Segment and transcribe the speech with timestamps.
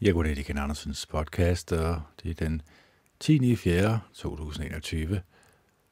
[0.00, 2.62] Jeg går det Ken Andersens podcast, og det er den
[3.20, 3.56] 10.
[3.56, 4.00] 4.
[4.14, 5.22] 2021.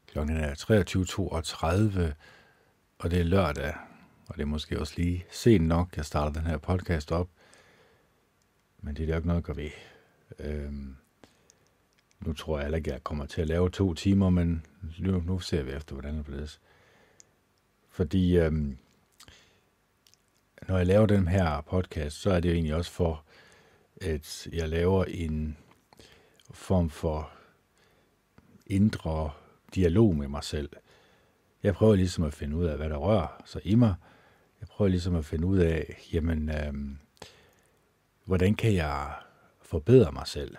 [0.07, 2.15] Klokken er 23.32,
[2.99, 3.75] og det er lørdag,
[4.27, 7.29] og det er måske også lige sent nok, jeg starter den her podcast op.
[8.81, 9.71] Men det er jo ikke noget at gøre ved.
[10.39, 10.97] Øhm,
[12.21, 14.67] nu tror jeg heller ikke, jeg kommer til at lave to timer, men
[14.99, 16.57] nu, nu ser vi efter, hvordan det bliver.
[17.89, 18.79] Fordi øhm,
[20.69, 23.26] når jeg laver den her podcast, så er det jo egentlig også for
[24.01, 25.57] at jeg laver en
[26.51, 27.31] form for
[28.67, 29.31] indre
[29.75, 30.71] dialog med mig selv.
[31.63, 33.95] Jeg prøver ligesom at finde ud af, hvad der rører sig i mig.
[34.61, 36.99] Jeg prøver ligesom at finde ud af, jamen, øhm,
[38.25, 39.15] hvordan kan jeg
[39.63, 40.57] forbedre mig selv?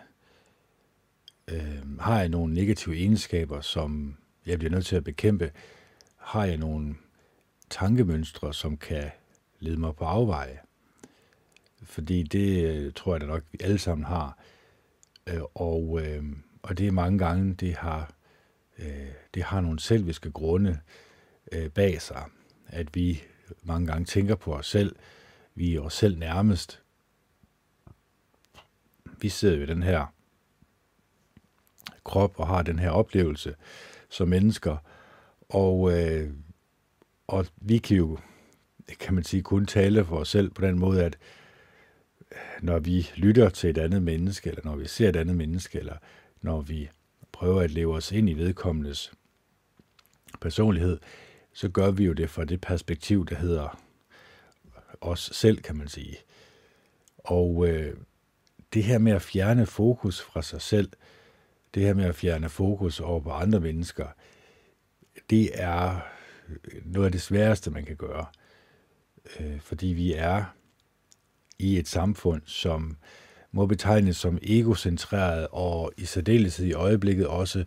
[1.48, 5.52] Øhm, har jeg nogle negative egenskaber, som jeg bliver nødt til at bekæmpe?
[6.16, 6.96] Har jeg nogle
[7.70, 9.12] tankemønstre, som kan
[9.60, 10.60] lede mig på afveje?
[11.88, 14.38] Fordi det øh, tror jeg da nok, vi alle sammen har.
[15.28, 16.24] Øh, og, øh,
[16.62, 18.12] og det er mange gange, det har,
[18.80, 20.80] øh, det har nogle selviske grunde
[21.52, 22.24] øh, bag sig,
[22.68, 23.24] at vi
[23.64, 24.96] mange gange tænker på os selv,
[25.56, 26.82] vi er os selv nærmest.
[29.22, 30.14] Vi sidder jo i den her
[32.04, 33.56] krop og har den her oplevelse
[34.10, 34.78] som mennesker,
[35.50, 36.34] og, øh,
[37.28, 38.18] og vi kan jo,
[39.00, 41.18] kan man sige, kun tale for os selv på den måde, at
[42.62, 45.98] når vi lytter til et andet menneske, eller når vi ser et andet menneske, eller
[46.42, 46.90] når vi
[47.32, 49.12] prøver at leve os ind i vedkommendes
[50.42, 51.00] personlighed,
[51.54, 53.84] så gør vi jo det fra det perspektiv, der hedder
[55.02, 56.18] os selv, kan man sige.
[57.18, 57.98] Og øh,
[58.74, 60.92] det her med at fjerne fokus fra sig selv,
[61.74, 64.08] det her med at fjerne fokus over på andre mennesker,
[65.30, 66.00] det er
[66.86, 68.26] noget af det sværeste, man kan gøre.
[69.40, 70.57] Øh, fordi vi er
[71.60, 72.98] i et samfund, som
[73.52, 77.66] må betegnes som egocentreret og i særdeleshed i øjeblikket også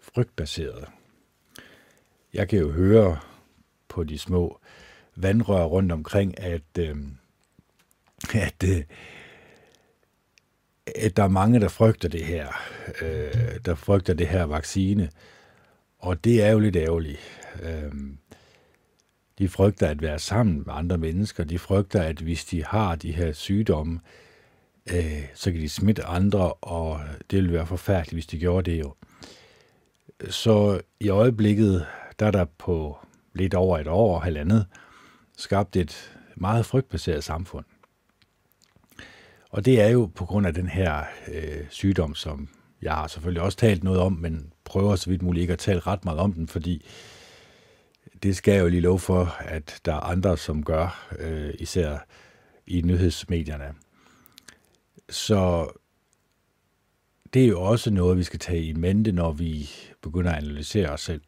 [0.00, 0.84] frygtbaseret.
[2.34, 3.18] Jeg kan jo høre
[3.88, 4.60] på de små
[5.16, 6.96] vandrør rundt omkring, at, øh,
[8.34, 8.82] at, øh,
[10.86, 12.48] at der er mange, der frygter det her,
[13.02, 15.10] øh, der frygter det her vaccine,
[15.98, 17.20] og det er jo lidt ærgerligt.
[17.62, 17.92] Øh,
[19.42, 21.44] de frygter at være sammen med andre mennesker.
[21.44, 24.00] De frygter, at hvis de har de her sygdomme,
[24.92, 28.80] øh, så kan de smitte andre, og det ville være forfærdeligt, hvis de gjorde det
[28.80, 28.94] jo.
[30.30, 31.86] Så i øjeblikket,
[32.18, 32.98] der er der på
[33.34, 34.66] lidt over et år og halvandet,
[35.38, 37.64] skabt et meget frygtbaseret samfund.
[39.50, 42.48] Og det er jo på grund af den her øh, sygdom, som
[42.82, 45.80] jeg har selvfølgelig også talt noget om, men prøver så vidt muligt ikke at tale
[45.80, 46.86] ret meget om den, fordi
[48.22, 51.98] det skal jeg jo lige love for, at der er andre, som gør, øh, især
[52.66, 53.74] i nyhedsmedierne.
[55.08, 55.70] Så
[57.34, 59.70] det er jo også noget, vi skal tage i mente, når vi
[60.02, 61.20] begynder at analysere os selv.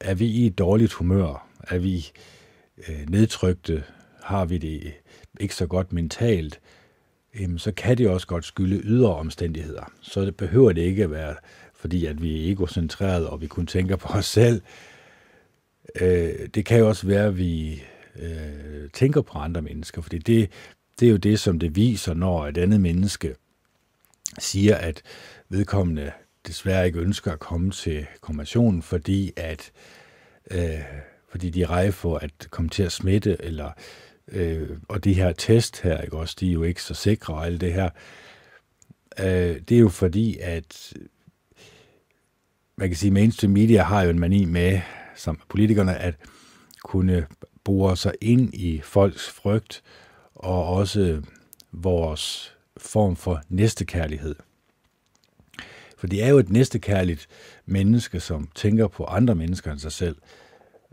[0.00, 1.48] Er vi i et dårligt humør?
[1.68, 2.06] Er vi
[2.88, 3.84] øh, nedtrykte?
[4.22, 4.94] Har vi det
[5.40, 6.60] ikke så godt mentalt?
[7.40, 9.92] Jamen, så kan det også godt skylde ydre omstændigheder.
[10.00, 11.34] Så det behøver det ikke at være,
[11.74, 14.62] fordi at vi er egocentrerede, og vi kun tænker på os selv.
[16.00, 17.82] Øh, det kan jo også være, at vi
[18.16, 20.50] øh, tænker på andre mennesker, fordi det,
[21.00, 23.34] det er jo det, som det viser, når et andet menneske
[24.38, 25.02] siger, at
[25.48, 26.12] vedkommende
[26.46, 29.72] desværre ikke ønsker at komme til konventionen, fordi at
[30.50, 30.82] øh,
[31.30, 33.70] fordi de er rej for at komme til at smitte, eller
[34.28, 37.46] øh, og de her test her, ikke også, de er jo ikke så sikre og
[37.46, 37.90] alt det her.
[39.20, 40.92] Øh, det er jo fordi, at
[42.76, 44.80] man kan sige, mainstream media har jo en mani med,
[45.18, 46.14] som politikerne, at
[46.82, 47.26] kunne
[47.64, 49.82] bore sig ind i folks frygt
[50.34, 51.22] og også
[51.72, 54.34] vores form for næstekærlighed.
[55.98, 57.28] For det er jo et næstekærligt
[57.66, 60.16] menneske, som tænker på andre mennesker end sig selv.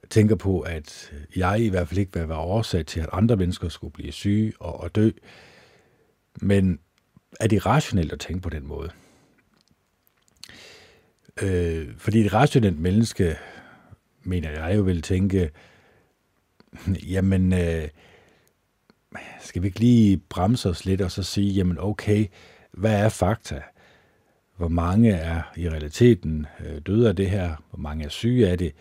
[0.09, 3.69] Tænker på, at jeg i hvert fald ikke vil være årsag til, at andre mennesker
[3.69, 5.11] skulle blive syge og, og dø.
[6.41, 6.79] Men
[7.39, 8.89] er det rationelt at tænke på den måde?
[11.41, 13.37] Øh, fordi et rationelt menneske
[14.25, 15.51] mener jeg jo vil tænke,
[17.13, 17.87] jamen, øh,
[19.39, 22.25] skal vi ikke lige bremse os lidt og så sige, jamen okay,
[22.71, 23.61] hvad er fakta?
[24.57, 27.55] Hvor mange er i realiteten øh, døde af det her?
[27.69, 28.73] Hvor mange er syge af det?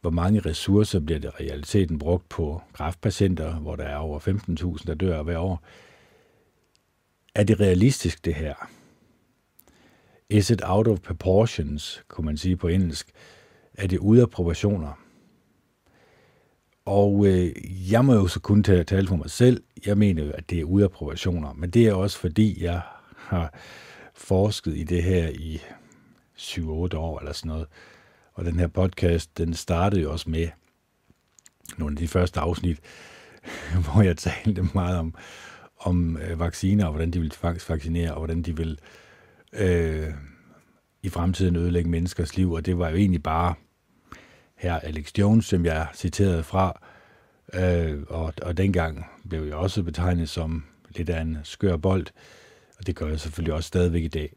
[0.00, 4.20] Hvor mange ressourcer bliver det i realiteten brugt på kræftpatienter, hvor der er over
[4.78, 5.62] 15.000, der dør hver år?
[7.34, 8.54] Er det realistisk, det her?
[10.28, 13.12] Is it out of proportions, kunne man sige på engelsk?
[13.76, 15.06] Er det ude af proportioner.
[16.84, 17.52] Og øh,
[17.92, 19.62] jeg må jo så kun tage, tale for mig selv.
[19.86, 21.52] Jeg mener jo, at det er ude af proportioner.
[21.52, 22.80] Men det er også fordi, jeg
[23.16, 23.54] har
[24.14, 25.60] forsket i det her i
[26.38, 26.60] 7-8
[26.96, 27.66] år eller sådan noget.
[28.34, 30.48] Og den her podcast, den startede jo også med
[31.78, 32.80] nogle af de første afsnit,
[33.84, 35.14] hvor jeg talte meget om,
[35.78, 38.78] om øh, vacciner, og hvordan de vil faktisk vaccinere, og hvordan de vil
[39.52, 40.10] øh,
[41.02, 42.52] i fremtiden ødelægge menneskers liv.
[42.52, 43.54] Og det var jo egentlig bare
[44.56, 46.80] her Alex Jones, som jeg citerede fra,
[47.54, 50.64] øh, og, og dengang blev jeg også betegnet som
[50.96, 52.06] lidt af en skør bold,
[52.78, 54.32] og det gør jeg selvfølgelig også stadigvæk i dag.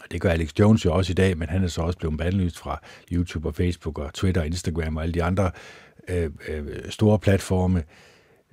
[0.00, 2.18] Og det gør Alex Jones jo også i dag, men han er så også blevet
[2.18, 2.80] bandlyst fra
[3.12, 5.50] YouTube og Facebook og Twitter og Instagram og alle de andre
[6.08, 7.82] øh, øh, store platforme.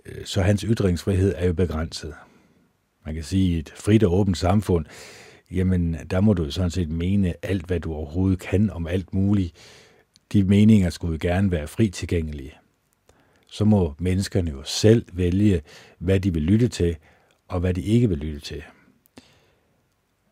[0.05, 2.13] Øh, så hans ytringsfrihed er jo begrænset.
[3.05, 4.85] Man kan sige, et frit og åbent samfund,
[5.51, 9.53] jamen der må du sådan set mene alt, hvad du overhovedet kan om alt muligt.
[10.33, 12.53] De meninger skulle gerne være fri tilgængelige.
[13.47, 15.61] Så må menneskerne jo selv vælge,
[15.97, 16.97] hvad de vil lytte til,
[17.47, 18.63] og hvad de ikke vil lytte til.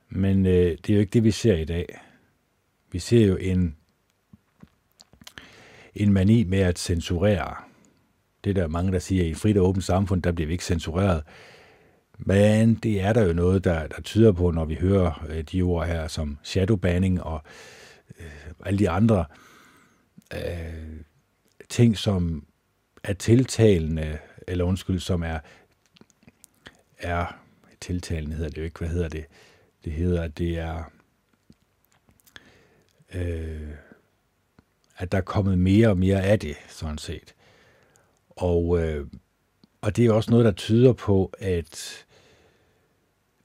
[0.09, 1.99] Men øh, det er jo ikke det, vi ser i dag.
[2.91, 3.75] Vi ser jo en,
[5.95, 7.55] en mani med at censurere.
[8.43, 10.47] Det er der mange, der siger, at i et frit og åbent samfund, der bliver
[10.47, 11.23] vi ikke censureret.
[12.17, 15.61] Men det er der jo noget, der, der tyder på, når vi hører øh, de
[15.61, 17.41] ord her, som shadowbanning og
[18.19, 18.25] øh,
[18.65, 19.46] alle de andre øh,
[20.33, 21.01] øh,
[21.69, 22.45] ting, som
[23.03, 25.39] er tiltalende, eller undskyld, som er,
[26.97, 27.39] er
[27.81, 29.25] tiltalende hedder det jo ikke, hvad hedder det?
[29.85, 30.91] Det hedder, at det er,
[33.13, 33.71] øh,
[34.97, 37.35] at der er kommet mere og mere af det, sådan set.
[38.29, 39.07] Og, øh,
[39.81, 42.05] og det er også noget, der tyder på, at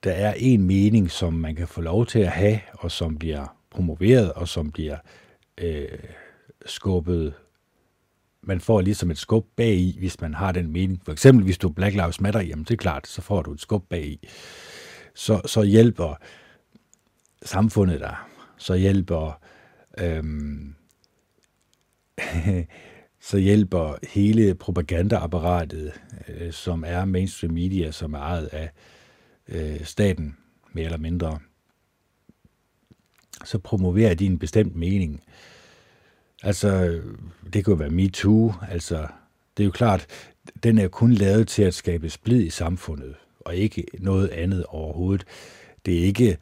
[0.05, 3.57] der er en mening, som man kan få lov til at have, og som bliver
[3.71, 4.99] promoveret, og som bliver
[5.59, 5.99] øh,
[6.67, 7.35] skubbet.
[8.43, 11.03] Man får ligesom et skub bag i, hvis man har den mening.
[11.05, 13.53] For eksempel, hvis du er Black Lives Matter, jamen det er klart, så får du
[13.53, 14.29] et skub bag i.
[15.15, 16.15] Så, så hjælper
[17.43, 18.17] samfundet dig.
[18.59, 19.41] Så hjælper
[19.99, 20.75] øhm,
[23.29, 25.93] så hjælper hele propagandaapparatet,
[26.29, 28.71] øh, som er mainstream media, som er ejet af
[29.49, 30.37] øh, staten,
[30.73, 31.39] mere eller mindre,
[33.45, 35.23] så promoverer de en bestemt mening.
[36.43, 37.01] Altså,
[37.53, 39.07] det kunne være MeToo, altså,
[39.57, 40.07] det er jo klart,
[40.63, 45.27] den er kun lavet til at skabe splid i samfundet, og ikke noget andet overhovedet.
[45.87, 46.39] Det er ikke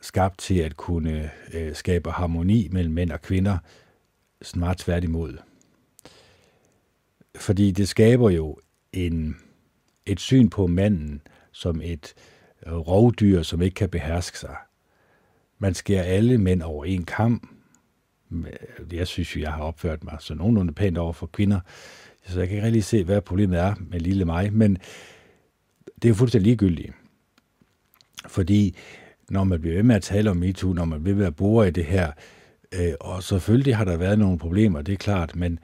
[0.00, 3.58] skabt til at kunne øh, skabe harmoni mellem mænd og kvinder,
[4.42, 5.38] snart tværtimod.
[7.36, 8.58] Fordi det skaber jo
[8.92, 9.36] en,
[10.06, 11.22] et syn på manden
[11.52, 12.14] som et
[12.66, 14.56] øh, rovdyr, som ikke kan beherske sig.
[15.58, 17.48] Man skærer alle mænd over en kamp.
[18.92, 21.60] Jeg synes jo, jeg har opført mig så nogenlunde pænt over for kvinder,
[22.26, 24.78] så jeg kan ikke rigtig se, hvad problemet er med lille mig, men
[25.94, 26.92] det er jo fuldstændig ligegyldigt.
[28.28, 28.76] Fordi
[29.30, 31.68] når man bliver ved med at tale om MeToo, når man bliver ved at bore
[31.68, 32.12] i det her,
[32.72, 35.58] øh, og selvfølgelig har der været nogle problemer, det er klart, men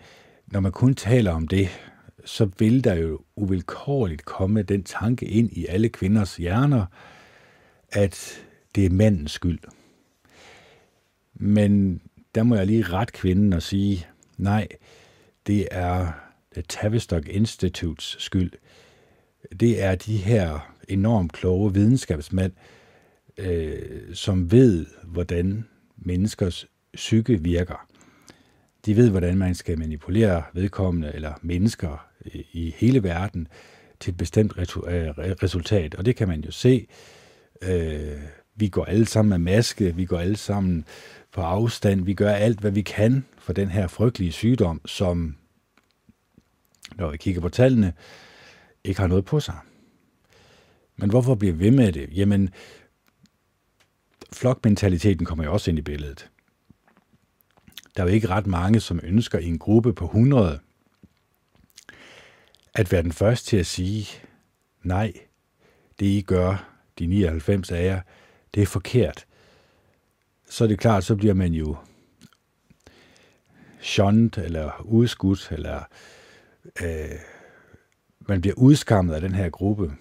[0.46, 1.68] når man kun taler om det,
[2.24, 6.86] så vil der jo uvilkårligt komme den tanke ind i alle kvinders hjerner,
[7.88, 8.44] at
[8.74, 9.58] det er mandens skyld.
[11.34, 12.00] Men
[12.38, 14.06] der må jeg lige ret kvinden og sige,
[14.36, 14.68] nej,
[15.46, 16.12] det er
[16.52, 18.52] The Tavistock Institutes skyld.
[19.60, 22.52] Det er de her enormt kloge videnskabsmænd,
[23.38, 25.64] øh, som ved, hvordan
[25.96, 27.86] menneskers psyke virker.
[28.86, 32.08] De ved, hvordan man skal manipulere vedkommende eller mennesker
[32.52, 33.48] i hele verden
[34.00, 34.64] til et bestemt øh,
[35.18, 35.94] resultat.
[35.94, 36.86] Og det kan man jo se.
[37.62, 38.20] Øh,
[38.56, 40.84] vi går alle sammen med maske, vi går alle sammen
[41.38, 45.36] på afstand, vi gør alt, hvad vi kan for den her frygtelige sygdom, som,
[46.94, 47.92] når vi kigger på tallene,
[48.84, 49.58] ikke har noget på sig.
[50.96, 52.08] Men hvorfor bliver vi ved med det?
[52.12, 52.50] Jamen,
[54.32, 56.30] flokmentaliteten kommer jo også ind i billedet.
[57.96, 60.60] Der er jo ikke ret mange, som ønsker i en gruppe på 100
[62.74, 64.08] at være den første til at sige,
[64.82, 65.12] nej,
[66.00, 68.00] det I gør, de 99 af jer,
[68.54, 69.24] det er forkert.
[70.48, 71.76] Så er det klart, så bliver man jo
[73.80, 75.82] shunned, eller udskudt, eller
[76.82, 77.18] øh,
[78.20, 79.92] man bliver udskammet af den her gruppe.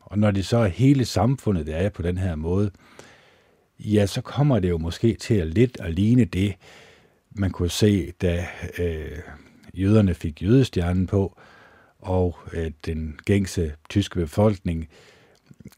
[0.00, 2.70] Og når det så er hele samfundet, der er på den her måde,
[3.78, 6.54] ja, så kommer det jo måske til at lidt at ligne det,
[7.30, 8.46] man kunne se, da
[8.78, 9.18] øh,
[9.74, 11.38] jøderne fik jødestjernen på,
[11.98, 15.17] og øh, den gængse tyske befolkning øh,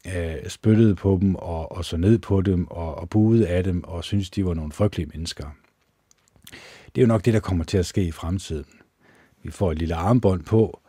[0.07, 3.83] Øh, spyttede på dem og, og så ned på dem og, og buede af dem
[3.83, 5.45] og syntes, de var nogle frygtelige mennesker.
[6.95, 8.65] Det er jo nok det, der kommer til at ske i fremtiden.
[9.43, 10.79] vi får et lille armbånd på,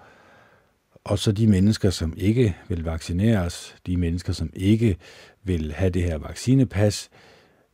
[1.04, 4.96] og så de mennesker, som ikke vil vaccineres, de mennesker, som ikke
[5.42, 7.10] vil have det her vaccinepas,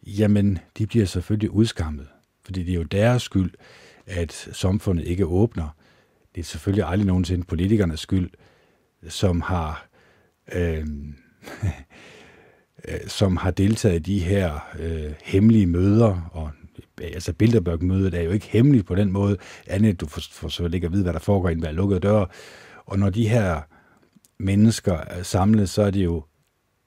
[0.02, 2.06] jamen, de bliver selvfølgelig udskammet.
[2.44, 3.50] Fordi det er jo deres skyld,
[4.06, 5.68] at samfundet ikke åbner.
[6.34, 8.30] Det er selvfølgelig aldrig nogensinde politikernes skyld,
[9.08, 9.87] som har,
[10.52, 10.86] øh,
[13.06, 16.30] som har deltaget i de her øh, hemmelige møder.
[16.32, 16.50] Og,
[17.02, 19.36] altså Bilderberg-mødet er jo ikke hemmeligt på den måde,
[19.66, 22.26] andet du får, får så ikke at vide, hvad der foregår inden hver lukkede døre.
[22.86, 23.60] Og når de her
[24.38, 26.24] mennesker er samlet, så er det jo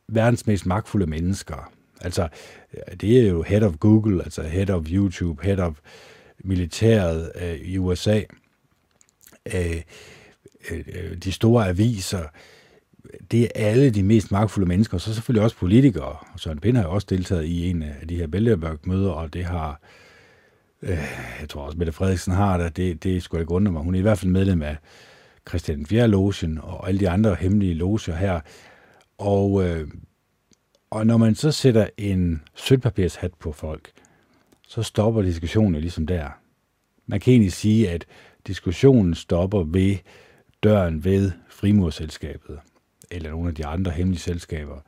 [0.07, 1.71] verdens mest magtfulde mennesker.
[2.01, 2.27] Altså,
[2.73, 5.79] øh, det er jo head of Google, altså head of YouTube, head of
[6.43, 8.21] militæret øh, i USA,
[9.55, 9.81] øh,
[10.71, 12.23] øh, øh, de store aviser,
[13.31, 16.15] det er alle de mest magtfulde mennesker, og så selvfølgelig også politikere.
[16.37, 19.81] Søren Pind har jo også deltaget i en af de her Bilderberg-møder, og det har,
[20.81, 20.97] øh,
[21.41, 23.83] jeg tror også, Mette Frederiksen har det, det, det skulle ikke undre mig.
[23.83, 24.77] Hun er i hvert fald medlem af
[25.49, 26.07] Christian 4.
[26.07, 28.39] Logen og alle de andre hemmelige loger her.
[29.17, 29.87] Og, øh,
[30.89, 33.91] og når man så sætter en sølvpapirshat på folk,
[34.67, 36.29] så stopper diskussionen ligesom der.
[37.07, 38.05] Man kan egentlig sige, at
[38.47, 39.97] diskussionen stopper ved
[40.63, 42.59] døren ved frimurselskabet,
[43.11, 44.79] eller nogle af de andre hemmelige selskaber,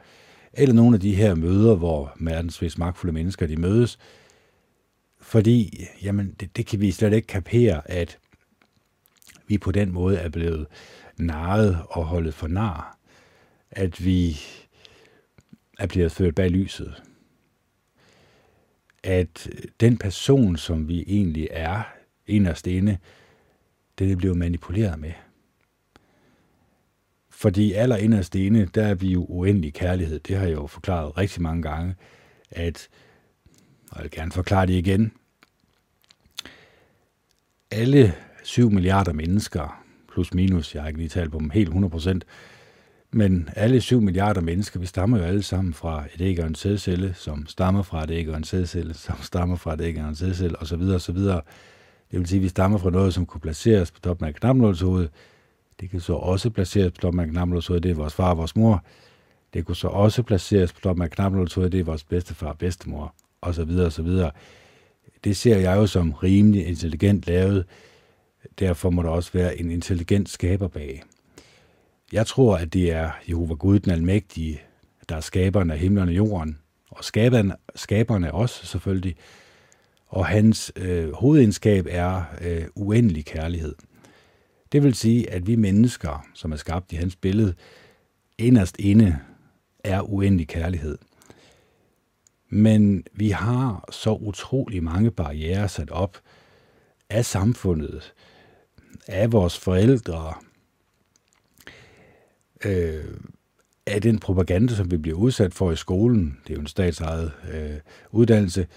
[0.53, 3.99] eller nogle af de her møder, hvor verdens magtfulde mennesker de mødes,
[5.21, 8.19] fordi jamen, det, det kan vi slet ikke kapere, at
[9.47, 10.67] vi på den måde er blevet
[11.17, 12.97] narret og holdet for nar,
[13.71, 14.37] at vi
[15.79, 17.03] er blevet ført bag lyset.
[19.03, 19.49] At
[19.79, 21.81] den person, som vi egentlig er
[22.27, 22.97] inderst inde,
[23.99, 25.11] den er blevet manipuleret med.
[27.43, 30.19] Fordi aller inderst inde, der er vi jo uendelig kærlighed.
[30.19, 31.95] Det har jeg jo forklaret rigtig mange gange,
[32.51, 32.87] at,
[33.91, 35.11] og jeg vil gerne forklare det igen,
[37.71, 39.83] alle 7 milliarder mennesker,
[40.13, 42.25] plus minus, jeg har ikke lige talt på dem helt 100 procent,
[43.11, 46.55] men alle 7 milliarder mennesker, vi stammer jo alle sammen fra et æg og en
[46.55, 50.09] sædcelle, som stammer fra et æg og en sædcelle, som stammer fra et æg og
[50.09, 50.81] en sædcelle, osv.
[50.81, 51.17] osv.
[51.17, 55.09] Det vil sige, at vi stammer fra noget, som kunne placeres på toppen af knapnålshovedet.
[55.79, 58.55] Det kan så også placeres på toppen af et det er vores far og vores
[58.55, 58.83] mor.
[59.53, 63.15] Det kunne så også placeres på toppen af et det er vores bedstefar og bedstemor,
[63.93, 64.31] så videre.
[65.23, 67.65] Det ser jeg jo som rimelig intelligent lavet.
[68.59, 71.03] Derfor må der også være en intelligent skaber bag.
[72.13, 74.61] Jeg tror, at det er Jehova Gud, den almægtige,
[75.09, 76.57] der er skaberen af himlen og jorden,
[76.91, 79.15] og skaberen, skaberen er os selvfølgelig,
[80.07, 83.75] og hans øh, hovedenskab er øh, uendelig kærlighed.
[84.73, 87.53] Det vil sige, at vi mennesker, som er skabt i hans billede,
[88.37, 89.19] inderst inde
[89.83, 90.97] er uendelig kærlighed.
[92.49, 96.17] Men vi har så utrolig mange barriere sat op
[97.09, 98.13] af samfundet,
[99.07, 100.33] af vores forældre,
[102.65, 103.17] øh,
[103.85, 107.31] af den propaganda, som vi bliver udsat for i skolen, det er jo en statsejet
[107.53, 107.79] øh,
[108.11, 108.67] uddannelse,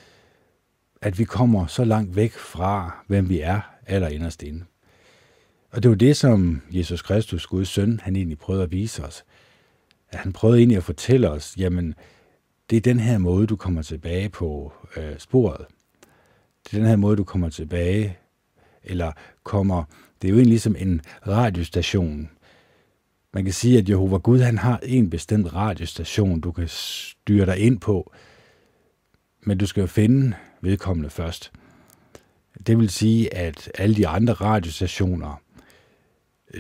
[1.03, 4.65] at vi kommer så langt væk fra, hvem vi er allerinderst inde.
[5.77, 9.25] Og det var det, som Jesus Kristus, Guds søn, han egentlig prøvede at vise os.
[10.09, 11.95] At han prøvede egentlig at fortælle os, jamen,
[12.71, 15.67] det er den her måde, du kommer tilbage på øh, sporet.
[16.65, 18.19] Det er den her måde, du kommer tilbage,
[18.85, 19.85] eller kommer,
[20.23, 22.31] det er jo egentlig ligesom en radiostation.
[23.33, 27.59] Man kan sige, at Jehova Gud, han har en bestemt radiostation, du kan styre dig
[27.59, 28.13] ind på,
[29.41, 31.53] men du skal jo finde vedkommende først.
[32.67, 35.41] Det vil sige, at alle de andre radiostationer,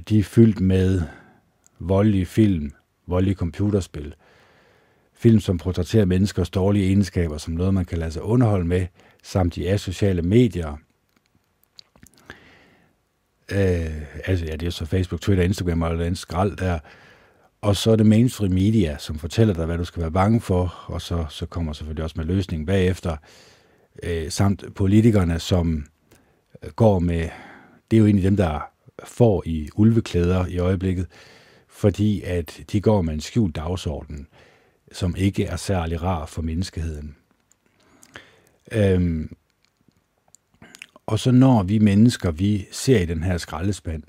[0.09, 1.03] de er fyldt med
[1.79, 2.73] voldelige film,
[3.07, 4.15] voldelige computerspil,
[5.15, 8.87] film, som portrætterer menneskers dårlige egenskaber som noget, man kan lade sig underholde med,
[9.23, 10.77] samt de sociale medier.
[13.53, 16.79] Øh, altså, ja, det er så Facebook, Twitter, Instagram og den skrald der.
[17.61, 20.85] Og så er det mainstream media, som fortæller dig, hvad du skal være bange for,
[20.87, 23.17] og så, så kommer selvfølgelig også med løsningen bagefter.
[24.03, 25.87] Øh, samt politikerne, som
[26.77, 27.29] går med,
[27.91, 31.07] det er jo egentlig dem, der får i ulveklæder i øjeblikket,
[31.69, 34.27] fordi at de går med en skjult dagsorden,
[34.93, 37.17] som ikke er særlig rar for menneskeheden.
[38.73, 39.37] Øhm,
[41.07, 44.03] og så når vi mennesker, vi ser i den her skraldespand,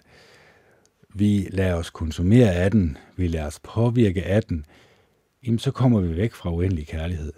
[1.16, 4.66] vi lader os konsumere af den, vi lader os påvirke af den,
[5.46, 7.34] jamen så kommer vi væk fra uendelig kærlighed.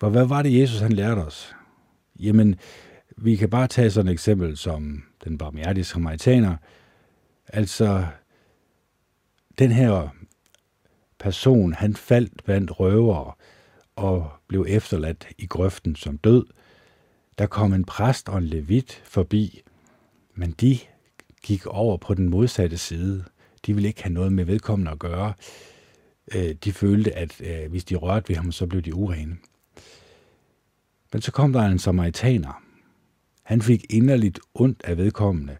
[0.00, 1.54] For hvad var det, Jesus han lærte os?
[2.20, 2.56] Jamen,
[3.16, 6.56] vi kan bare tage sådan et eksempel som den barmhjertige samaritaner.
[7.48, 8.06] Altså,
[9.58, 10.08] den her
[11.18, 13.32] person, han faldt blandt røvere
[13.96, 16.46] og blev efterladt i grøften som død.
[17.38, 19.62] Der kom en præst og en levit forbi,
[20.34, 20.78] Men de
[21.42, 23.24] gik over på den modsatte side.
[23.66, 25.32] De ville ikke have noget med vedkommende at gøre.
[26.34, 29.36] Øh, de følte, at øh, hvis de rørte ved ham, så blev de urene.
[31.12, 32.63] Men så kom der en samaritaner.
[33.44, 35.56] Han fik inderligt ondt af vedkommende,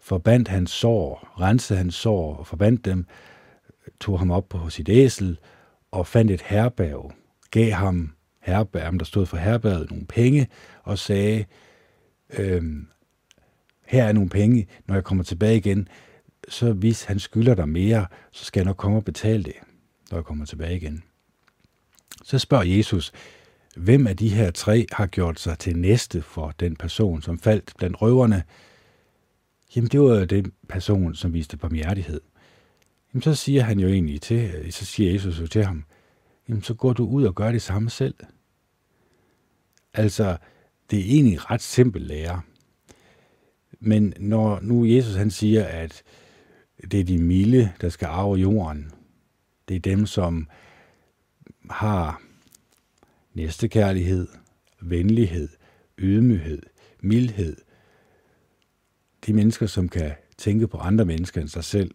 [0.00, 3.06] forbandt hans sår, rensede hans sår og forbandt dem,
[4.00, 5.38] tog ham op på sit æsel
[5.90, 7.12] og fandt et herberg,
[7.50, 10.48] gav ham herberg, der stod for herberget, nogle penge
[10.82, 11.44] og sagde,
[12.38, 12.86] øhm,
[13.86, 15.88] her er nogle penge, når jeg kommer tilbage igen,
[16.48, 19.54] så hvis han skylder dig mere, så skal jeg nok komme og betale det,
[20.10, 21.02] når jeg kommer tilbage igen.
[22.24, 23.12] Så spørger Jesus,
[23.76, 27.72] hvem af de her tre har gjort sig til næste for den person, som faldt
[27.78, 28.42] blandt røverne?
[29.76, 32.20] Jamen, det var den person, som viste barmhjertighed.
[33.14, 35.84] Jamen, så siger han jo egentlig til, øh, så siger Jesus jo til ham,
[36.48, 38.14] jamen, så går du ud og gør det samme selv.
[39.94, 40.36] Altså,
[40.90, 42.40] det er egentlig ret simpelt lære.
[43.80, 46.02] Men når nu Jesus han siger, at
[46.90, 48.92] det er de milde, der skal arve jorden,
[49.68, 50.48] det er dem, som
[51.70, 52.22] har
[53.34, 54.28] næstekærlighed,
[54.80, 55.48] venlighed,
[55.98, 56.62] ydmyghed,
[57.00, 57.56] mildhed.
[59.26, 61.94] De mennesker, som kan tænke på andre mennesker end sig selv.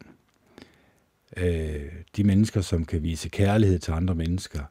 [1.38, 4.63] Øh, de mennesker, som kan vise kærlighed til andre mennesker.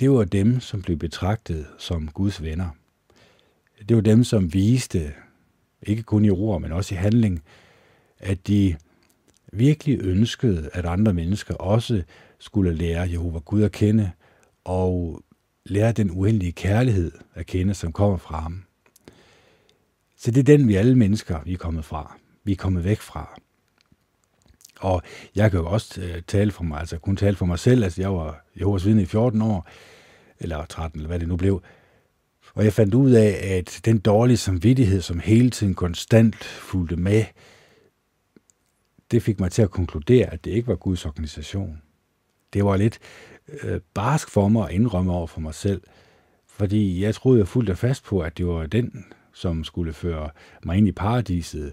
[0.00, 2.68] Det var dem, som blev betragtet som Guds venner.
[3.88, 5.12] Det var dem, som viste,
[5.82, 7.42] ikke kun i ord, men også i handling,
[8.18, 8.76] at de
[9.52, 12.02] virkelig ønskede, at andre mennesker også
[12.38, 14.10] skulle lære Jehova Gud at kende,
[14.64, 15.22] og
[15.66, 18.64] lære den uendelige kærlighed at kende, som kommer fra ham.
[20.16, 22.16] Så det er den, vi alle mennesker vi er kommet fra.
[22.44, 23.40] Vi er kommet væk fra.
[24.80, 25.02] Og
[25.34, 28.02] jeg kan jo også øh, tale for mig, altså kun tale for mig selv, altså
[28.02, 29.68] jeg var Jehovas vidne i 14 år,
[30.38, 31.62] eller 13, eller hvad det nu blev.
[32.54, 37.24] Og jeg fandt ud af, at den dårlige samvittighed, som hele tiden konstant fulgte med,
[39.10, 41.82] det fik mig til at konkludere, at det ikke var Guds organisation.
[42.52, 42.98] Det var lidt
[43.48, 45.82] øh, barsk for mig at indrømme over for mig selv,
[46.46, 50.30] fordi jeg troede jeg fuldt og fast på, at det var den, som skulle føre
[50.64, 51.72] mig ind i paradiset,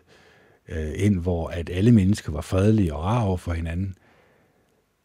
[0.69, 3.95] øh, ind hvor at alle mennesker var fredelige og rare over for hinanden,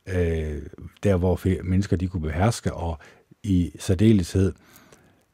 [0.07, 0.63] øh,
[1.03, 2.99] der hvor mennesker de kunne beherske, og
[3.43, 4.53] i særdeleshed,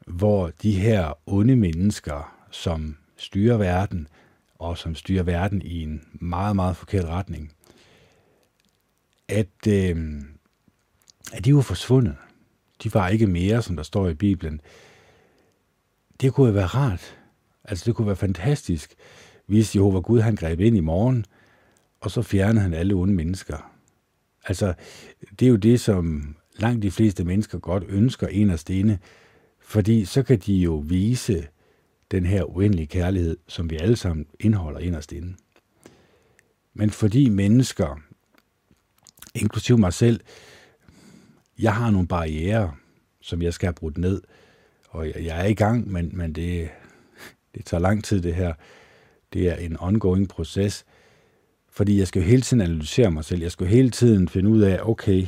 [0.07, 4.09] hvor de her onde mennesker, som styrer verden,
[4.55, 7.53] og som styrer verden i en meget, meget forkert retning,
[9.29, 10.23] at øh,
[11.33, 12.17] at de var forsvundet.
[12.83, 14.61] De var ikke mere, som der står i Bibelen.
[16.21, 17.17] Det kunne være rart.
[17.65, 18.95] Altså, det kunne være fantastisk,
[19.47, 21.25] hvis Jehova Gud han greb ind i morgen,
[22.01, 23.73] og så fjernede han alle onde mennesker.
[24.45, 24.75] Altså,
[25.39, 28.99] det er jo det, som langt de fleste mennesker godt ønsker en inde, stene,
[29.61, 31.47] fordi så kan de jo vise
[32.11, 35.35] den her uendelige kærlighed, som vi alle sammen indeholder inderst inde.
[36.75, 38.01] Men fordi mennesker,
[39.35, 40.21] inklusive mig selv,
[41.63, 42.75] jeg har nogle barriere,
[43.21, 44.23] som jeg skal have brudt ned,
[44.89, 46.69] og jeg er i gang, men, men det,
[47.55, 48.55] det tager lang tid det her.
[49.33, 50.85] Det er en ongoing proces,
[51.71, 53.43] fordi jeg skal jo hele tiden analysere mig selv.
[53.43, 55.27] Jeg skal jo hele tiden finde ud af, okay,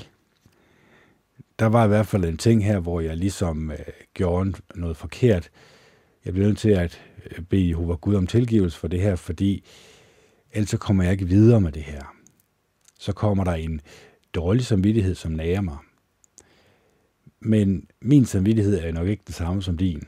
[1.59, 3.79] der var i hvert fald en ting her, hvor jeg ligesom øh,
[4.15, 5.51] gjorde noget forkert.
[6.25, 9.65] Jeg bliver nødt til at øh, bede Jehova Gud om tilgivelse for det her, fordi
[10.53, 12.17] ellers så kommer jeg ikke videre med det her.
[12.99, 13.81] Så kommer der en
[14.35, 15.77] dårlig samvittighed, som nager mig.
[17.45, 20.03] Men min samvittighed er nok ikke det samme som din.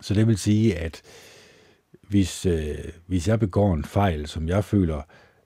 [0.00, 1.02] Så det vil sige, at
[2.08, 5.02] hvis, øh, hvis jeg begår en fejl, som jeg føler,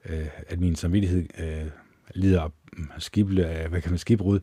[0.09, 1.71] øh, at min samvittighed øh,
[2.15, 2.49] lider
[2.99, 4.41] skible, af, hvad kan man skibbrud,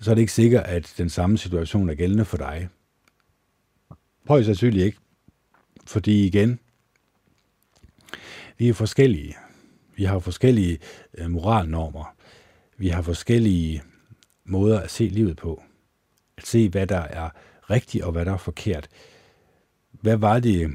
[0.00, 2.68] så er det ikke sikkert, at den samme situation er gældende for dig.
[4.28, 4.98] Højst sandsynligt ikke.
[5.86, 6.58] Fordi igen,
[8.58, 9.36] vi er forskellige.
[9.96, 10.78] Vi har forskellige
[11.18, 12.16] øh, moralnormer.
[12.76, 13.82] Vi har forskellige
[14.52, 15.62] måder at se livet på.
[16.36, 17.30] At se, hvad der er
[17.70, 18.88] rigtigt og hvad der er forkert.
[19.90, 20.70] Hvad var det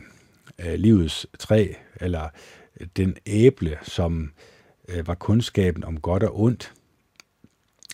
[0.59, 2.29] øh, livets træ, eller
[2.79, 4.31] øh, den æble, som
[4.87, 6.73] øh, var kundskaben om godt og ondt,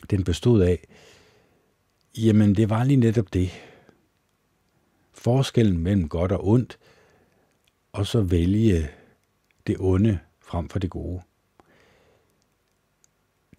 [0.10, 0.88] den bestod af?
[2.18, 3.50] Jamen, det var lige netop det.
[5.14, 6.80] Forskellen mellem godt og ondt,
[7.92, 8.90] og så vælge
[9.68, 11.22] det onde frem for det gode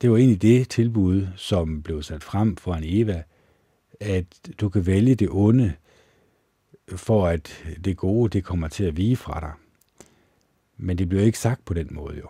[0.04, 3.22] det var egentlig det tilbud, som blev sat frem for en Eva,
[4.00, 5.74] at du kan vælge det onde,
[6.88, 9.52] for at det gode, det kommer til at vige fra dig.
[10.76, 12.28] Men det bliver ikke sagt på den måde jo.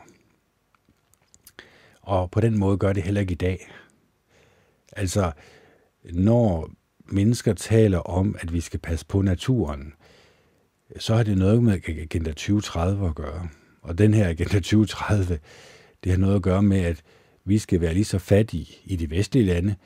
[2.02, 3.70] Og på den måde gør det heller ikke i dag.
[4.92, 5.32] Altså,
[6.04, 6.70] når
[7.04, 9.92] mennesker taler om, at vi skal passe på naturen,
[10.98, 13.48] så har det noget med Agenda 2030 at gøre.
[13.82, 15.38] Og den her Agenda 2030,
[16.04, 17.02] det har noget at gøre med, at
[17.44, 19.76] vi skal være lige så fattige i de vestlige lande,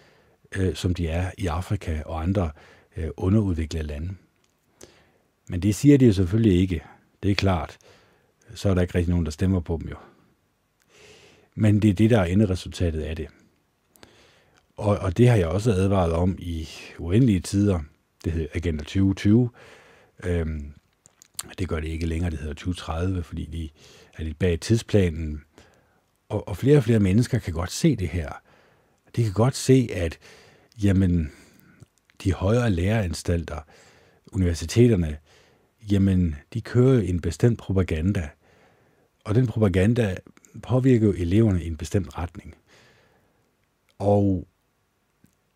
[0.57, 2.51] øh, som de er i Afrika og andre
[2.97, 4.15] øh, underudviklede lande.
[5.49, 6.83] Men det siger de jo selvfølgelig ikke.
[7.23, 7.79] Det er klart.
[8.55, 9.97] Så er der ikke rigtig nogen, der stemmer på dem jo.
[11.55, 13.29] Men det er det, der er enderesultatet af det.
[14.77, 16.69] Og, og det har jeg også advaret om i
[16.99, 17.81] uendelige tider.
[18.25, 19.51] Det hedder Agenda 2020.
[20.25, 20.73] Øhm,
[21.59, 23.69] det gør det ikke længere, det hedder 2030, fordi de
[24.15, 25.43] er lidt bag tidsplanen.
[26.29, 28.33] Og, og flere og flere mennesker kan godt se det her.
[29.17, 30.19] De kan godt se, at
[30.83, 31.33] jamen,
[32.25, 33.61] de højere læreanstalter,
[34.33, 35.19] universiteterne,
[35.91, 38.29] jamen, de kører en bestemt propaganda.
[39.25, 40.17] Og den propaganda
[40.63, 42.55] påvirker jo eleverne i en bestemt retning.
[43.99, 44.47] Og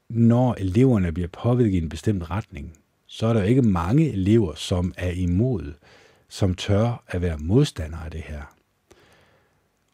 [0.08, 4.54] når eleverne bliver påvirket i en bestemt retning, så er der jo ikke mange elever,
[4.54, 5.72] som er imod,
[6.28, 8.56] som tør at være modstandere af det her.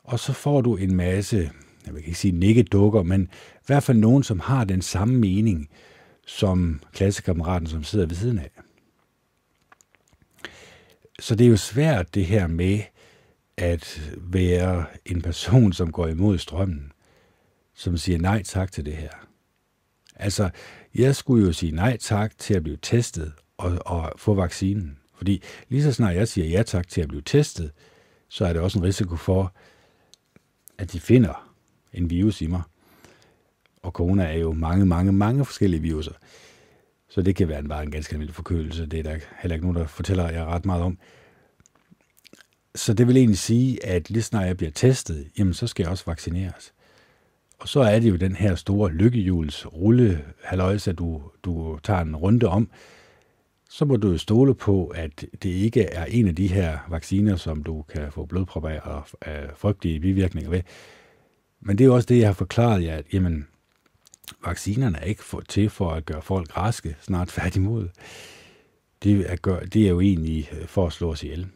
[0.08, 1.50] Og så får du en masse,
[1.86, 3.22] jeg vil ikke sige nikkedukker, men
[3.54, 5.68] i hvert fald nogen, som har den samme mening
[6.26, 8.50] som klassekammeraten, som sidder ved siden af.
[11.20, 12.80] Så det er jo svært det her med
[13.56, 16.92] at være en person, som går imod strømmen,
[17.74, 19.10] som siger nej tak til det her.
[20.16, 20.50] Altså,
[20.94, 24.98] jeg skulle jo sige nej tak til at blive testet og, og få vaccinen.
[25.14, 27.70] Fordi lige så snart jeg siger ja tak til at blive testet,
[28.28, 29.54] så er det også en risiko for,
[30.78, 31.54] at de finder
[31.92, 32.62] en virus i mig.
[33.82, 36.12] Og corona er jo mange, mange, mange forskellige viruser.
[37.08, 38.86] Så det kan være en, bare en ganske almindelig forkølelse.
[38.86, 40.98] Det er der heller ikke nogen, der fortæller jer ret meget om.
[42.74, 45.90] Så det vil egentlig sige, at lige snart jeg bliver testet, jamen så skal jeg
[45.90, 46.72] også vaccineres.
[47.58, 52.00] Og så er det jo den her store lykkehjuls rulle halløjse, at du, du tager
[52.00, 52.70] en runde om.
[53.68, 57.36] Så må du jo stole på, at det ikke er en af de her vacciner,
[57.36, 60.62] som du kan få blodprop af og af frygtelige bivirkninger ved.
[61.60, 63.46] Men det er jo også det, jeg har forklaret jer, at jamen,
[64.44, 67.88] vaccinerne er ikke for, til for at gøre folk raske, snart færdigmod.
[69.02, 71.46] Det er, gør, det er jo egentlig øh, for at slå os ihjel.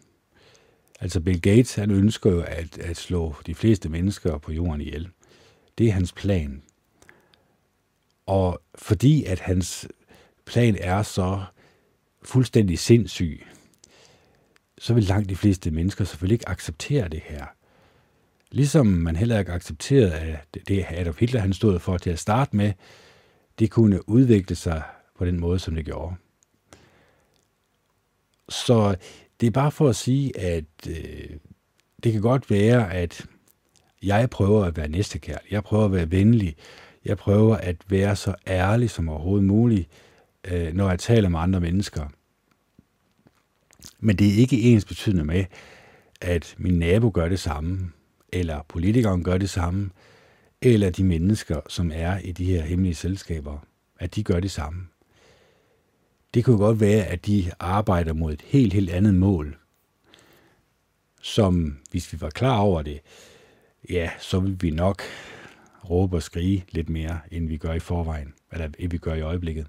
[1.01, 5.09] Altså Bill Gates, han ønsker jo at, at slå de fleste mennesker på jorden ihjel.
[5.79, 6.63] Det er hans plan.
[8.27, 9.89] Og fordi at hans
[10.45, 11.45] plan er så
[12.25, 13.47] fuldstændig sindssyg,
[14.79, 17.47] så vil langt de fleste mennesker selvfølgelig ikke acceptere det her.
[18.51, 22.57] Ligesom man heller ikke accepterede, at det Adolf Hitler han stod for til at starte
[22.57, 22.73] med,
[23.59, 24.83] det kunne udvikle sig
[25.19, 26.15] på den måde, som det gjorde.
[28.49, 28.97] Så
[29.41, 31.31] det er bare for at sige, at øh,
[32.05, 33.27] det kan godt være, at
[34.03, 36.57] jeg prøver at være næstekærlig, jeg prøver at være venlig,
[37.05, 39.89] jeg prøver at være så ærlig som overhovedet muligt,
[40.45, 42.09] øh, når jeg taler med andre mennesker.
[43.99, 45.45] Men det er ikke ens betydende med,
[46.21, 47.93] at min nabo gør det samme,
[48.33, 49.91] eller politikeren gør det samme,
[50.63, 53.59] eller de mennesker, som er i de her hemmelige selskaber,
[53.99, 54.87] at de gør det samme.
[56.35, 59.57] Det kunne godt være, at de arbejder mod et helt, helt andet mål,
[61.23, 63.01] som hvis vi var klar over det,
[63.91, 65.03] ja, så vil vi nok
[65.91, 69.21] råbe og skrige lidt mere, end vi gør i forvejen, eller end vi gør i
[69.21, 69.67] øjeblikket.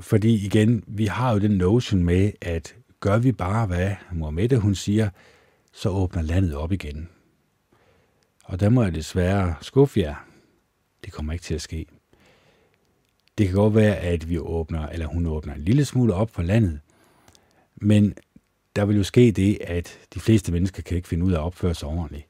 [0.00, 4.74] Fordi igen, vi har jo den notion med, at gør vi bare, hvad Mohammed hun
[4.74, 5.10] siger,
[5.72, 7.08] så åbner landet op igen.
[8.44, 10.26] Og der må jeg desværre skuffe jer.
[11.04, 11.86] Det kommer ikke til at ske.
[13.38, 16.42] Det kan godt være, at vi åbner, eller hun åbner en lille smule op for
[16.42, 16.80] landet,
[17.76, 18.14] men
[18.76, 21.42] der vil jo ske det, at de fleste mennesker kan ikke finde ud af at
[21.42, 22.26] opføre sig ordentligt.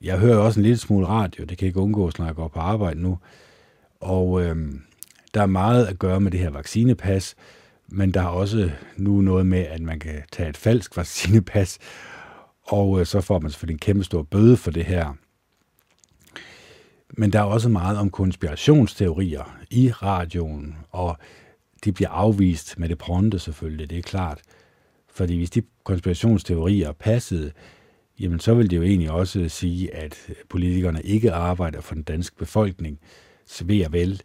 [0.00, 2.58] Jeg hører også en lille smule radio, det kan ikke undgås, når jeg går på
[2.58, 3.18] arbejde nu,
[4.00, 4.82] og øhm,
[5.34, 7.34] der er meget at gøre med det her vaccinepas,
[7.88, 11.78] men der er også nu noget med, at man kan tage et falsk vaccinepas,
[12.62, 15.14] og øh, så får man selvfølgelig en kæmpe stor bøde for det her.
[17.12, 21.16] Men der er også meget om konspirationsteorier i radioen, og
[21.84, 24.40] de bliver afvist med det pronte selvfølgelig, det er klart.
[25.08, 27.52] Fordi hvis de konspirationsteorier passede,
[28.20, 32.36] jamen så vil det jo egentlig også sige, at politikerne ikke arbejder for den danske
[32.36, 32.98] befolkning,
[33.46, 34.22] så ved jeg vel,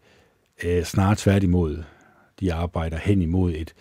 [0.63, 1.84] øh, snart tværtimod.
[2.39, 3.74] De arbejder hen imod et,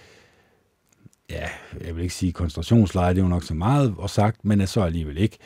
[1.31, 1.49] ja,
[1.85, 4.67] jeg vil ikke sige koncentrationslejr, det er jo nok så meget og sagt, men er
[4.67, 5.39] så alligevel ikke.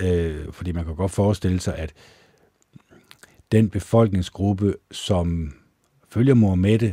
[0.00, 1.92] Øh, fordi man kan godt forestille sig, at
[3.52, 5.54] den befolkningsgruppe, som
[6.08, 6.92] følger Mohammed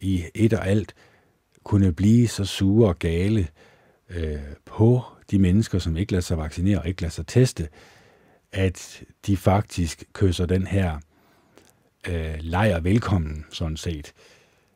[0.00, 0.94] i et og alt,
[1.64, 3.48] kunne blive så sure og gale
[4.10, 7.68] øh, på de mennesker, som ikke lader sig vaccinere og ikke lader sig teste,
[8.52, 10.98] at de faktisk kysser den her
[12.08, 14.12] øh, lejr velkommen, sådan set.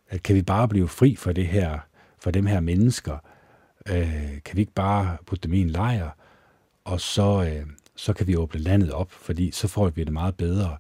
[0.09, 1.79] at kan vi bare blive fri for det her,
[2.19, 3.19] for dem her mennesker?
[3.89, 6.11] Øh, kan vi ikke bare putte dem i en lejr,
[6.85, 10.37] og så, øh, så kan vi åbne landet op, fordi så får vi det meget
[10.37, 10.77] bedre.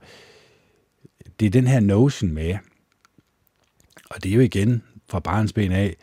[1.40, 2.59] Det er den her notion med,
[4.11, 5.96] og det er jo igen fra barnsben af,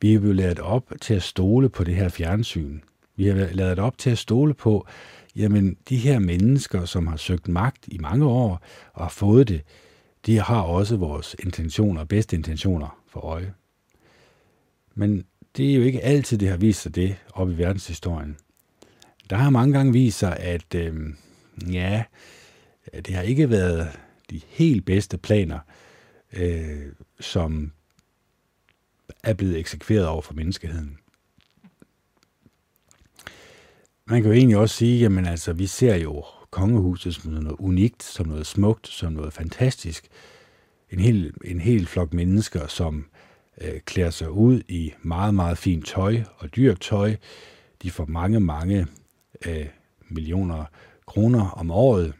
[0.00, 2.80] vi er jo lavet op til at stole på det her fjernsyn.
[3.16, 4.86] Vi har lavet op til at stole på,
[5.36, 8.60] jamen de her mennesker, som har søgt magt i mange år
[8.92, 9.62] og har fået det,
[10.26, 13.54] de har også vores intentioner, bedste intentioner for øje.
[14.94, 15.24] Men
[15.56, 18.36] det er jo ikke altid, det har vist sig det op i verdenshistorien.
[19.30, 20.94] Der har mange gange vist sig, at øh,
[21.72, 22.04] ja,
[22.92, 23.88] det har ikke været
[24.30, 25.58] de helt bedste planer,
[26.32, 27.72] øh, som
[29.22, 30.98] er blevet eksekveret over for menneskeheden.
[34.06, 38.02] Man kan jo egentlig også sige, jamen altså, vi ser jo kongehuset som noget unikt,
[38.02, 40.08] som noget smukt, som noget fantastisk.
[40.90, 43.06] En hel, en hel flok mennesker, som
[43.60, 47.16] øh, klæder sig ud i meget, meget fint tøj og dyrt tøj.
[47.82, 48.86] De får mange, mange
[49.46, 49.66] øh,
[50.08, 50.64] millioner
[51.06, 52.14] kroner om året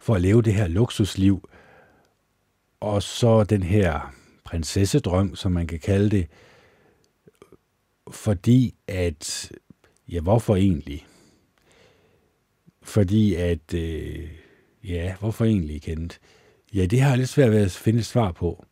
[0.00, 1.48] for at leve det her luksusliv.
[2.80, 6.26] Og så den her prinsessedrøm, som man kan kalde det,
[8.10, 9.52] fordi at,
[10.08, 11.06] ja, hvorfor egentlig?
[12.82, 14.28] Fordi at, øh,
[14.84, 16.20] ja, hvorfor egentlig, kendt?
[16.74, 18.64] Ja, det har jeg lidt svært ved at finde et svar på.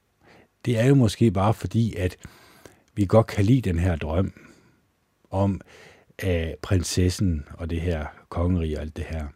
[0.65, 2.17] Det er jo måske bare fordi, at
[2.95, 4.33] vi godt kan lide den her drøm
[5.31, 5.61] om
[6.19, 9.27] at prinsessen og det her kongerige og alt det her.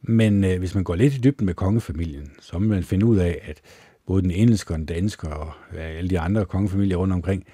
[0.00, 3.16] Men øh, hvis man går lidt i dybden med kongefamilien, så må man finde ud
[3.16, 3.60] af, at
[4.06, 7.46] både den engelske og den danske og øh, alle de andre kongefamilier rundt omkring,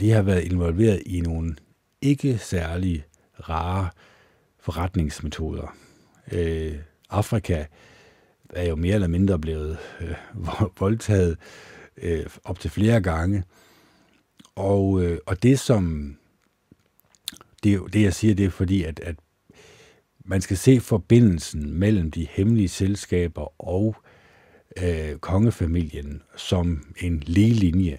[0.00, 1.56] de har været involveret i nogle
[2.02, 3.04] ikke særlig
[3.48, 3.88] rare
[4.60, 5.76] forretningsmetoder.
[6.32, 6.74] Øh,
[7.10, 7.64] Afrika
[8.50, 10.14] er jo mere eller mindre blevet øh,
[10.80, 11.38] voldtaget
[11.96, 13.44] øh, op til flere gange.
[14.54, 16.16] Og, øh, og det som,
[17.62, 19.16] det, det jeg siger, det er fordi, at, at
[20.24, 23.96] man skal se forbindelsen mellem de hemmelige selskaber og
[24.82, 27.98] øh, kongefamilien som en lige linje.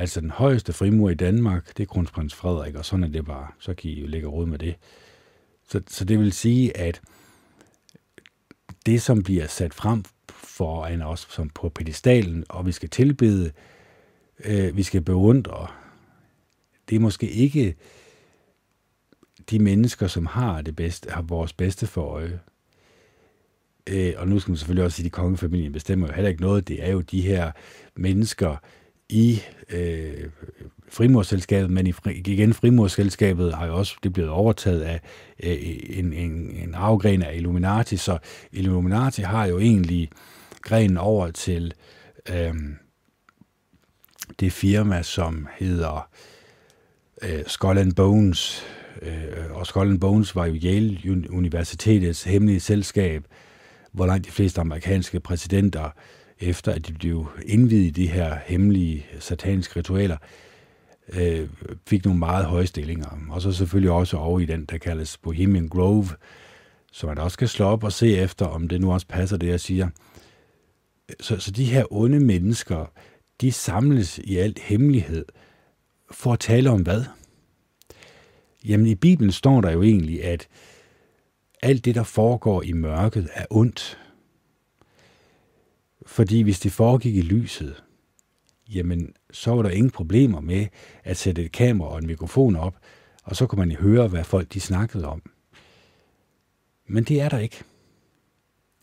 [0.00, 3.48] Altså den højeste frimur i Danmark, det er kronprins Frederik, og sådan er det bare.
[3.58, 4.74] Så kan I jo lægge råd med det.
[5.68, 7.00] Så, så det vil sige, at
[8.86, 13.52] det, som bliver sat frem for en os som på pedestalen, og vi skal tilbede,
[14.44, 15.66] øh, vi skal beundre,
[16.88, 17.76] det er måske ikke
[19.50, 22.40] de mennesker, som har det bedste, har vores bedste for øje.
[23.86, 26.42] Øh, og nu skal man selvfølgelig også sige, at de kongefamilien bestemmer jo heller ikke
[26.42, 26.68] noget.
[26.68, 27.52] Det er jo de her
[27.96, 28.56] mennesker
[29.10, 30.30] i øh,
[30.88, 35.00] frimorselskabet, men i, igen frimorselskabet har jo også det blevet overtaget af
[35.42, 35.56] øh,
[35.88, 38.18] en, en, en afgren af Illuminati, så
[38.52, 40.10] Illuminati har jo egentlig
[40.62, 41.74] grenen over til
[42.28, 42.54] øh,
[44.40, 46.08] det firma, som hedder
[47.22, 48.66] øh, Skull and Bones,
[49.02, 50.98] øh, og Skull and Bones var jo Yale
[51.30, 53.24] Universitetets hemmelige selskab,
[53.92, 55.90] hvor langt de fleste amerikanske præsidenter,
[56.40, 60.16] efter at de blev indvidet i de her hemmelige sataniske ritualer,
[61.12, 61.48] øh,
[61.88, 63.18] fik nogle meget høje stillinger.
[63.30, 66.08] Og så selvfølgelig også over i den, der kaldes Bohemian Grove,
[66.92, 69.46] som man også skal slå op og se efter, om det nu også passer det,
[69.46, 69.88] jeg siger.
[71.20, 72.92] Så, så de her onde mennesker,
[73.40, 75.24] de samles i alt hemmelighed
[76.10, 77.04] for at tale om hvad?
[78.64, 80.48] Jamen i Bibelen står der jo egentlig, at
[81.62, 83.98] alt det, der foregår i mørket, er ondt.
[86.10, 87.82] Fordi hvis det foregik i lyset,
[88.68, 90.66] jamen så var der ingen problemer med
[91.04, 92.76] at sætte et kamera og en mikrofon op,
[93.24, 95.22] og så kunne man høre, hvad folk de snakkede om.
[96.86, 97.62] Men det er der ikke.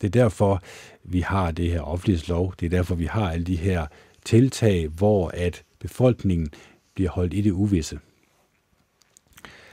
[0.00, 0.62] Det er derfor,
[1.04, 2.54] vi har det her offentlighedslov.
[2.60, 3.86] Det er derfor, vi har alle de her
[4.24, 6.48] tiltag, hvor at befolkningen
[6.94, 8.00] bliver holdt i det uvisse.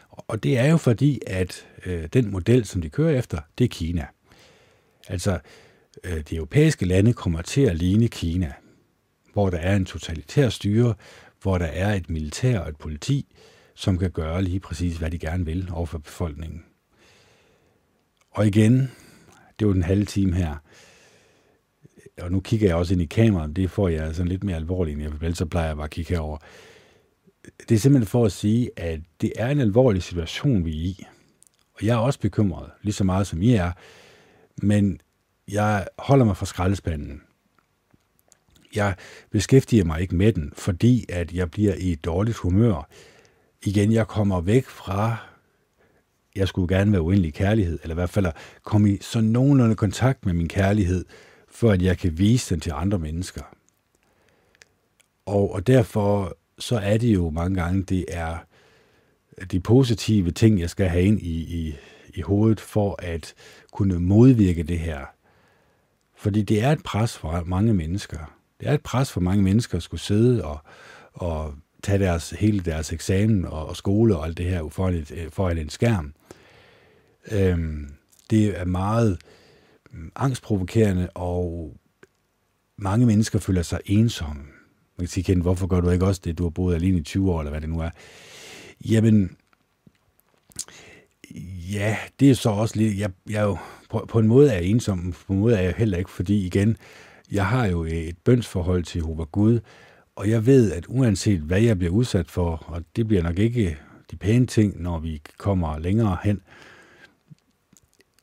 [0.09, 3.69] Og det er jo fordi, at øh, den model, som de kører efter, det er
[3.69, 4.07] Kina.
[5.07, 5.39] Altså,
[6.05, 8.53] Øh, de europæiske lande kommer til at ligne Kina,
[9.33, 10.93] hvor der er en totalitær styre,
[11.41, 13.35] hvor der er et militær og et politi,
[13.75, 16.63] som kan gøre lige præcis, hvad de gerne vil over for befolkningen.
[18.31, 18.91] Og igen,
[19.59, 20.55] det var den halve time her,
[22.21, 24.93] og nu kigger jeg også ind i kameraet, det får jeg sådan lidt mere alvorligt,
[24.93, 26.37] end jeg vil, så plejer jeg bare at kigge herover
[27.69, 31.05] det er simpelthen for at sige, at det er en alvorlig situation, vi er i.
[31.73, 33.71] Og jeg er også bekymret, lige så meget som I er,
[34.61, 34.99] men
[35.51, 37.21] jeg holder mig fra skraldespanden.
[38.75, 38.95] Jeg
[39.31, 42.89] beskæftiger mig ikke med den, fordi at jeg bliver i et dårligt humør.
[43.65, 45.17] Igen, jeg kommer væk fra,
[46.36, 48.25] jeg skulle gerne være uendelig kærlighed, eller i hvert fald
[48.63, 51.05] komme i så nogenlunde kontakt med min kærlighed,
[51.47, 53.41] for at jeg kan vise den til andre mennesker.
[55.25, 58.38] Og, og derfor så er det jo mange gange, det er
[59.51, 61.75] de positive ting, jeg skal have ind i, i,
[62.13, 63.34] i hovedet for at
[63.71, 65.14] kunne modvirke det her.
[66.25, 68.17] Fordi det er et pres for mange mennesker.
[68.59, 70.57] Det er et pres for mange mennesker at skulle sidde og,
[71.13, 75.11] og tage deres, hele deres eksamen og, og skole og alt det her foran, et,
[75.11, 76.13] øh, foran en skærm.
[77.31, 77.89] Øhm,
[78.29, 79.21] det er meget
[79.91, 81.73] mm, angstprovokerende, og
[82.77, 84.43] mange mennesker føler sig ensomme.
[84.97, 86.38] Man kan sige, Ken, hvorfor gør du ikke også det?
[86.38, 87.89] Du har boet alene i 20 år, eller hvad det nu er.
[88.89, 89.38] Jamen,
[91.74, 93.00] ja, det er så også lidt...
[93.00, 93.58] Jeg, jeg er jo,
[93.89, 96.45] på, på en måde er jeg ensom, på en måde er jeg heller ikke, fordi
[96.45, 96.78] igen,
[97.32, 99.60] jeg har jo øh, et bønsforhold til Jehova Gud,
[100.15, 103.78] og jeg ved, at uanset hvad jeg bliver udsat for, og det bliver nok ikke
[104.12, 106.41] de pæne ting, når vi kommer længere hen,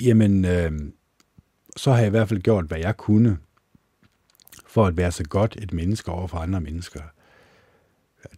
[0.03, 0.73] jamen, øh,
[1.77, 3.39] så har jeg i hvert fald gjort, hvad jeg kunne,
[4.67, 7.01] for at være så godt et menneske over for andre mennesker.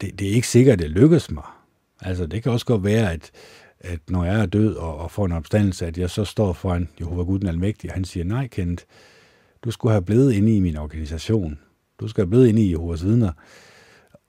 [0.00, 1.44] Det, det er ikke sikkert, at det lykkes mig.
[2.00, 3.30] Altså, det kan også godt være, at,
[3.84, 6.88] at når jeg er død og, og får en opstandelse, at jeg så står foran
[7.00, 8.86] Jehova Gud den Almægtige, og han siger, nej, Kent,
[9.64, 11.58] du skulle have blevet inde i min organisation.
[12.00, 13.32] Du skal have blevet inde i Jehovas vidner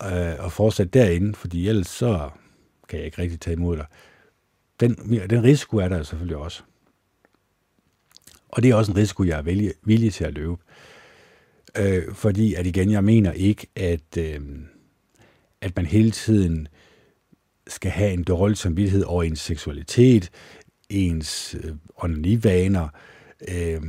[0.04, 2.30] øh, og fortsat derinde, fordi ellers så
[2.89, 3.86] kan jeg ikke rigtig tage imod dig.
[4.80, 4.96] Den,
[5.30, 6.63] den risiko er der selvfølgelig også.
[8.50, 10.56] Og det er også en risiko, jeg er villig, villig til at løbe.
[11.78, 14.41] Øh, fordi at igen, jeg mener ikke, at, øh,
[15.62, 16.68] at man hele tiden
[17.67, 20.30] skal have en dårlig samvittighed over ens seksualitet,
[20.89, 22.88] ens øh, onanivaner.
[23.47, 23.82] Øh,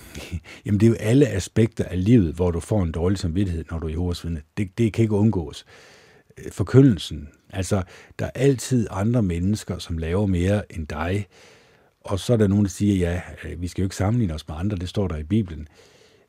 [0.66, 3.78] jamen det er jo alle aspekter af livet, hvor du får en dårlig samvittighed, når
[3.78, 4.42] du er i vidne.
[4.56, 5.64] Det, det kan ikke undgås.
[6.38, 7.82] Øh, forkyndelsen, altså
[8.18, 11.26] der er altid andre mennesker, som laver mere end dig,
[12.00, 14.48] og så er der nogen, der siger, ja, øh, vi skal jo ikke sammenligne os
[14.48, 15.68] med andre, det står der i Bibelen.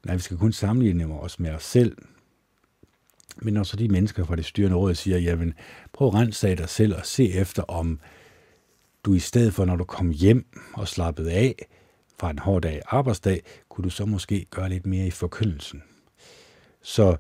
[0.06, 1.98] Nej, vi skal kun sammenligne os med os selv.
[3.42, 5.54] Men når så de mennesker fra det styrende råd siger, jamen
[5.94, 8.00] prøv at rense af dig selv og se efter, om
[9.04, 11.56] du i stedet for, når du kom hjem og slappede af
[12.20, 15.84] fra en hård dag, arbejdsdag, kunne du så måske gøre lidt mere i forkyndelsen.
[16.82, 17.18] Så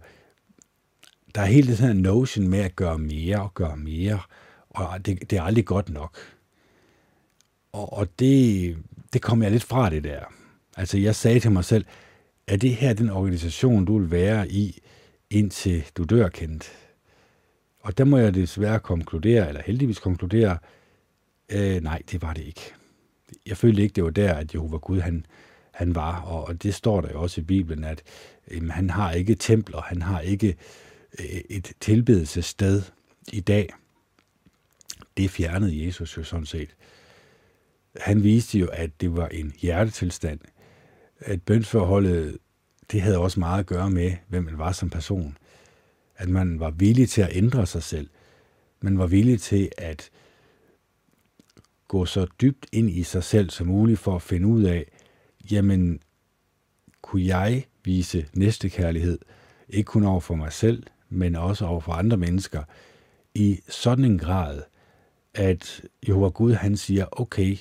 [1.35, 4.19] der er hele det her notion med at gøre mere og gøre mere,
[4.69, 6.17] og det, det er aldrig godt nok.
[7.71, 8.77] Og, og det,
[9.13, 10.19] det kom jeg lidt fra det der.
[10.77, 11.85] Altså jeg sagde til mig selv,
[12.47, 14.79] er det her den organisation, du vil være i,
[15.33, 16.71] indtil du dør kendt?
[17.79, 20.57] Og der må jeg desværre konkludere, eller heldigvis konkludere,
[21.49, 22.73] øh, nej, det var det ikke.
[23.45, 25.25] Jeg følte ikke, det var der, at Jehova Gud, han,
[25.71, 28.03] han var, og, og det står der jo også i Bibelen, at
[28.51, 30.55] øh, han har ikke templer, han har ikke
[31.19, 32.81] øh, et tilbedelsessted
[33.31, 33.69] i dag.
[35.17, 36.75] Det fjernede Jesus jo sådan set.
[37.99, 40.39] Han viste jo, at det var en hjertetilstand,
[41.19, 42.37] at bønsforholdet,
[42.91, 45.37] det havde også meget at gøre med, hvem man var som person.
[46.15, 48.09] At man var villig til at ændre sig selv.
[48.81, 50.09] Man var villig til at
[51.87, 54.85] gå så dybt ind i sig selv som muligt for at finde ud af,
[55.51, 55.99] jamen,
[57.01, 59.19] kunne jeg vise næstekærlighed,
[59.69, 62.63] ikke kun over for mig selv, men også over for andre mennesker,
[63.35, 64.61] i sådan en grad,
[65.33, 67.57] at Jehova Gud, han siger, okay,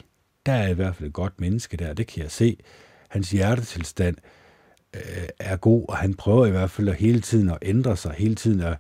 [0.47, 2.57] der er i hvert fald et godt menneske der, det kan jeg se,
[3.09, 4.17] hans hjertetilstand
[4.95, 8.15] øh, er god, og han prøver i hvert fald at hele tiden at ændre sig,
[8.19, 8.79] hele tiden at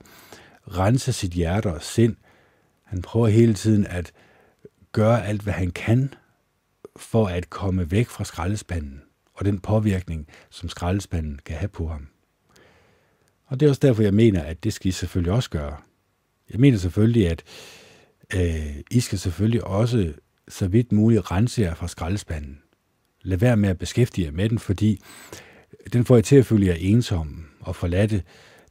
[0.68, 2.16] rense sit hjerte og sind.
[2.84, 4.12] Han prøver hele tiden at
[4.92, 6.14] gøre alt, hvad han kan,
[6.96, 9.02] for at komme væk fra skraldespanden
[9.34, 12.08] og den påvirkning, som skraldespanden kan have på ham.
[13.46, 15.76] Og det er også derfor, jeg mener, at det skal I selvfølgelig også gøre.
[16.50, 17.42] Jeg mener selvfølgelig, at
[18.34, 20.12] øh, I skal selvfølgelig også
[20.48, 22.62] så vidt muligt rense jer fra skraldespanden
[23.22, 25.00] lad være med at beskæftige jer med den, fordi
[25.92, 28.22] den får jeg til at føle jer ensom og forladte.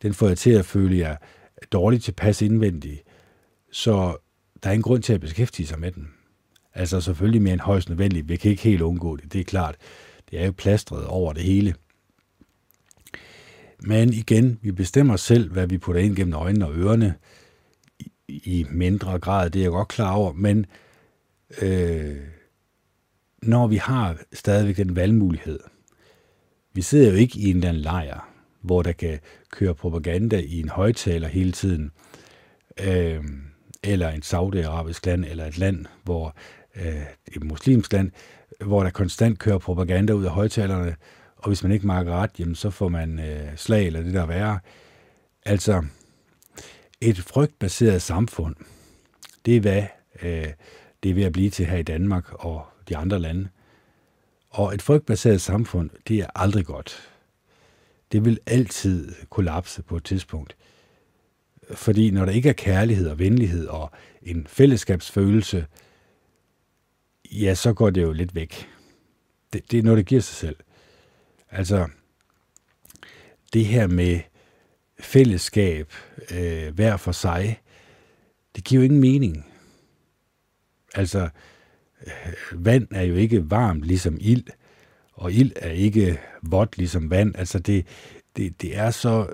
[0.02, 1.15] Den får jeg til at føle jer
[1.71, 3.04] dårligt tilpas indvendigt.
[3.71, 4.15] Så
[4.63, 6.10] der er ingen grund til at beskæftige sig med den.
[6.74, 8.30] Altså selvfølgelig mere end højst nødvendigt.
[8.30, 9.76] Vi kan ikke helt undgå det, det er klart.
[10.32, 11.76] Det er jo plastret over det hele.
[13.79, 17.15] Men igen, vi bestemmer selv, hvad vi putter ind gennem øjnene og ørerne
[18.27, 20.65] i mindre grad, det er jeg godt klar over, men
[21.62, 22.17] øh,
[23.42, 25.60] når vi har stadigvæk den valgmulighed.
[26.74, 28.30] Vi sidder jo ikke i en eller anden lejr,
[28.62, 29.19] hvor der kan
[29.52, 31.92] køre propaganda i en højtaler hele tiden,
[32.80, 33.24] øh,
[33.84, 36.36] eller en saudiarabisk land, eller et land, hvor
[36.76, 37.04] øh,
[37.36, 38.12] et muslimsk land,
[38.65, 40.96] hvor der konstant kører propaganda ud af højtalerne,
[41.38, 44.26] og hvis man ikke markerer ret, jamen, så får man øh, slag eller det der
[44.26, 44.60] værre.
[45.46, 45.84] Altså,
[47.02, 48.56] et frygtbaseret samfund,
[49.46, 49.84] det er hvad
[50.22, 50.48] øh,
[51.04, 53.48] det er ved at blive til her i Danmark og de andre lande.
[54.52, 57.08] Og et frygtbaseret samfund, det er aldrig godt.
[58.12, 60.56] det vil altid kollapse på et tidspunkt.
[61.73, 63.91] Fordi når der ikke er kærlighed og venlighed og
[64.21, 65.65] en fællesskabsfølelse,
[67.31, 68.69] ja, så går det jo lidt væk.
[69.54, 70.56] Det, det er noget, der giver sig selv.
[71.52, 71.87] Altså,
[73.54, 74.19] det her med
[74.99, 75.93] fællesskab
[76.31, 77.62] øh, hver for sig,
[78.56, 79.45] det giver jo ingen mening.
[80.95, 81.29] Altså,
[82.52, 84.43] vand er jo ikke varmt ligesom ild,
[85.13, 87.35] og ild er ikke vådt ligesom vand.
[87.35, 87.85] Altså, det,
[88.35, 89.33] det, det er så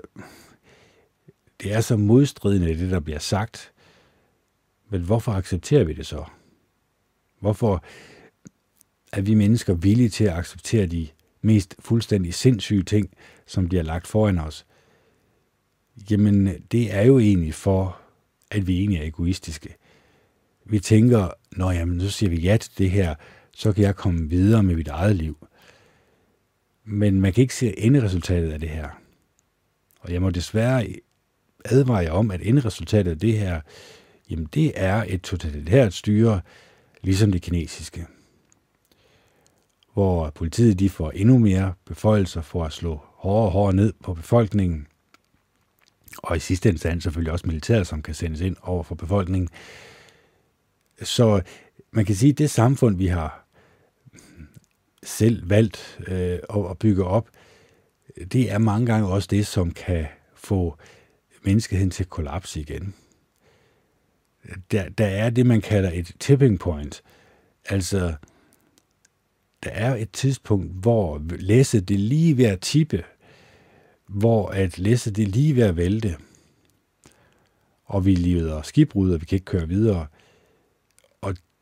[1.62, 3.72] det er så modstridende, det der bliver sagt.
[4.90, 6.24] Men hvorfor accepterer vi det så?
[7.40, 7.84] Hvorfor
[9.12, 11.08] er vi mennesker villige til at acceptere de
[11.42, 13.10] mest fuldstændig sindssyge ting,
[13.46, 14.66] som bliver lagt foran os?
[16.10, 18.00] Jamen, det er jo egentlig for,
[18.50, 19.76] at vi egentlig er egoistiske.
[20.68, 23.14] Vi tænker, når jamen, så siger vi ja til det her,
[23.54, 25.46] så kan jeg komme videre med mit eget liv.
[26.84, 28.88] Men man kan ikke se enderesultatet af det her.
[30.00, 30.86] Og jeg må desværre
[31.64, 33.60] advare jer om, at enderesultatet af det her,
[34.30, 36.40] jamen det er et totalitært styre,
[37.02, 38.06] ligesom det kinesiske.
[39.92, 44.14] Hvor politiet de får endnu mere beføjelser for at slå hårdere og hårdere ned på
[44.14, 44.86] befolkningen,
[46.18, 49.48] og i sidste instans selvfølgelig også militæret, som kan sendes ind over for befolkningen.
[51.02, 51.42] Så
[51.90, 53.46] man kan sige, at det samfund, vi har
[55.02, 56.38] selv valgt øh,
[56.70, 57.28] at bygge op,
[58.32, 60.76] det er mange gange også det, som kan få
[61.42, 62.94] menneskeheden til kollaps igen.
[64.70, 67.02] Der, der er det, man kalder et tipping point.
[67.64, 68.14] Altså,
[69.64, 73.04] der er et tidspunkt, hvor læsset det lige ved at tippe,
[74.06, 76.16] hvor at læsset det lige ved at vælte,
[77.84, 80.06] og vi lider skibbrud, og vi kan ikke køre videre.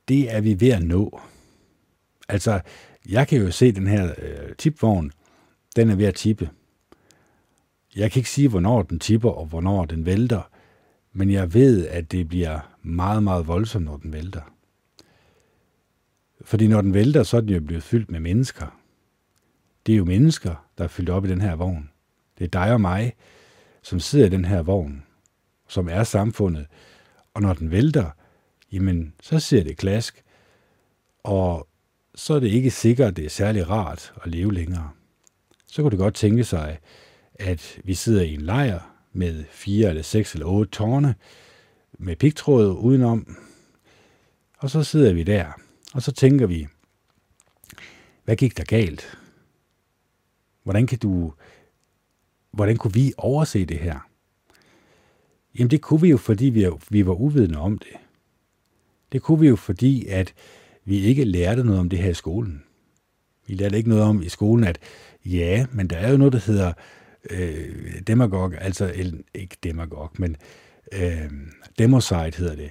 [0.08, 1.20] Det er vi ved at nå.
[2.28, 2.60] Altså,
[3.08, 5.12] jeg kan jo se den her øh, tipvogn,
[5.76, 6.50] den er ved at tippe.
[7.96, 10.50] Jeg kan ikke sige, hvornår den tipper og hvornår den vælter,
[11.12, 14.42] men jeg ved, at det bliver meget, meget voldsomt, når den vælter.
[16.40, 18.80] Fordi når den vælter, så er den jo blevet fyldt med mennesker.
[19.86, 21.90] Det er jo mennesker, der er fyldt op i den her vogn.
[22.38, 23.12] Det er dig og mig,
[23.82, 25.02] som sidder i den her vogn,
[25.68, 26.66] som er samfundet.
[27.34, 28.10] Og når den vælter,
[28.76, 30.24] jamen, så ser det klask,
[31.22, 31.68] og
[32.14, 34.90] så er det ikke sikkert, at det er særlig rart at leve længere.
[35.66, 36.78] Så kunne det godt tænke sig,
[37.34, 38.80] at vi sidder i en lejr
[39.12, 41.14] med fire eller seks eller otte tårne
[41.98, 43.36] med pigtråd udenom,
[44.58, 45.52] og så sidder vi der,
[45.94, 46.66] og så tænker vi,
[48.24, 49.18] hvad gik der galt?
[50.62, 51.32] Hvordan kan du,
[52.50, 54.08] hvordan kunne vi overse det her?
[55.58, 58.05] Jamen det kunne vi jo, fordi vi, vi var uvidende om det.
[59.16, 60.34] Det kunne vi jo, fordi at
[60.84, 62.62] vi ikke lærte noget om det her i skolen.
[63.46, 64.78] Vi lærte ikke noget om i skolen, at
[65.24, 66.72] ja, men der er jo noget, der hedder
[67.30, 68.92] øh, demagog, altså
[69.34, 70.36] ikke demagog, men
[70.92, 71.30] øh,
[71.78, 72.70] democide hedder det,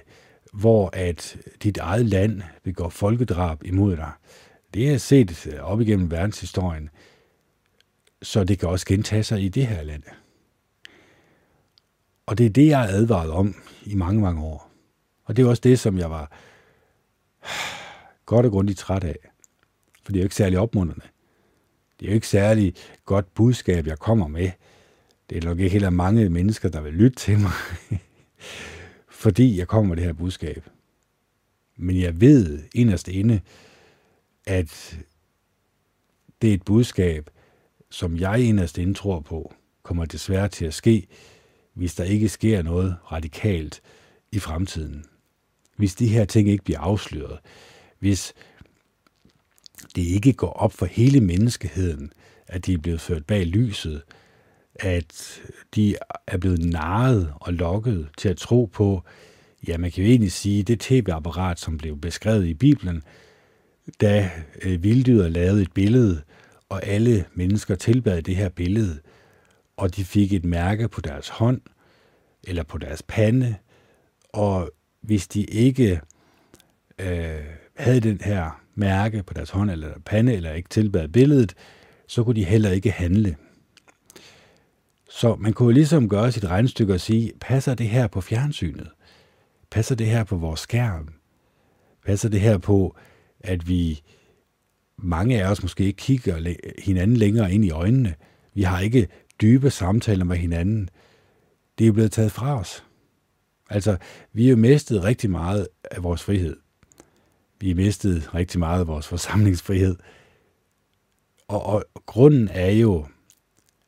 [0.52, 4.10] hvor at dit eget land begår folkedrab imod dig.
[4.74, 6.90] Det er set øh, op igennem verdenshistorien,
[8.22, 10.02] så det kan også gentage sig i det her land.
[12.26, 14.65] Og det er det, jeg er advaret om i mange, mange år.
[15.26, 16.32] Og det er også det, som jeg var
[18.26, 19.16] godt og grundigt træt af.
[20.02, 21.06] For det er jo ikke særlig opmunderende.
[22.00, 22.74] Det er jo ikke særlig
[23.04, 24.50] godt budskab, jeg kommer med.
[25.30, 27.50] Det er nok ikke heller mange mennesker, der vil lytte til mig,
[29.22, 30.68] fordi jeg kommer med det her budskab.
[31.76, 33.40] Men jeg ved inderst inde,
[34.46, 34.98] at
[36.42, 37.30] det er et budskab,
[37.90, 41.06] som jeg inderst inde tror på, kommer desværre til at ske,
[41.72, 43.82] hvis der ikke sker noget radikalt
[44.32, 45.04] i fremtiden.
[45.76, 47.38] Hvis de her ting ikke bliver afsløret.
[47.98, 48.34] Hvis
[49.96, 52.12] det ikke går op for hele menneskeheden,
[52.46, 54.02] at de er blevet ført bag lyset,
[54.74, 55.40] at
[55.74, 55.96] de
[56.26, 59.02] er blevet narret og lokket til at tro på,
[59.68, 63.02] ja, man kan jo egentlig sige, det tv-apparat, som blev beskrevet i Bibelen,
[64.00, 64.30] da
[64.62, 66.22] øh, vilddyret lavede et billede,
[66.68, 68.98] og alle mennesker tilbad det her billede,
[69.76, 71.60] og de fik et mærke på deres hånd,
[72.44, 73.56] eller på deres pande,
[74.32, 74.70] og
[75.06, 76.00] hvis de ikke
[76.98, 77.44] øh,
[77.76, 81.54] havde den her mærke på deres hånd eller pande, eller ikke tilbad billedet,
[82.06, 83.36] så kunne de heller ikke handle.
[85.10, 88.88] Så man kunne ligesom gøre sit regnstykke og sige, passer det her på fjernsynet?
[89.70, 91.08] Passer det her på vores skærm?
[92.06, 92.96] Passer det her på,
[93.40, 94.02] at vi,
[94.98, 96.54] mange af os måske ikke kigger
[96.84, 98.14] hinanden længere ind i øjnene?
[98.54, 99.08] Vi har ikke
[99.40, 100.88] dybe samtaler med hinanden.
[101.78, 102.85] Det er blevet taget fra os.
[103.70, 103.96] Altså,
[104.32, 106.56] vi har jo mistet rigtig meget af vores frihed.
[107.60, 109.96] Vi har mistet rigtig meget af vores forsamlingsfrihed.
[111.48, 113.06] Og, og grunden er jo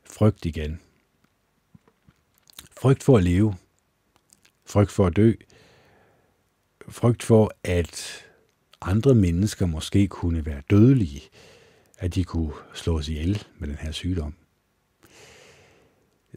[0.05, 0.81] frygt igen.
[2.81, 3.55] Frygt for at leve.
[4.67, 5.33] Frygt for at dø.
[6.89, 8.25] Frygt for, at
[8.81, 11.23] andre mennesker måske kunne være dødelige.
[11.99, 14.38] At de kunne slås ihjel med den her sygdom.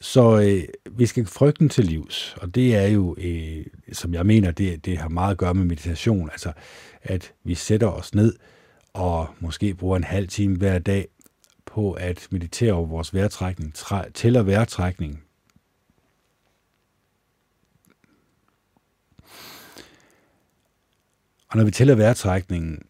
[0.02, 4.52] Så øh, vi skal frygten til livs, og det er jo, øh, som jeg mener,
[4.52, 6.54] det, det har meget at gøre med meditation, altså
[7.02, 8.36] at vi sætter os ned
[8.94, 11.08] og måske bruger en halv time hver dag
[11.66, 13.76] på at meditere over vores vejrtrækning,
[14.14, 15.24] tæller vejrtrækning.
[21.48, 22.82] Og når vi tæller vejrtrækningen,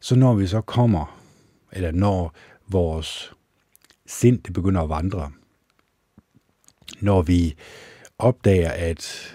[0.00, 1.20] så når vi så kommer,
[1.72, 2.34] eller når
[2.68, 3.32] vores
[4.06, 5.32] sind det begynder at vandre,
[7.00, 7.54] når vi
[8.18, 9.34] opdager, at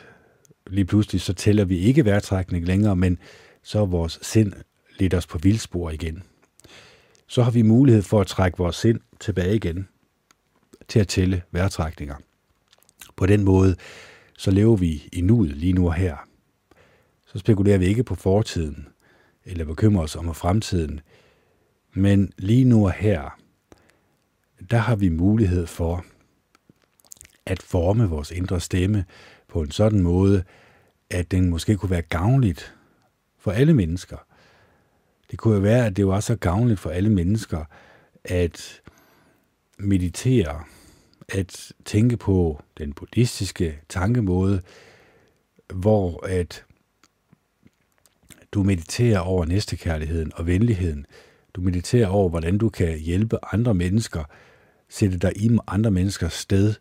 [0.67, 3.17] lige pludselig så tæller vi ikke vejrtrækning længere, men
[3.63, 4.53] så er vores sind
[4.99, 6.23] lidt os på vildspor igen.
[7.27, 9.87] Så har vi mulighed for at trække vores sind tilbage igen
[10.87, 12.15] til at tælle vejrtrækninger.
[13.15, 13.75] På den måde,
[14.37, 16.17] så lever vi i nuet lige nu og her.
[17.25, 18.87] Så spekulerer vi ikke på fortiden,
[19.45, 21.01] eller bekymrer os om fremtiden,
[21.93, 23.38] men lige nu og her,
[24.71, 26.05] der har vi mulighed for
[27.45, 29.05] at forme vores indre stemme
[29.47, 30.43] på en sådan måde,
[31.09, 32.75] at den måske kunne være gavnligt
[33.37, 34.17] for alle mennesker.
[35.31, 37.65] Det kunne jo være, at det var så gavnligt for alle mennesker
[38.23, 38.81] at
[39.77, 40.63] meditere,
[41.29, 44.61] at tænke på den buddhistiske tankemåde,
[45.73, 46.65] hvor at
[48.51, 51.05] du mediterer over næstekærligheden og venligheden.
[51.53, 54.23] Du mediterer over, hvordan du kan hjælpe andre mennesker,
[54.89, 56.73] sætte dig i andre menneskers sted,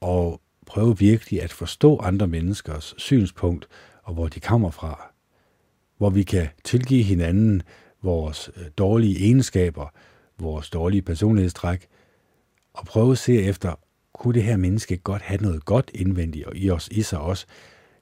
[0.00, 3.68] og prøve virkelig at forstå andre menneskers synspunkt,
[4.02, 5.12] og hvor de kommer fra.
[5.98, 7.62] Hvor vi kan tilgive hinanden
[8.02, 9.86] vores øh, dårlige egenskaber,
[10.38, 11.88] vores dårlige personlighedstræk,
[12.72, 13.74] og prøve at se efter,
[14.12, 17.46] kunne det her menneske godt have noget godt indvendigt og i os, i sig også?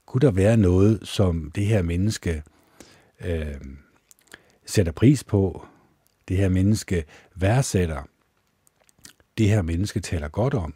[0.07, 2.43] Kunne der være noget, som det her menneske
[3.25, 3.55] øh,
[4.67, 5.67] sætter pris på,
[6.29, 7.05] det her menneske
[7.35, 8.03] værdsætter,
[9.39, 10.75] det her menneske taler godt om,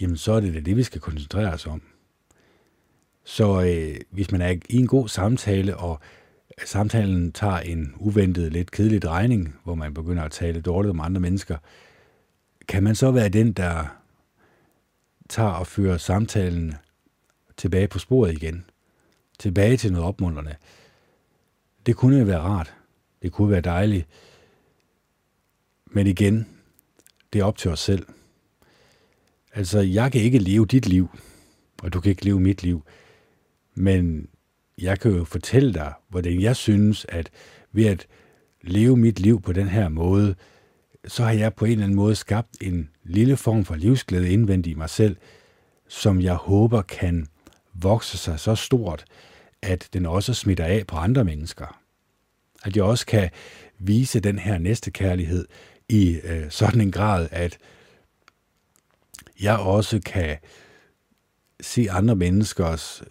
[0.00, 1.82] jamen så er det det, det vi skal koncentrere os om.
[3.24, 6.00] Så øh, hvis man er i en god samtale, og
[6.64, 11.20] samtalen tager en uventet, lidt kedelig drejning, hvor man begynder at tale dårligt om andre
[11.20, 11.56] mennesker,
[12.68, 13.84] kan man så være den, der
[15.28, 16.74] tager og fører samtalen
[17.56, 18.64] tilbage på sporet igen?
[19.38, 20.56] Tilbage til noget opmuntrende?
[21.86, 22.74] Det kunne jo være rart.
[23.22, 24.06] Det kunne være dejligt.
[25.86, 26.46] Men igen,
[27.32, 28.06] det er op til os selv.
[29.54, 31.08] Altså, jeg kan ikke leve dit liv,
[31.82, 32.84] og du kan ikke leve mit liv.
[33.74, 34.28] Men
[34.78, 37.30] jeg kan jo fortælle dig, hvordan jeg synes, at
[37.72, 38.06] ved at
[38.62, 40.34] leve mit liv på den her måde,
[41.06, 44.74] så har jeg på en eller anden måde skabt en lille form for livsglæde indvendigt
[44.74, 45.16] i mig selv,
[45.88, 47.26] som jeg håber kan
[47.74, 49.04] vokse sig så stort,
[49.62, 51.80] at den også smitter af på andre mennesker.
[52.64, 53.30] At jeg også kan
[53.78, 55.46] vise den her næste kærlighed
[55.88, 57.58] i øh, sådan en grad, at
[59.40, 60.36] jeg også kan
[61.60, 63.02] se andre menneskers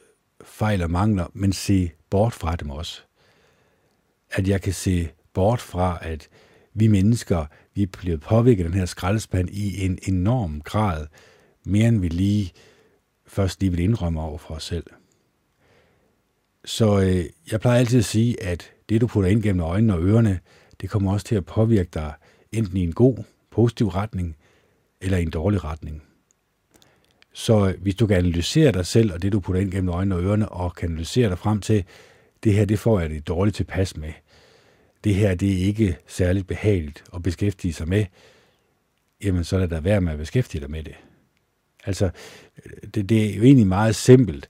[0.44, 3.02] fejl og mangler, men se bort fra dem også.
[4.32, 6.30] At jeg kan se bort fra, at
[6.74, 11.08] vi mennesker, vi bliver påvirket af den her skraldespand i en enorm grad,
[11.66, 12.54] mere end vi lige
[13.28, 14.86] først lige vil indrømme over for os selv.
[16.66, 20.04] Så øh, jeg plejer altid at sige, at det du putter ind gennem øjnene og
[20.04, 20.40] ørerne,
[20.82, 22.14] det kommer også til at påvirke dig
[22.52, 23.18] enten i en god,
[23.52, 24.38] positiv retning,
[25.02, 26.04] eller i en dårlig retning.
[27.34, 30.24] Så hvis du kan analysere dig selv, og det du putter ind gennem øjnene og
[30.24, 31.84] ørerne, og kan analysere dig frem til,
[32.44, 34.14] det her, det får jeg det dårligt tilpas med.
[35.04, 38.06] Det her, det er ikke særligt behageligt at beskæftige sig med.
[39.24, 40.96] Jamen, så er der være med at beskæftige dig med det.
[41.86, 42.10] Altså,
[42.96, 44.50] det, det er jo egentlig meget simpelt,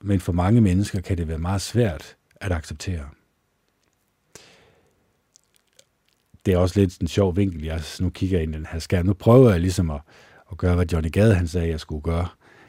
[0.00, 3.08] men for mange mennesker kan det være meget svært at acceptere.
[6.46, 9.06] Det er også lidt en sjov vinkel, jeg nu kigger ind i den her skærm.
[9.06, 10.00] Nu prøver jeg ligesom at,
[10.52, 12.28] at gøre, hvad Johnny Gade han sagde, jeg skulle gøre.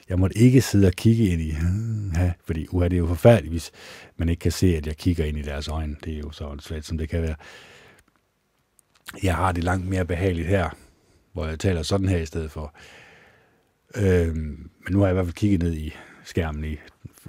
[0.09, 3.07] Jeg måtte ikke sidde og kigge ind i, hm, ja, fordi uha, det er jo
[3.07, 3.71] forfærdeligt, hvis
[4.17, 5.95] man ikke kan se, at jeg kigger ind i deres øjne.
[6.03, 7.35] Det er jo så svært, som det kan være.
[9.23, 10.69] Jeg har det langt mere behageligt her,
[11.33, 12.75] hvor jeg taler sådan her i stedet for.
[13.95, 15.93] Øhm, men nu har jeg i hvert fald kigget ned i
[16.23, 16.77] skærmen i,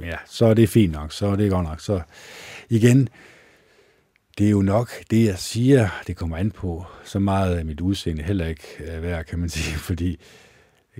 [0.00, 1.80] ja, så er det fint nok, så er det godt nok.
[1.80, 2.00] Så
[2.68, 3.08] igen,
[4.38, 6.84] det er jo nok det, jeg siger, det kommer an på.
[7.04, 10.18] Så meget af mit udseende heller ikke øh, værd, kan man sige, fordi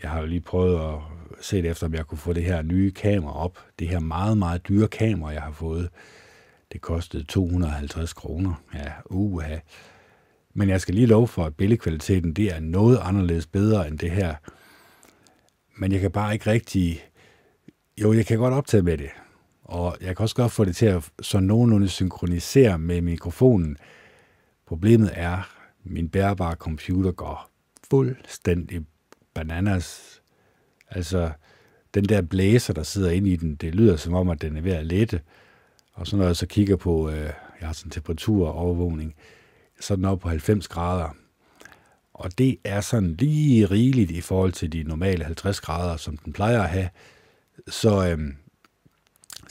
[0.02, 0.98] jeg har jo lige prøvet at
[1.40, 3.58] se efter, om jeg kunne få det her nye kamera op.
[3.78, 5.88] Det her meget, meget dyre kamera, jeg har fået.
[6.72, 8.54] Det kostede 250 kroner.
[8.74, 9.58] Ja, uha.
[10.54, 14.10] Men jeg skal lige love for, at billedkvaliteten det er noget anderledes bedre end det
[14.10, 14.34] her.
[15.76, 17.04] Men jeg kan bare ikke rigtig...
[18.02, 19.10] Jo, jeg kan godt optage med det.
[19.64, 23.76] Og jeg kan også godt få det til at så nogenlunde synkronisere med mikrofonen.
[24.66, 25.36] Problemet er,
[25.84, 27.50] at min bærbare computer går
[27.90, 28.86] fuldstændig
[29.34, 30.20] bananas.
[30.90, 31.30] Altså,
[31.94, 34.60] den der blæser, der sidder inde i den, det lyder som om, at den er
[34.60, 35.20] ved at lette.
[35.92, 39.14] Og så når jeg så kigger på, øh, jeg har sådan temperaturovervågning,
[39.80, 41.16] så er den oppe på 90 grader.
[42.14, 46.32] Og det er sådan lige rigeligt i forhold til de normale 50 grader, som den
[46.32, 46.88] plejer at have.
[47.68, 48.36] Så, øhm,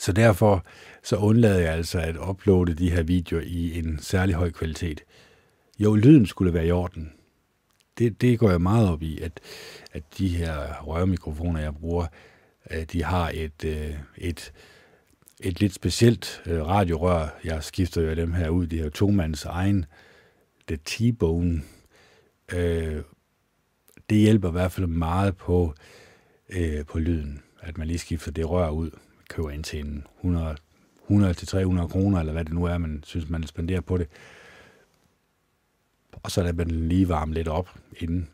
[0.02, 0.64] så derfor
[1.02, 5.04] så undlader jeg altså at uploade de her videoer i en særlig høj kvalitet.
[5.78, 7.12] Jo, lyden skulle være i orden.
[7.98, 9.40] Det, det går jeg meget op i, at,
[9.92, 12.06] at de her rørmikrofoner, jeg bruger,
[12.70, 14.52] øh, de har et, øh, et,
[15.40, 17.28] et lidt specielt øh, radiorør.
[17.44, 19.84] Jeg skifter jo dem her ud, de her tomands egen,
[20.68, 21.62] The T-Bone.
[24.10, 25.74] Det hjælper i hvert fald meget på,
[26.86, 28.90] på lyden, at man lige skifter det rør ud,
[29.32, 30.56] køber ind til en 100,
[31.10, 34.08] 100-300 kroner, eller hvad det nu er, man synes, man spenderer på det.
[36.22, 38.28] Og så lader man den lige varme lidt op inden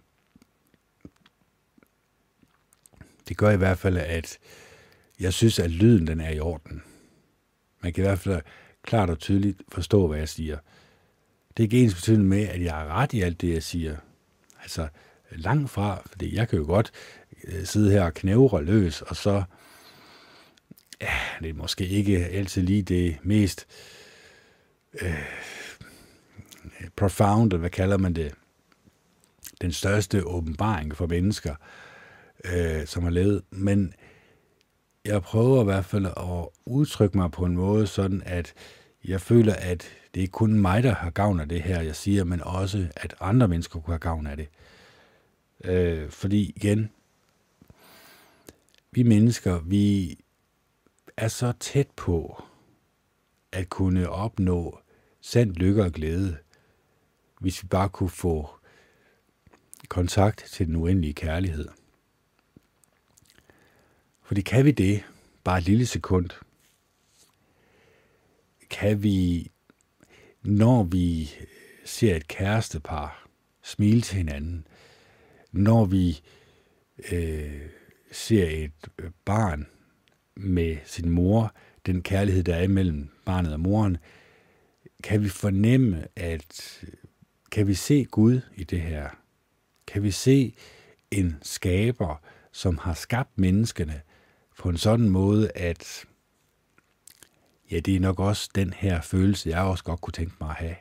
[3.28, 4.38] det gør i hvert fald, at
[5.20, 6.82] jeg synes, at lyden den er i orden.
[7.80, 8.42] Man kan i hvert fald
[8.82, 10.58] klart og tydeligt forstå, hvad jeg siger.
[11.56, 13.96] Det er ikke ens betydende med, at jeg har ret i alt det, jeg siger.
[14.62, 14.88] Altså,
[15.30, 16.92] langt fra, fordi jeg kan jo godt
[17.44, 19.42] øh, sidde her og knævre løs, og så
[21.00, 23.66] ja, det er måske ikke altid lige det mest
[25.00, 25.24] øh,
[26.96, 28.34] profound, hvad kalder man det,
[29.60, 31.54] den største åbenbaring for mennesker
[32.44, 33.42] øh, som har levet.
[33.50, 33.94] Men
[35.04, 38.54] jeg prøver i hvert fald at udtrykke mig på en måde, sådan at
[39.04, 42.24] jeg føler, at det ikke kun mig, der har gavn af det her, jeg siger,
[42.24, 44.48] men også, at andre mennesker kunne have gavn af det.
[45.64, 46.90] Øh, fordi igen,
[48.90, 50.16] vi mennesker, vi
[51.18, 52.42] er så tæt på
[53.52, 54.80] at kunne opnå
[55.20, 56.38] sand lykke og glæde,
[57.40, 58.50] hvis vi bare kunne få
[59.88, 61.68] kontakt til den uendelige kærlighed.
[64.22, 65.04] Fordi kan vi det,
[65.44, 66.30] bare et lille sekund,
[68.70, 69.50] kan vi,
[70.42, 71.30] når vi
[71.84, 73.28] ser et kærestepar
[73.62, 74.66] smile til hinanden,
[75.52, 76.20] når vi
[77.12, 77.68] øh,
[78.12, 79.66] ser et øh, barn
[80.38, 81.54] med sin mor,
[81.86, 83.96] den kærlighed, der er imellem barnet og moren,
[85.04, 86.88] kan vi fornemme, at øh,
[87.50, 89.08] kan vi se Gud i det her?
[89.86, 90.54] Kan vi se
[91.10, 92.22] en skaber,
[92.52, 94.00] som har skabt menneskene,
[94.58, 96.04] på en sådan måde, at
[97.70, 100.56] ja, det er nok også den her følelse, jeg også godt kunne tænke mig at
[100.56, 100.76] have.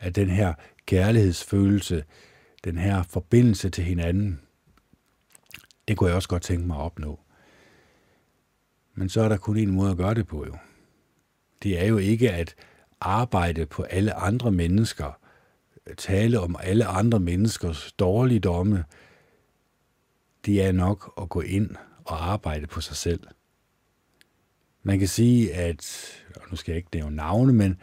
[0.00, 0.54] At den her
[0.86, 2.04] kærlighedsfølelse,
[2.64, 4.40] den her forbindelse til hinanden,
[5.88, 7.20] det kunne jeg også godt tænke mig at opnå.
[8.98, 10.56] Men så er der kun en måde at gøre det på jo.
[11.62, 12.54] Det er jo ikke at
[13.00, 15.18] arbejde på alle andre mennesker,
[15.96, 18.84] tale om alle andre menneskers dårligdomme.
[20.46, 21.70] Det er nok at gå ind
[22.04, 23.20] og arbejde på sig selv.
[24.82, 27.80] Man kan sige, at, og nu skal jeg ikke nævne navne, men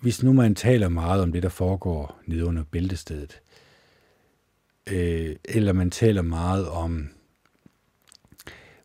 [0.00, 3.40] hvis nu man taler meget om det, der foregår nede under bæltestedet,
[4.86, 7.08] øh, eller man taler meget om,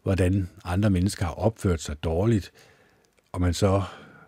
[0.04, 2.52] hvordan andre mennesker har opført sig dårligt,
[3.32, 3.84] og man så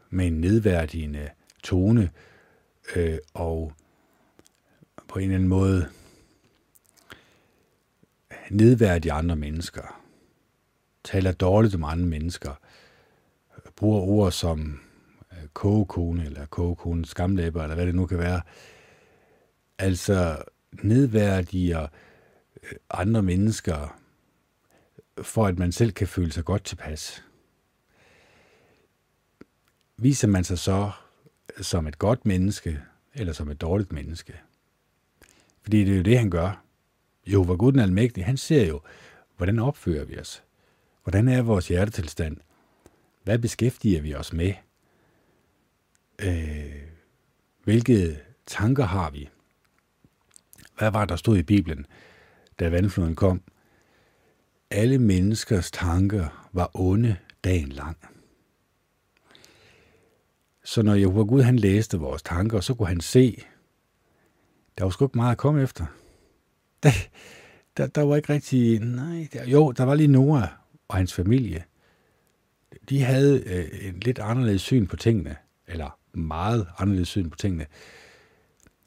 [0.10, 1.30] med en nedværdigende
[1.64, 2.10] tone
[2.96, 3.74] øh, og
[5.08, 5.90] på en eller anden måde
[8.50, 10.02] nedværdige andre mennesker,
[11.04, 12.60] taler dårligt om andre mennesker,
[13.76, 14.80] bruger ord som
[15.32, 18.42] øh, kogekone eller kogekone, skamlæber, eller hvad det nu kan være,
[19.78, 20.44] altså
[20.82, 21.88] nedværdiger
[22.64, 24.00] øh, andre mennesker,
[25.22, 27.24] for at man selv kan føle sig godt tilpas.
[29.98, 30.92] Viser man sig så
[31.62, 32.82] som et godt menneske,
[33.14, 34.40] eller som et dårligt menneske?
[35.62, 36.64] Fordi det er jo det, han gør.
[37.26, 38.82] Jo, hvor Gud den almægtige, han ser jo,
[39.38, 40.44] hvordan opfører vi os?
[41.04, 42.38] Hvordan er vores hjertetilstand?
[43.24, 44.54] Hvad beskæftiger vi os med?
[46.20, 46.82] Øh,
[47.64, 49.30] hvilke tanker har vi?
[50.78, 51.86] Hvad var der stod i Bibelen,
[52.60, 53.42] da vandfloden kom?
[54.74, 57.98] Alle menneskers tanker var onde dagen lang.
[60.64, 63.44] Så når Jehova Gud han læste vores tanker, så kunne han se,
[64.78, 65.86] der var sgu ikke meget at komme efter
[66.84, 66.92] der,
[67.78, 68.80] der, der var ikke rigtig...
[68.80, 70.48] Nej, der, jo, der var lige Noah
[70.88, 71.64] og hans familie.
[72.90, 75.36] De havde øh, en lidt anderledes syn på tingene,
[75.68, 77.66] eller meget anderledes syn på tingene.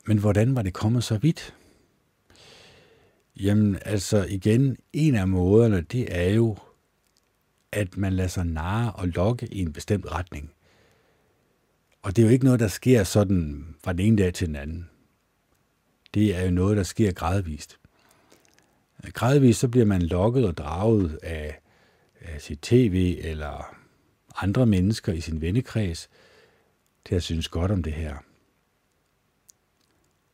[0.07, 1.56] Men hvordan var det kommet så vidt?
[3.41, 6.57] Jamen, altså igen, en af måderne, det er jo,
[7.73, 10.53] at man lader sig narre og lokke i en bestemt retning.
[12.03, 14.57] Og det er jo ikke noget, der sker sådan fra den ene dag til den
[14.57, 14.91] anden.
[16.15, 17.79] Det er jo noget, der sker gradvist.
[19.13, 21.61] Gradvist så bliver man lokket og draget af,
[22.21, 23.77] af sit tv eller
[24.37, 26.09] andre mennesker i sin vennekreds
[27.05, 28.17] til at synes godt om det her.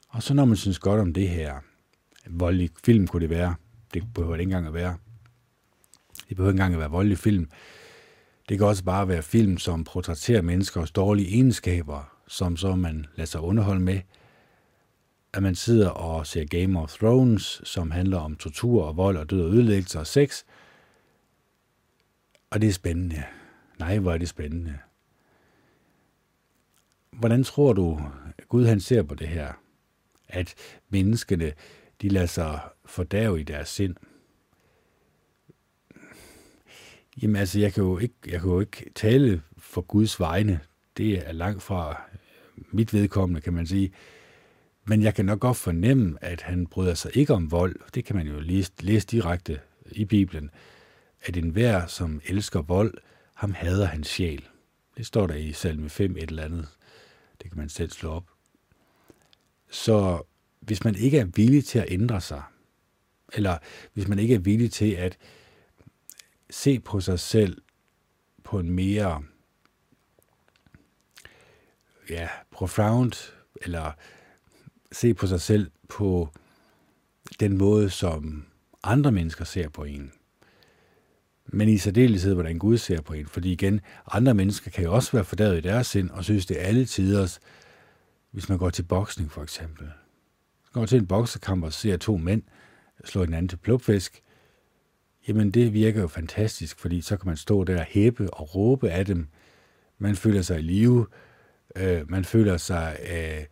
[0.09, 1.61] Og så når man synes godt om det her,
[2.27, 3.55] voldelig film kunne det være,
[3.95, 4.97] det behøver det ikke engang at være,
[6.29, 7.51] det behøver ikke engang at være voldelig film,
[8.49, 13.27] det kan også bare være film, som portrætterer menneskers dårlige egenskaber, som så man lader
[13.27, 14.01] sig underholde med,
[15.33, 19.31] at man sidder og ser Game of Thrones, som handler om tortur og vold og
[19.31, 20.43] død og ødelæggelse og sex,
[22.51, 23.23] og det er spændende.
[23.79, 24.79] Nej, hvor er det spændende.
[27.11, 28.01] Hvordan tror du,
[28.49, 29.53] Gud han ser på det her?
[30.29, 30.55] At
[30.89, 31.53] menneskene,
[32.03, 33.97] de lader sig fordave i deres sind.
[37.23, 40.61] Jamen altså, jeg kan jo ikke, jeg kan jo ikke tale for Guds vegne.
[40.97, 43.93] Det er langt fra øh, mit vedkommende, kan man sige.
[44.85, 47.77] Men jeg kan nok godt fornemme, at han bryder sig ikke om vold.
[47.95, 50.51] Det kan man jo læse, læse direkte i Bibelen.
[51.25, 52.95] At enhver, som elsker vold,
[53.35, 54.49] ham hader hans sjæl.
[54.97, 56.69] Det står der i salme 5 et eller andet.
[57.43, 58.25] Det kan man selv slå op.
[59.71, 60.23] Så
[60.63, 62.43] hvis man ikke er villig til at ændre sig,
[63.33, 63.59] eller
[63.93, 65.19] hvis man ikke er villig til at
[66.51, 67.63] se på sig selv
[68.45, 69.23] på en mere
[72.11, 73.33] ja, profound,
[73.63, 73.93] eller
[74.93, 76.29] se på sig selv på
[77.41, 78.45] den måde, som
[78.83, 80.13] andre mennesker ser på en.
[81.47, 83.27] Men i særdeleshed, hvordan Gud ser på en.
[83.27, 83.81] Fordi igen,
[84.13, 86.85] andre mennesker kan jo også være fordavet i deres sind, og synes, det er alle
[86.85, 87.41] tiders,
[88.31, 89.91] hvis man går til boksning for eksempel.
[90.73, 92.43] Går til en boksekamp og ser to mænd
[93.05, 94.23] slå hinanden til plukfisk,
[95.29, 98.91] jamen det virker jo fantastisk, fordi så kan man stå der og hæppe og råbe
[98.91, 99.29] af dem.
[99.99, 101.07] Man føler sig i live,
[101.77, 103.45] øh, man føler sig øh,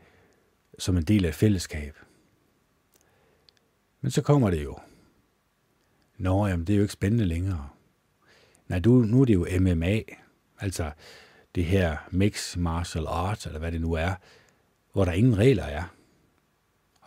[0.79, 1.97] som en del af et fællesskab.
[4.01, 4.79] Men så kommer det jo.
[6.19, 7.69] Nå, jamen det er jo ikke spændende længere.
[8.69, 10.01] Nej, du, nu er det jo MMA,
[10.61, 10.91] altså
[11.55, 14.15] det her mix martial arts, eller hvad det nu er,
[14.93, 15.95] hvor der ingen regler er.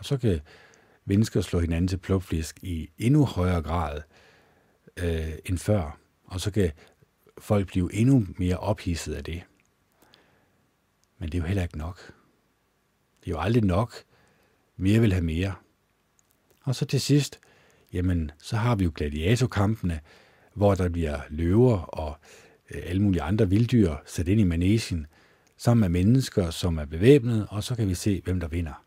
[0.03, 0.39] Og så kan
[1.05, 4.01] mennesker slå hinanden til plukflisk i endnu højere grad
[4.97, 5.99] øh, end før.
[6.25, 6.71] Og så kan
[7.37, 9.43] folk blive endnu mere ophidset af det.
[11.19, 12.13] Men det er jo heller ikke nok.
[13.21, 13.93] Det er jo aldrig nok.
[14.77, 15.55] Mere vil have mere.
[16.63, 17.39] Og så til sidst,
[17.93, 19.99] jamen, så har vi jo gladiatorkampene,
[20.53, 22.17] hvor der bliver løver og
[22.71, 25.07] øh, alle mulige andre vilddyr sat ind i manesien,
[25.57, 28.83] sammen med mennesker, som er bevæbnet, og så kan vi se, hvem der vinder.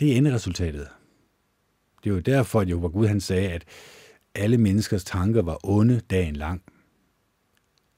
[0.00, 0.88] Det er enderesultatet.
[2.04, 3.64] Det er jo derfor, at Jehova Gud han sagde, at
[4.34, 6.62] alle menneskers tanker var onde dagen lang.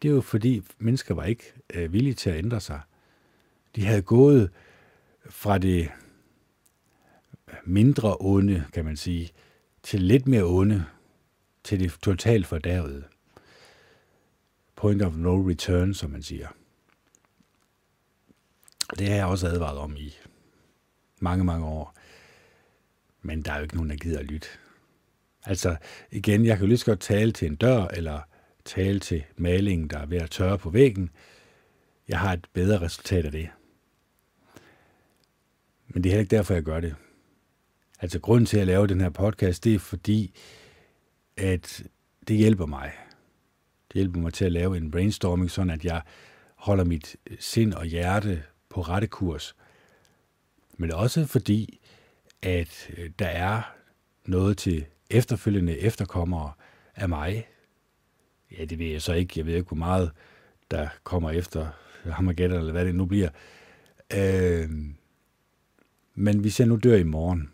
[0.03, 2.81] Det er jo fordi, mennesker var ikke øh, villige til at ændre sig.
[3.77, 4.51] De havde gået
[5.29, 5.91] fra det
[7.65, 9.31] mindre onde, kan man sige,
[9.83, 10.85] til lidt mere onde,
[11.65, 13.05] til det totalt fordærvede.
[14.77, 16.49] Point of no return, som man siger.
[18.99, 20.17] Det har jeg også advaret om i
[21.23, 21.95] mange, mange år.
[23.23, 24.49] Men der er jo ikke nogen, der gider at lytte.
[25.47, 25.77] Altså,
[26.11, 28.21] igen, jeg kan jo lige så godt tale til en dør, eller
[28.65, 31.11] tale til malingen, der er ved at tørre på væggen.
[32.09, 33.49] Jeg har et bedre resultat af det.
[35.89, 36.95] Men det er heller ikke derfor, jeg gør det.
[38.01, 40.35] Altså, grunden til at lave den her podcast, det er fordi,
[41.37, 41.83] at
[42.29, 42.93] det hjælper mig.
[43.89, 46.03] Det hjælper mig til at lave en brainstorming, sådan at jeg
[46.55, 49.57] holder mit sind og hjerte på rette kurs.
[50.81, 51.81] Men også fordi,
[52.43, 53.63] at øh, der er
[54.27, 56.53] noget til efterfølgende efterkommere
[56.97, 57.49] af mig.
[58.59, 59.33] Ja, det ved jeg så ikke.
[59.37, 60.11] Jeg ved ikke, hvor meget
[60.71, 61.69] der kommer efter
[62.11, 63.29] Armageddon, eller hvad det nu bliver.
[64.15, 64.71] Øh,
[66.15, 67.53] men hvis jeg nu dør i morgen,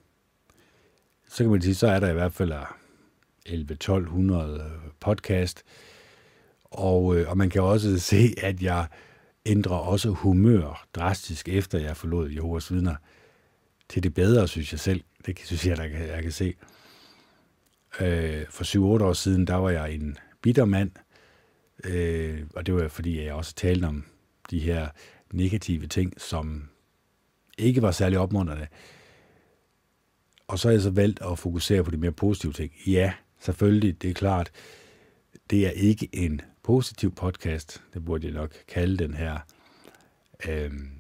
[1.29, 2.53] så kan man sige, så er der i hvert fald
[3.49, 4.63] 11-1200
[5.01, 5.63] podcast.
[6.65, 8.87] Og, øh, og man kan også se, at jeg
[9.47, 12.95] ændrer også humør drastisk, efter jeg forlod Jehovas vidner
[13.89, 15.05] til det bedre, synes jeg selv.
[15.27, 16.55] Det synes jeg, der kan, jeg kan se.
[18.01, 20.91] Øh, for 7-8 år siden, der var jeg en bitter mand,
[21.85, 24.05] øh, og det var fordi, jeg også talte om
[24.51, 24.89] de her
[25.33, 26.69] negative ting, som
[27.59, 28.67] ikke var særlig opmuntrende.
[30.49, 32.73] Og så har jeg så valgt at fokusere på de mere positive ting.
[32.87, 34.51] Ja, selvfølgelig, det er klart,
[35.51, 37.83] det er ikke en positiv podcast.
[37.95, 39.39] Det burde jeg nok kalde den her.
[40.49, 40.96] Øhm,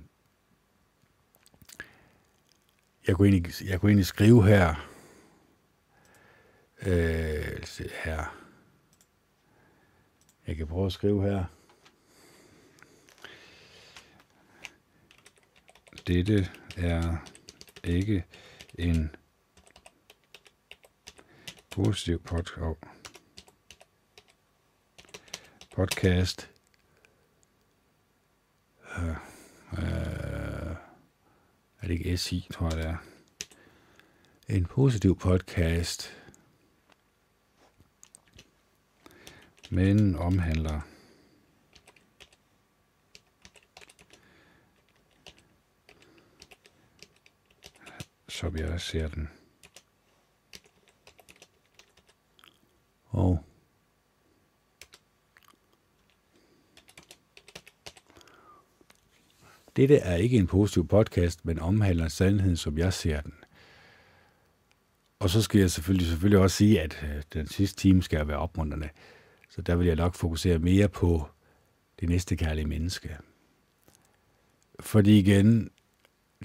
[3.06, 4.74] jeg kunne egentlig, jeg kunne egentlig skrive her,
[6.82, 7.62] øh,
[8.04, 8.42] her,
[10.46, 11.44] jeg kan prøve at skrive her,
[16.06, 17.16] dette er
[17.84, 18.24] ikke
[18.78, 19.16] en
[21.70, 22.76] positiv pod-
[25.76, 26.50] podcast.
[28.98, 29.16] Uh,
[29.72, 30.45] uh,
[31.86, 32.96] er det ikke SI, tror jeg det er.
[34.48, 36.16] En positiv podcast,
[39.70, 40.80] men omhandler
[48.28, 49.28] som jeg ser den.
[53.04, 53.45] Og
[59.76, 63.34] Dette er ikke en positiv podcast, men omhandler sandheden, som jeg ser den.
[65.18, 68.38] Og så skal jeg selvfølgelig, selvfølgelig også sige, at øh, den sidste time skal være
[68.38, 68.88] opmuntrende.
[69.48, 71.28] Så der vil jeg nok fokusere mere på
[72.00, 73.16] det næste kærlige menneske.
[74.80, 75.70] Fordi igen,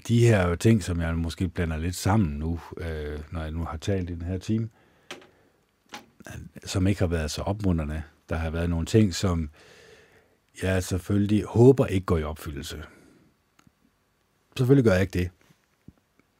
[0.08, 3.76] de her ting, som jeg måske blander lidt sammen nu, øh, når jeg nu har
[3.76, 4.68] talt i den her time,
[6.64, 8.02] som ikke har været så opmuntrende.
[8.28, 9.50] Der har været nogle ting, som
[10.62, 12.82] jeg selvfølgelig håber ikke går i opfyldelse.
[14.56, 15.30] Selvfølgelig gør jeg ikke det.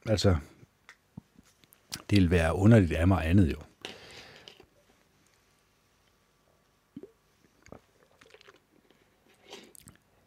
[0.05, 0.37] Altså,
[2.09, 3.57] det vil være underligt af mig andet jo.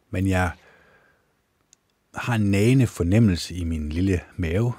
[0.09, 0.51] Men jeg
[2.15, 4.73] har en nagende fornemmelse i min lille mave,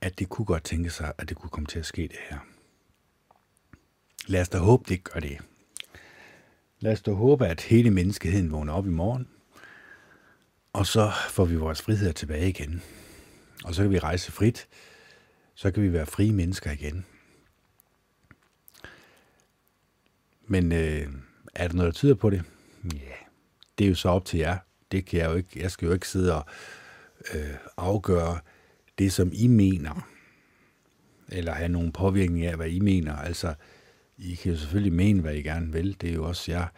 [0.00, 2.38] at det kunne godt tænke sig, at det kunne komme til at ske det her.
[4.26, 5.38] Lad os da håbe, det gør det.
[6.80, 9.28] Lad os da håbe, at hele menneskeheden vågner op i morgen,
[10.74, 12.82] og så får vi vores frihed tilbage igen.
[13.64, 14.68] Og så kan vi rejse frit.
[15.54, 17.06] Så kan vi være frie mennesker igen.
[20.46, 21.08] Men øh,
[21.54, 22.42] er der noget, der tyder på det?
[22.84, 23.14] Ja,
[23.78, 24.58] det er jo så op til jer.
[24.92, 25.48] Det kan jeg jo ikke.
[25.56, 26.46] Jeg skal jo ikke sidde og
[27.34, 28.38] øh, afgøre
[28.98, 30.08] det, som I mener.
[31.28, 33.16] Eller have nogen påvirkning af, hvad I mener.
[33.16, 33.54] Altså,
[34.18, 36.00] I kan jo selvfølgelig mene, hvad I gerne vil.
[36.00, 36.68] Det er jo også jeg.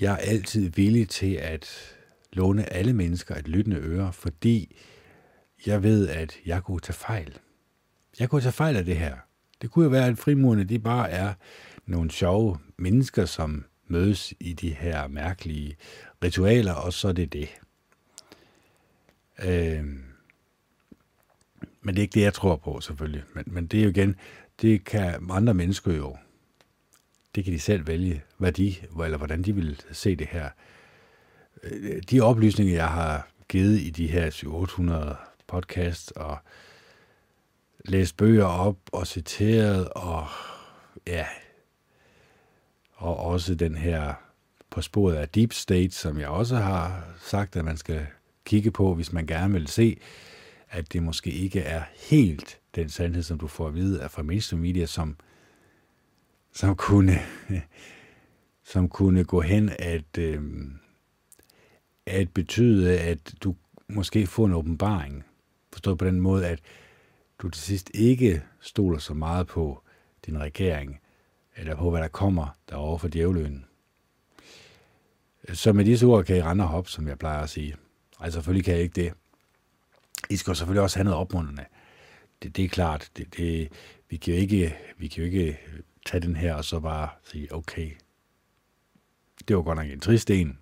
[0.00, 1.94] Jeg er altid villig til at
[2.38, 4.76] låne alle mennesker et lyttende øre, fordi
[5.66, 7.38] jeg ved, at jeg kunne tage fejl.
[8.20, 9.16] Jeg kunne tage fejl af det her.
[9.62, 11.34] Det kunne jo være, at frimurerne de bare er
[11.86, 15.76] nogle sjove mennesker, som mødes i de her mærkelige
[16.24, 17.48] ritualer, og så er det det.
[19.44, 19.84] Øh,
[21.82, 23.22] men det er ikke det, jeg tror på, selvfølgelig.
[23.34, 24.16] Men, men det er jo igen,
[24.62, 26.16] det kan andre mennesker jo,
[27.34, 28.74] det kan de selv vælge, hvad de,
[29.04, 30.50] eller hvordan de vil se det her.
[31.62, 36.38] Øh, de oplysninger, jeg har givet i de her 800 podcast og
[37.84, 40.26] læst bøger op og citeret, og
[41.06, 41.26] ja,
[42.94, 44.14] og også den her
[44.70, 48.06] på sporet af Deep State, som jeg også har sagt, at man skal
[48.44, 50.00] kigge på, hvis man gerne vil se,
[50.70, 54.22] at det måske ikke er helt den sandhed, som du får at vide af fra
[54.22, 55.16] mainstream media, som,
[56.52, 57.18] som kunne,
[58.72, 60.42] som kunne gå hen at, øh,
[62.08, 63.54] at betyde, at du
[63.88, 65.24] måske får en åbenbaring.
[65.72, 66.60] Forstået på den måde, at
[67.38, 69.82] du til sidst ikke stoler så meget på
[70.26, 71.00] din regering,
[71.56, 73.64] eller på, hvad der kommer derovre for djævløen.
[75.52, 77.76] Så med disse ord kan I rende og hoppe, som jeg plejer at sige.
[78.20, 79.12] Altså selvfølgelig kan jeg ikke det.
[80.30, 81.64] I skal selvfølgelig også have noget opmuntrende.
[82.42, 83.10] Det, det er klart.
[83.16, 83.72] Det, det,
[84.08, 85.58] vi, kan jo ikke, vi kan jo ikke
[86.06, 87.90] tage den her og så bare sige, okay,
[89.48, 90.58] det var godt nok en trist en.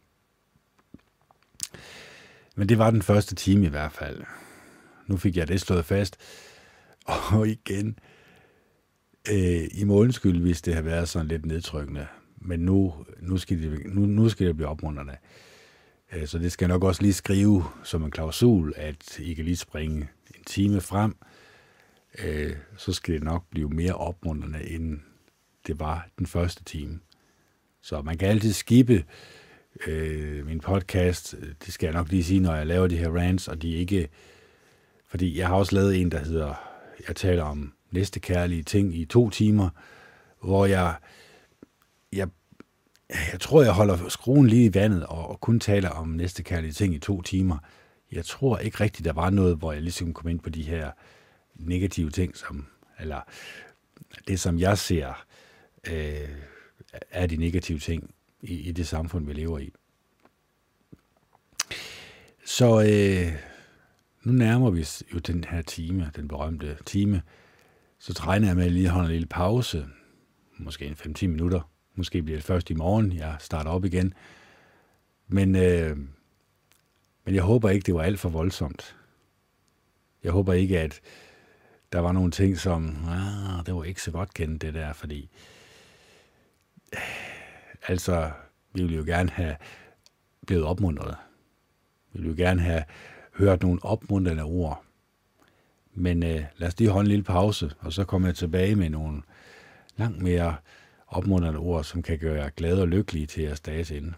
[2.57, 4.23] Men det var den første time i hvert fald.
[5.07, 6.17] Nu fik jeg det slået fast.
[7.33, 7.99] Og igen,
[9.31, 12.07] øh, I målenskyld, hvis det har været sådan lidt nedtrykkende.
[12.37, 15.17] Men nu, nu, skal, det, nu, nu skal det blive opmuntrende.
[16.13, 19.45] Øh, så det skal jeg nok også lige skrive som en klausul, at I kan
[19.45, 21.17] lige springe en time frem.
[22.25, 25.01] Øh, så skal det nok blive mere opmuntrende, end
[25.67, 27.01] det var den første time.
[27.83, 29.05] Så man kan altid skippe
[29.87, 31.35] øh, min podcast.
[31.39, 33.73] Øh, det skal jeg nok lige sige, når jeg laver de her rants, og de
[33.73, 34.09] ikke...
[35.09, 36.55] Fordi jeg har også lavet en, der hedder...
[37.09, 39.69] Jeg taler om næste kærlige ting i to timer,
[40.43, 40.95] hvor jeg
[42.13, 42.29] jeg,
[43.33, 46.73] jeg tror, jeg holder skruen lige i vandet og, og kun taler om næste kærlige
[46.73, 47.59] ting i to timer.
[48.13, 50.91] Jeg tror ikke rigtigt, der var noget, hvor jeg ligesom kom ind på de her
[51.55, 52.67] negative ting, som,
[53.01, 53.21] eller
[54.29, 55.25] det, som jeg ser,
[55.91, 56.29] øh,
[57.11, 58.11] er de negative ting
[58.43, 59.73] i, i det samfund, vi lever i.
[62.45, 63.33] Så øh,
[64.23, 67.23] nu nærmer vi os jo den her time, den berømte time,
[67.99, 69.87] så træner jeg med at lige holde en lille pause,
[70.59, 71.71] måske en 5-10 minutter.
[71.95, 74.15] Måske bliver det først i morgen, jeg starter op igen.
[75.29, 75.97] Men, øh,
[77.25, 78.97] men jeg håber ikke, det var alt for voldsomt.
[80.25, 81.01] Jeg håber ikke, at
[81.93, 85.31] der var nogle ting, som, ah, det var ikke så godt kendt det der, fordi
[87.89, 88.31] altså,
[88.73, 89.57] vi ville jo gerne have
[90.47, 91.17] blevet opmuntret.
[92.13, 92.85] Vi ville jo gerne have
[93.35, 94.85] hørt nogle opmuntrende ord.
[95.95, 98.91] Men øh, lad os lige holde en lille pause, og så kommer jeg tilbage med
[98.91, 99.23] nogle
[99.97, 100.57] langt mere
[101.07, 104.13] opmuntrende ord, som kan gøre jer glade og lykkelige til jeres dages ende.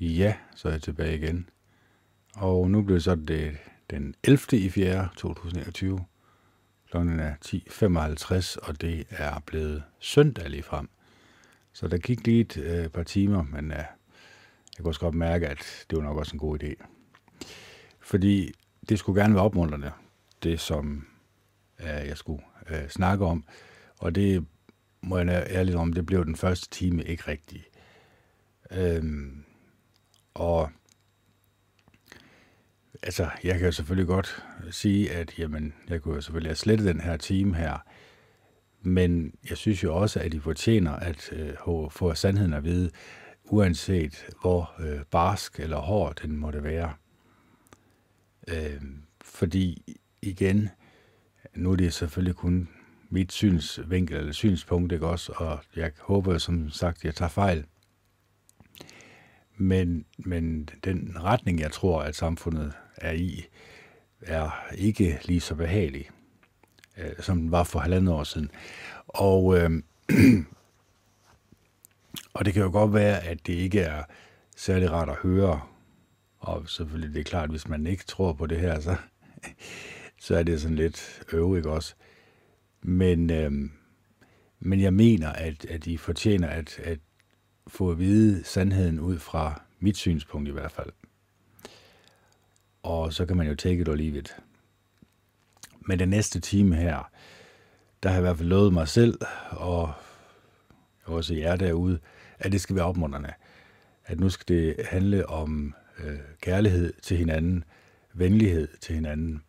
[0.00, 1.48] Ja, så er jeg tilbage igen.
[2.34, 3.56] Og nu bliver så det
[3.90, 4.58] den 11.
[4.58, 5.08] i 4.
[5.16, 6.04] 2021.
[6.96, 10.88] Klokken er 10.55, og det er blevet søndag lige frem.
[11.72, 13.86] Så der gik lige et øh, par timer, men øh, jeg
[14.78, 16.86] kunne også godt mærke, at det var nok også en god idé.
[18.00, 18.52] Fordi
[18.88, 19.92] det skulle gerne være opmuntrende,
[20.42, 21.06] det som
[21.80, 23.44] øh, jeg skulle øh, snakke om.
[23.98, 24.46] Og det
[25.00, 27.64] må jeg ærligt om, det blev den første time ikke rigtigt.
[28.70, 29.44] Øhm,
[30.34, 30.70] og
[33.02, 36.86] altså, jeg kan jo selvfølgelig godt sige, at jamen, jeg kunne jo selvfølgelig have slettet
[36.86, 37.78] den her time her,
[38.82, 41.54] men jeg synes jo også, at de fortjener at øh,
[41.90, 42.90] få sandheden at vide,
[43.44, 46.92] uanset hvor øh, barsk eller hård den måtte være.
[48.48, 48.82] Øh,
[49.22, 50.68] fordi igen,
[51.54, 52.68] nu er det selvfølgelig kun
[53.10, 55.32] mit synsvinkel eller synspunkt, ikke også?
[55.36, 57.64] Og jeg håber som sagt, jeg tager fejl.
[59.56, 63.46] Men, men den retning, jeg tror, at samfundet er i,
[64.20, 66.10] er ikke lige så behagelig,
[66.98, 68.50] øh, som den var for halvandet år siden.
[69.08, 69.70] Og, øh,
[72.34, 74.04] og det kan jo godt være, at det ikke er
[74.56, 75.60] særlig rart at høre,
[76.38, 78.96] og selvfølgelig det er klart, hvis man ikke tror på det her, så,
[80.24, 81.94] så er det sådan lidt øv, ikke også?
[82.82, 83.52] Men, øh,
[84.60, 86.98] men jeg mener, at, at de fortjener at, at
[87.66, 90.92] få at vide sandheden ud fra mit synspunkt i hvert fald.
[92.86, 94.36] Og så kan man jo take it or leave it.
[95.80, 97.10] Men den næste time her,
[98.02, 99.20] der har jeg i hvert fald lovet mig selv,
[99.50, 99.92] og
[101.04, 101.98] også jer derude,
[102.38, 103.32] at det skal være opmuntrende.
[104.04, 107.64] At nu skal det handle om øh, kærlighed til hinanden,
[108.14, 109.42] venlighed til hinanden,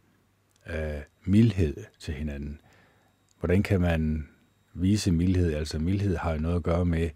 [0.69, 2.61] øh, mildhed til hinanden.
[3.39, 4.27] Hvordan kan man
[4.73, 5.53] vise mildhed?
[5.53, 7.09] Altså mildhed har jo noget at gøre med,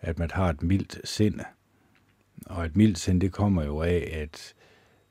[0.00, 1.40] at man har et mildt sind.
[2.46, 4.55] Og et mildt sind, det kommer jo af, at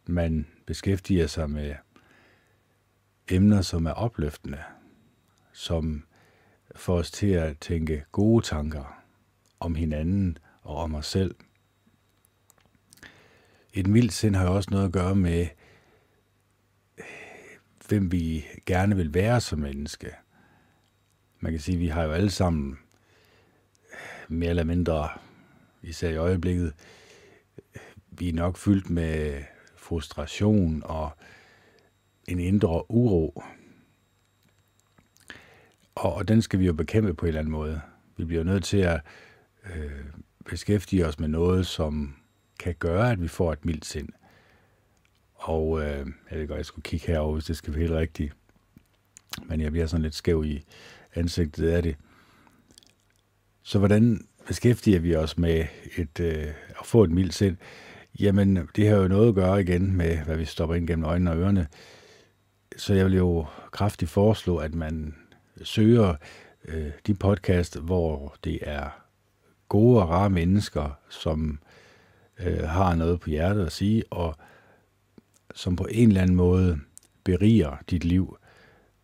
[0.10, 1.76] man beskæftiger sig med
[3.30, 4.64] emner, som er opløftende,
[5.54, 6.06] som
[6.76, 9.04] får os til at tænke gode tanker
[9.60, 11.36] om hinanden og om os selv.
[13.74, 15.48] Et mildt sind har jo også noget at gøre med,
[17.88, 20.12] hvem vi gerne vil være som menneske.
[21.40, 22.80] Man kan sige, at vi har jo alle sammen
[24.28, 25.10] mere eller mindre,
[25.82, 26.74] især i øjeblikket,
[28.12, 29.44] vi er nok fyldt med
[29.86, 31.10] frustration og
[32.28, 33.44] en indre uro.
[35.96, 37.82] Og, og den skal vi jo bekæmpe på en eller anden måde.
[38.18, 39.02] Vi bliver nødt til at
[39.76, 40.06] øh,
[40.46, 42.16] beskæftige os med noget, som
[42.60, 44.10] kan gøre, at vi får et mildt sind.
[45.36, 48.34] Og øh, jeg ved godt, jeg skulle kigge herover, hvis det skal være helt rigtigt.
[49.46, 50.64] Men jeg bliver sådan lidt skæv i
[51.16, 51.96] ansigtet af det.
[53.64, 55.66] Så hvordan beskæftiger vi os med
[55.98, 56.48] et, øh,
[56.80, 57.58] at få et mildt sind?
[58.20, 61.32] Jamen, det har jo noget at gøre igen med, hvad vi stopper ind gennem øjnene
[61.32, 61.68] og ørerne.
[62.78, 65.16] Så jeg vil jo kraftigt foreslå, at man
[65.64, 66.16] søger
[66.66, 68.90] øh, de podcast, hvor det er
[69.70, 71.60] gode og rare mennesker, som
[72.40, 74.36] øh, har noget på hjertet at sige, og
[75.56, 76.80] som på en eller anden måde
[77.24, 78.38] beriger dit liv,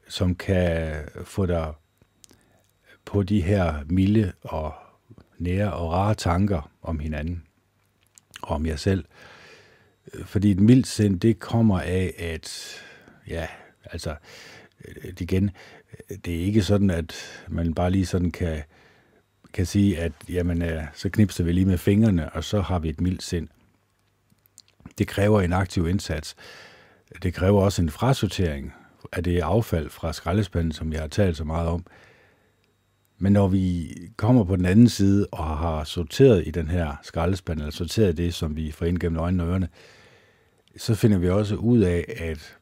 [0.07, 1.73] som kan få dig
[3.05, 4.73] på de her milde og
[5.37, 7.43] nære og rare tanker om hinanden
[8.41, 9.05] og om jer selv.
[10.13, 12.75] Øh, fordi et mildt sind, det kommer af, at,
[13.27, 13.47] ja,
[13.85, 14.15] altså,
[14.85, 15.51] øh, igen,
[16.09, 17.15] øh, det er ikke sådan, at
[17.47, 18.63] man bare lige sådan kan,
[19.53, 20.63] kan sige, at jamen,
[20.93, 23.47] så knipser vi lige med fingrene, og så har vi et mildt sind.
[24.97, 26.35] Det kræver en aktiv indsats.
[27.23, 28.73] Det kræver også en frasortering
[29.11, 31.85] af det affald fra skraldespanden, som jeg har talt så meget om.
[33.21, 37.59] Men når vi kommer på den anden side og har sorteret i den her skraldespand,
[37.59, 39.69] eller sorteret det, som vi får ind gennem øjnene og ørerne,
[40.77, 42.57] så finder vi også ud af, at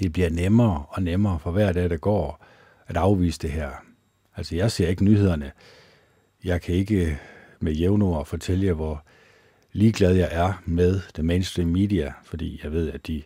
[0.00, 2.44] det bliver nemmere og nemmere for hver dag, der går,
[2.86, 3.70] at afvise det her.
[4.36, 5.52] Altså, jeg ser ikke nyhederne.
[6.44, 7.18] Jeg kan ikke
[7.60, 9.04] med jævnord fortælle jer, hvor
[9.72, 13.22] ligeglad jeg er med det mainstream media, fordi jeg ved, at de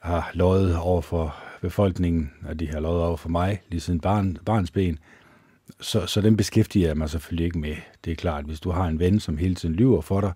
[0.00, 4.38] har løjet over for befolkningen, og de har lovet over for mig lige siden barn,
[4.44, 4.98] barns ben.
[5.80, 7.76] Så, så den beskæftiger jeg mig selvfølgelig ikke med.
[8.04, 10.32] Det er klart, hvis du har en ven, som hele tiden lyver for dig,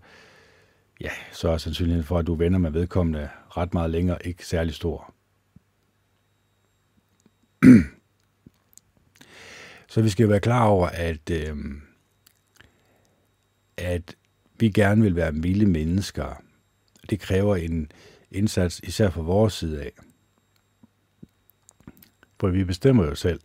[1.00, 4.74] ja, så er sandsynligheden for, at du venner med vedkommende ret meget længere ikke særlig
[4.74, 5.14] stor.
[9.92, 11.56] så vi skal jo være klar over, at, øh,
[13.76, 14.16] at
[14.58, 16.42] vi gerne vil være milde mennesker.
[17.10, 17.92] Det kræver en
[18.30, 19.92] indsats, især fra vores side af.
[22.40, 23.40] For vi bestemmer jo selv.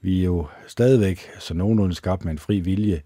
[0.00, 3.02] Vi er jo stadigvæk så nogenlunde skabt med en fri vilje.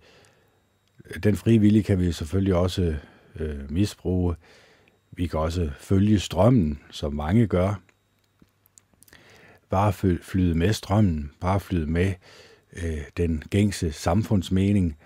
[1.22, 2.94] Den fri vilje kan vi selvfølgelig også
[3.36, 4.34] øh, misbruge.
[5.12, 7.80] Vi kan også følge strømmen, som mange gør.
[9.70, 9.92] Bare
[10.22, 12.14] flyde med strømmen, bare flyde med
[12.72, 14.96] øh, den gængse samfundsmening,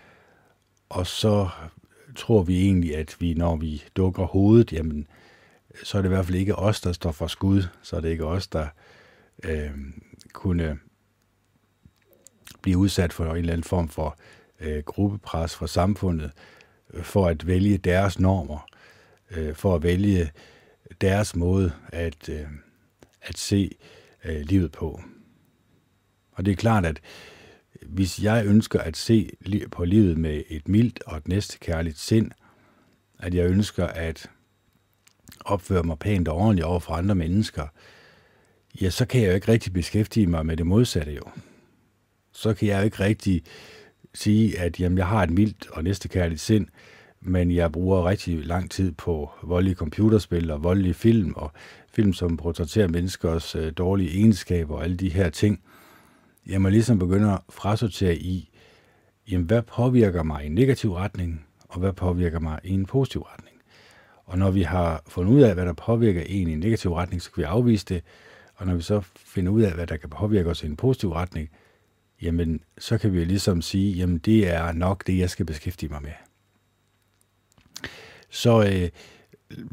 [0.88, 1.48] og så
[2.16, 5.06] tror vi egentlig, at vi, når vi dukker hovedet, jamen,
[5.82, 8.08] så er det i hvert fald ikke os, der står for skud, så er det
[8.08, 8.66] ikke os, der
[9.44, 9.70] øh,
[10.32, 10.78] kunne
[12.62, 14.18] blive udsat for en eller anden form for
[14.60, 16.32] øh, gruppepres fra samfundet,
[16.94, 18.66] øh, for at vælge deres normer,
[19.30, 20.30] øh, for at vælge
[21.00, 22.46] deres måde at, øh,
[23.22, 23.76] at se
[24.24, 25.00] øh, livet på.
[26.32, 27.00] Og det er klart, at
[27.82, 29.30] hvis jeg ønsker at se
[29.70, 32.30] på livet med et mildt og et næstekærligt sind,
[33.18, 34.30] at jeg ønsker at
[35.44, 37.66] opføre mig pænt og ordentligt over for andre mennesker,
[38.80, 41.22] ja, så kan jeg jo ikke rigtig beskæftige mig med det modsatte jo.
[42.32, 43.42] Så kan jeg jo ikke rigtig
[44.14, 46.66] sige, at jamen, jeg har et mildt og næstekærligt sind,
[47.20, 51.52] men jeg bruger rigtig lang tid på voldelige computerspil og voldelige film, og
[51.92, 55.60] film, som portrætterer menneskers øh, dårlige egenskaber og alle de her ting.
[56.46, 58.50] Jeg må ligesom begynde at frasortere i,
[59.30, 63.20] jamen, hvad påvirker mig i en negativ retning, og hvad påvirker mig i en positiv
[63.20, 63.56] retning.
[64.24, 67.22] Og når vi har fundet ud af, hvad der påvirker en i en negativ retning,
[67.22, 68.02] så kan vi afvise det.
[68.54, 71.12] Og når vi så finder ud af, hvad der kan påvirke os i en positiv
[71.12, 71.50] retning,
[72.22, 76.02] jamen så kan vi ligesom sige, jamen det er nok det, jeg skal beskæftige mig
[76.02, 76.12] med.
[78.30, 78.88] Så øh,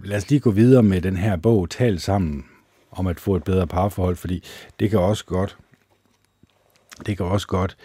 [0.03, 2.45] lad os lige gå videre med den her bog, Tal sammen
[2.91, 4.43] om at få et bedre parforhold, fordi
[4.79, 5.57] det kan også godt,
[7.05, 7.77] det kan også godt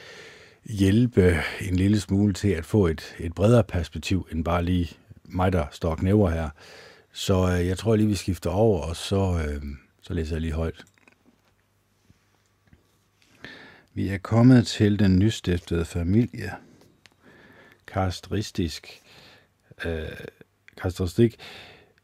[0.65, 5.53] hjælpe en lille smule til at få et, et bredere perspektiv, end bare lige mig,
[5.53, 6.51] der står og knæver her.
[7.13, 9.63] Så øh, jeg tror lige, vi skifter over, og så, øh,
[10.07, 10.85] så læser jeg lige højt.
[13.95, 16.53] Vi er kommet til den nystiftede familie.
[17.87, 19.03] Karakteristisk.
[19.85, 20.09] Øh,
[20.77, 21.37] karakteristik.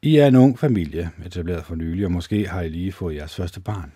[0.03, 3.34] I er en ung familie, etableret for nylig, og måske har I lige fået jeres
[3.34, 3.92] første barn.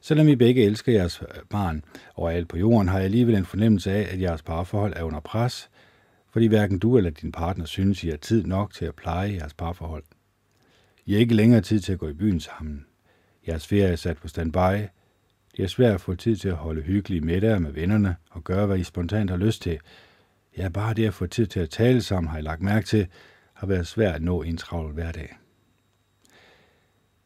[0.00, 4.08] Selvom I begge elsker jeres barn overalt på jorden, har jeg alligevel en fornemmelse af,
[4.12, 5.70] at jeres parforhold er under pres,
[6.30, 9.54] fordi hverken du eller din partner synes, I har tid nok til at pleje jeres
[9.54, 10.04] parforhold.
[11.06, 12.86] I har ikke længere tid til at gå i byen sammen.
[13.48, 14.86] Jeres ferie er sat på standby.
[15.56, 18.66] Det er svært at få tid til at holde hyggelige middage med vennerne og gøre,
[18.66, 19.78] hvad I spontant har lyst til.
[20.56, 23.06] Ja, bare det at få tid til at tale sammen, har I lagt mærke til,
[23.54, 25.36] har været svært at nå en travl hverdag.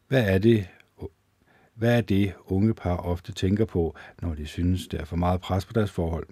[0.07, 0.67] Hvad er det,
[1.73, 5.41] hvad er det, unge par ofte tænker på, når de synes, der er for meget
[5.41, 6.27] pres på deres forhold?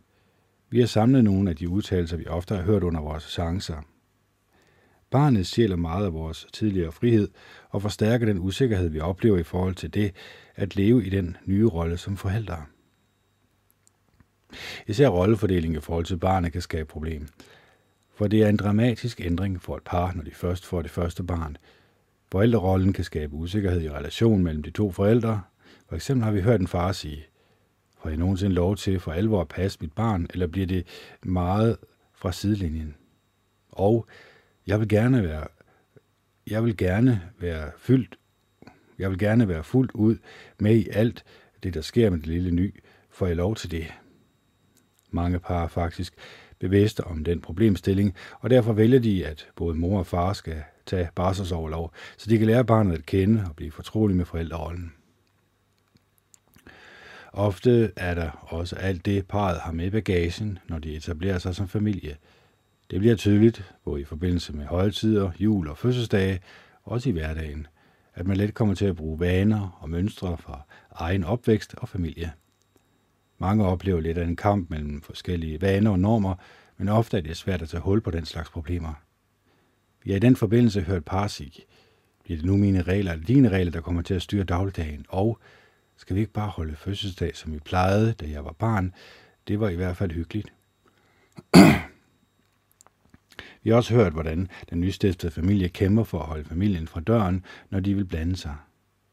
[0.69, 3.81] Vi har samlet nogle af de udtalelser, vi ofte har hørt under vores seancer.
[5.15, 7.27] Barnet sjæler meget af vores tidligere frihed
[7.69, 10.11] og forstærker den usikkerhed, vi oplever i forhold til det
[10.55, 12.65] at leve i den nye rolle som forældre.
[14.87, 17.27] Især rollefordeling i forhold til barnet kan skabe problem.
[18.15, 21.23] For det er en dramatisk ændring for et par, når de først får det første
[21.23, 21.57] barn.
[22.31, 25.41] Forældrerollen kan skabe usikkerhed i relationen mellem de to forældre.
[25.89, 27.25] For eksempel har vi hørt en far sige,
[27.97, 30.87] Får jeg nogensinde lov til for alvor at passe mit barn, eller bliver det
[31.23, 31.77] meget
[32.13, 32.95] fra sidelinjen?
[33.71, 34.07] Og
[34.67, 35.47] jeg vil gerne være,
[36.47, 38.17] jeg vil gerne være fyldt,
[38.99, 40.17] jeg vil gerne være fuldt ud
[40.59, 41.23] med i alt
[41.63, 42.83] det, der sker med det lille ny.
[43.09, 43.93] Får jeg lov til det?
[45.11, 46.13] Mange par er faktisk
[46.59, 51.09] bevidste om den problemstilling, og derfor vælger de, at både mor og far skal tage
[51.15, 54.93] barselsoverlov, så de kan lære barnet at kende og blive fortrolige med forældrerollen.
[57.33, 61.67] Ofte er der også alt det, parret har med bagagen, når de etablerer sig som
[61.67, 62.17] familie.
[62.91, 66.39] Det bliver tydeligt, både i forbindelse med højtider, jul og fødselsdage,
[66.83, 67.67] også i hverdagen,
[68.13, 72.31] at man let kommer til at bruge vaner og mønstre fra egen opvækst og familie.
[73.37, 76.35] Mange oplever lidt af en kamp mellem forskellige vaner og normer,
[76.77, 78.93] men ofte er det svært at tage hul på den slags problemer.
[80.03, 81.65] Vi har i den forbindelse hørt Parsik.
[82.23, 85.39] bliver det nu mine regler eller dine regler, der kommer til at styre dagligdagen, og
[85.97, 88.93] skal vi ikke bare holde fødselsdag, som vi plejede, da jeg var barn?
[89.47, 90.53] Det var i hvert fald hyggeligt.
[93.65, 97.45] Vi har også hørt, hvordan den nystiftede familie kæmper for at holde familien fra døren,
[97.69, 98.55] når de vil blande sig.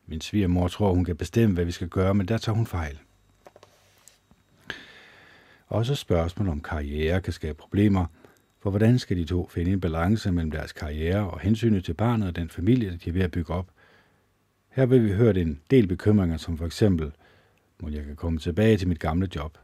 [0.07, 2.99] Min svigermor tror, hun kan bestemme, hvad vi skal gøre, men der tager hun fejl.
[5.69, 8.07] Også spørgsmål om karriere kan skabe problemer,
[8.61, 12.29] for hvordan skal de to finde en balance mellem deres karriere og hensynet til barnet
[12.29, 13.71] og den familie, de er ved at bygge op?
[14.69, 17.13] Her vil vi høre en del bekymringer, som for eksempel,
[17.83, 19.59] må jeg kan komme tilbage til mit gamle job.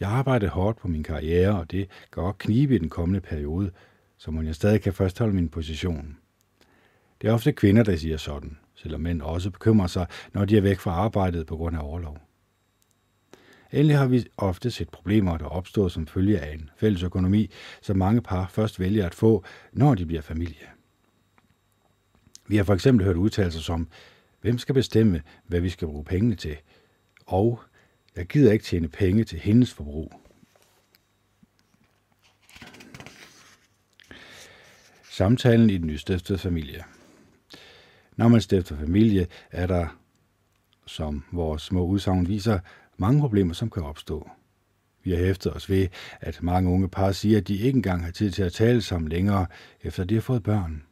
[0.00, 3.70] Jeg arbejdede hårdt på min karriere, og det går godt knibe i den kommende periode,
[4.18, 6.16] så må jeg stadig kan fastholde min position.
[7.22, 10.60] Det er ofte kvinder, der siger sådan, selvom mænd også bekymrer sig, når de er
[10.60, 12.18] væk fra arbejdet på grund af overlov.
[13.72, 17.50] Endelig har vi ofte set problemer, der opstår som følge af en fælles økonomi,
[17.82, 20.66] som mange par først vælger at få, når de bliver familie.
[22.46, 23.88] Vi har for eksempel hørt udtalelser som,
[24.40, 26.56] hvem skal bestemme, hvad vi skal bruge pengene til?
[27.26, 27.60] Og
[28.16, 30.23] jeg gider ikke tjene penge til hendes forbrug.
[35.14, 36.84] Samtalen i den nystiftede familie.
[38.16, 39.98] Når man stifter familie, er der,
[40.86, 42.58] som vores små udsagn viser,
[42.96, 44.30] mange problemer, som kan opstå.
[45.04, 45.88] Vi har hæftet os ved,
[46.20, 49.08] at mange unge par siger, at de ikke engang har tid til at tale sammen
[49.08, 49.46] længere,
[49.82, 50.82] efter de har fået børn.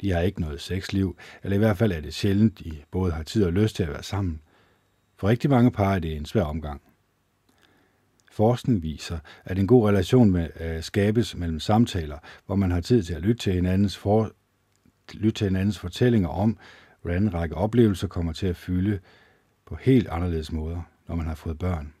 [0.00, 3.22] De har ikke noget sexliv, eller i hvert fald er det sjældent, de både har
[3.22, 4.40] tid og lyst til at være sammen.
[5.16, 6.82] For rigtig mange par er det en svær omgang.
[8.30, 13.02] Forskning viser, at en god relation med, øh, skabes mellem samtaler, hvor man har tid
[13.02, 14.32] til at lytte til hinandens, for,
[15.12, 16.58] lytte til hinandens fortællinger om,
[17.02, 18.98] hvordan en række oplevelser kommer til at fylde
[19.66, 21.92] på helt anderledes måder, når man har fået børn.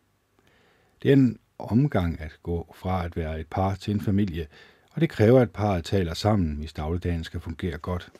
[1.02, 4.46] Det er en omgang at gå fra at være et par til en familie,
[4.92, 8.12] og det kræver, at parret taler sammen, hvis dagligdagen skal fungere godt.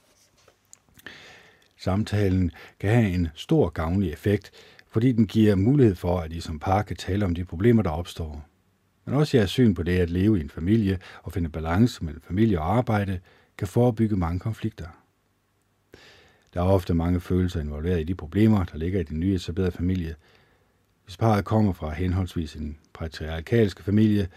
[1.79, 2.51] Samtalen
[2.81, 4.51] kan have en stor gavnlig effekt,
[4.91, 7.91] fordi den giver mulighed for, at I som par kan tale om de problemer, der
[7.91, 8.47] opstår.
[9.05, 12.23] Men også jeres syn på det at leve i en familie og finde balance mellem
[12.23, 13.21] familie og arbejde,
[13.59, 14.87] kan forebygge mange konflikter.
[16.55, 19.73] Der er ofte mange følelser involveret i de problemer, der ligger i den nye etablerede
[19.73, 20.15] familie.
[21.05, 24.29] Hvis parret kommer fra henholdsvis en patriarkalsk familie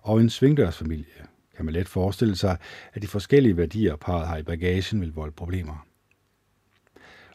[0.00, 1.26] og en svingdørsfamilie,
[1.56, 2.56] kan man let forestille sig,
[2.92, 5.86] at de forskellige værdier, parret har i bagagen, vil volde problemer.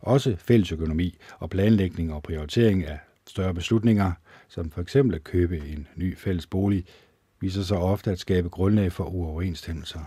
[0.08, 4.12] Også fællesøkonomi og planlægning og prioritering af større beslutninger,
[4.48, 6.86] som for eksempel at købe en ny fælles bolig,
[7.40, 10.00] viser sig ofte at skabe grundlag for uoverensstemmelser.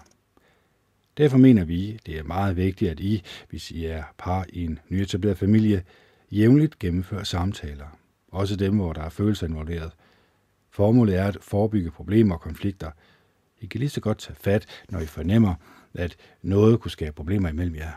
[1.17, 4.79] Derfor mener vi, det er meget vigtigt, at I, hvis I er par i en
[4.89, 5.83] nyetableret familie,
[6.31, 7.99] jævnligt gennemfører samtaler.
[8.29, 9.93] Også dem, hvor der er følelser involveret.
[10.71, 12.91] Formålet er at forebygge problemer og konflikter.
[13.61, 15.55] I kan lige så godt tage fat, når I fornemmer,
[15.95, 17.93] at noget kunne skabe problemer imellem jer.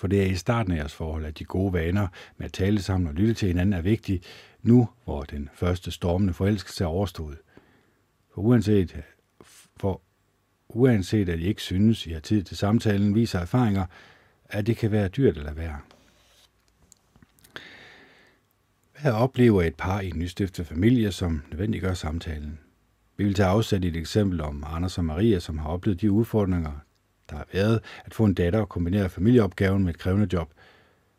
[0.00, 2.82] For det er i starten af jeres forhold, at de gode vaner med at tale
[2.82, 4.20] sammen og lytte til hinanden er vigtige,
[4.62, 7.38] nu hvor den første stormende forelskelse er overstået.
[8.34, 9.02] For uanset,
[9.76, 10.00] for
[10.68, 13.86] uanset at I ikke synes, I har tid til samtalen, viser erfaringer,
[14.44, 15.78] at det kan være dyrt at lade være.
[19.02, 22.58] Hvad oplever et par i en nystiftet familie, som nødvendiggør samtalen?
[23.16, 26.12] Vi vil tage afsæt i et eksempel om Anders og Maria, som har oplevet de
[26.12, 26.72] udfordringer,
[27.30, 30.50] der har været at få en datter og kombinere familieopgaven med et krævende job.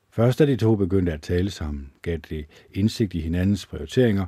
[0.09, 4.25] Først da de to begyndte at tale sammen, gav det indsigt i hinandens prioriteringer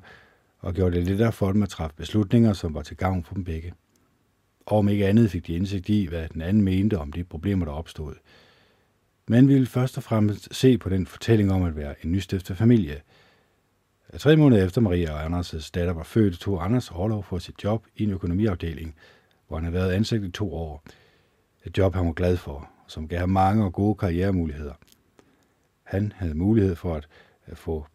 [0.59, 3.43] og gjorde det lettere for dem at træffe beslutninger, som var til gavn for dem
[3.43, 3.73] begge.
[4.65, 7.65] Og om ikke andet fik de indsigt i, hvad den anden mente om de problemer,
[7.65, 8.13] der opstod.
[9.27, 12.57] Men vi vil først og fremmest se på den fortælling om at være en nystiftet
[12.57, 13.01] familie.
[14.17, 17.85] Tre måneder efter Maria og Anders' datter var født, tog Anders overlov for sit job
[17.95, 18.95] i en økonomiafdeling,
[19.47, 20.83] hvor han havde været ansat i to år.
[21.65, 24.73] Et job, han var glad for, som gav ham mange og gode karrieremuligheder.
[25.83, 27.07] Han havde mulighed for at
[27.47, 27.85] øh, få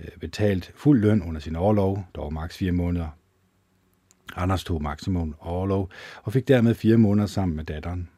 [0.00, 3.08] øh, betalt fuld løn under sin overlov, der var maks fire måneder.
[4.36, 5.90] Anders tog maksimum overlov
[6.22, 8.08] og fik dermed fire måneder sammen med datteren.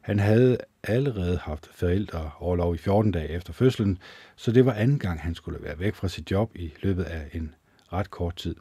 [0.00, 3.98] Han havde allerede haft forældre overlov i 14 dage efter fødslen,
[4.36, 7.28] så det var anden gang, han skulle være væk fra sit job i løbet af
[7.32, 7.54] en
[7.92, 8.56] ret kort tid.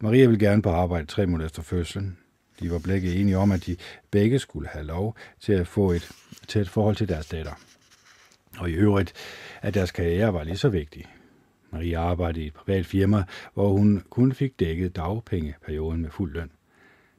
[0.00, 2.18] Maria ville gerne på arbejde tre måneder efter fødslen.
[2.60, 3.76] De var begge enige om, at de
[4.10, 6.10] begge skulle have lov til at få et
[6.48, 7.52] tæt forhold til deres datter.
[8.58, 9.12] Og i øvrigt,
[9.62, 11.06] at deres karriere var lige så vigtig.
[11.70, 13.24] Maria arbejdede i et privat firma,
[13.54, 16.50] hvor hun kun fik dækket dagpengeperioden med fuld løn.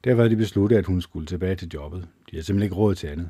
[0.04, 2.02] Derfor havde de besluttet, at hun skulle tilbage til jobbet.
[2.02, 3.30] De havde simpelthen ikke råd til andet.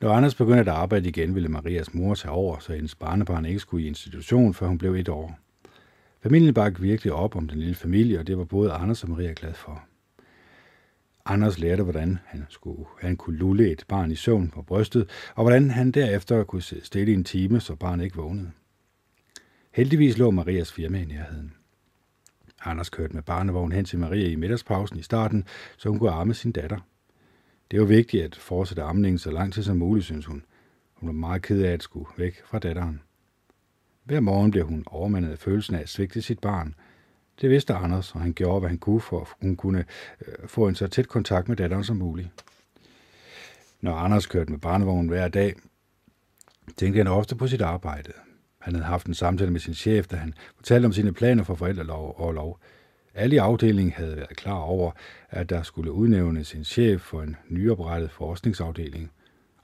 [0.00, 3.60] Når Anders begyndte at arbejde igen, ville Marias mor tage over, så hendes barnebarn ikke
[3.60, 5.38] skulle i institution, før hun blev et år.
[6.24, 9.32] Familien bakkede virkelig op om den lille familie, og det var både Anders og Maria
[9.36, 9.84] glad for.
[11.24, 15.44] Anders lærte, hvordan han, skulle, han kunne lulle et barn i søvn på brystet, og
[15.44, 18.50] hvordan han derefter kunne sidde stille i en time, så barnet ikke vågnede.
[19.72, 21.54] Heldigvis lå Marias firma i nærheden.
[22.64, 25.44] Anders kørte med barnevogn hen til Maria i middagspausen i starten,
[25.76, 26.78] så hun kunne arme sin datter.
[27.70, 30.44] Det var vigtigt at fortsætte amningen så lang tid som muligt, synes hun.
[30.94, 33.00] Hun var meget ked af at skulle væk fra datteren.
[34.04, 36.74] Hver morgen blev hun overmandet af følelsen af at svigte sit barn.
[37.40, 39.84] Det vidste Anders, og han gjorde, hvad han kunne, for at hun kunne
[40.26, 42.28] øh, få en så tæt kontakt med datteren som muligt.
[43.80, 45.54] Når Anders kørte med barnevognen hver dag,
[46.76, 48.12] tænkte han ofte på sit arbejde.
[48.58, 51.54] Han havde haft en samtale med sin chef, da han fortalte om sine planer for
[51.54, 52.60] forældrelov og lov.
[53.14, 54.92] Alle i afdelingen havde været klar over,
[55.30, 59.10] at der skulle udnævnes en chef for en nyoprettet forskningsafdeling.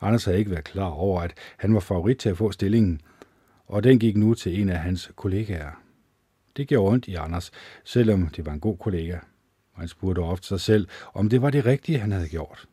[0.01, 3.01] Anders havde ikke været klar over, at han var favorit til at få stillingen,
[3.71, 5.83] og den gik nu til en af hans kollegaer.
[6.57, 7.51] Det gjorde ondt i Anders,
[7.85, 9.19] selvom det var en god kollega.
[9.73, 12.67] Og han spurgte ofte sig selv, om det var det rigtige, han havde gjort.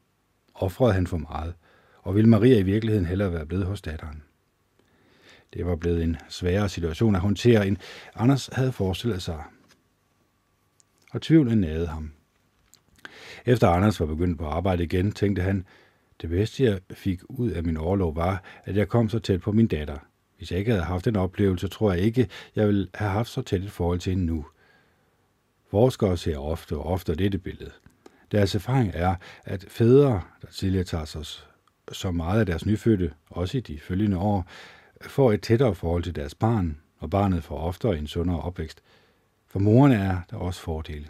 [0.56, 1.54] Offrede han for meget,
[2.02, 4.24] og ville Maria i virkeligheden hellere være blevet hos datteren.
[5.54, 7.78] Det var blevet en sværere situation at håndtere, end
[8.16, 9.44] Anders havde forestillet sig.
[11.12, 12.12] Og tvivlen nagede ham.
[13.46, 15.66] Efter Anders var begyndt på arbejde igen, tænkte han,
[16.22, 19.52] det bedste jeg fik ud af min overlov var, at jeg kom så tæt på
[19.52, 20.07] min datter.
[20.38, 23.42] Hvis jeg ikke havde haft den oplevelse, tror jeg ikke, jeg ville have haft så
[23.42, 24.46] tæt et forhold til hende nu.
[25.70, 27.72] Forskere ser ofte og ofte dette billede.
[28.32, 29.16] Deres erfaring er,
[29.46, 31.26] at fædre, der tidligere tager sig
[31.92, 34.46] så meget af deres nyfødte, også i de følgende år,
[35.02, 38.82] får et tættere forhold til deres barn, og barnet får oftere en sundere opvækst.
[39.48, 41.08] For moren er der også fordele.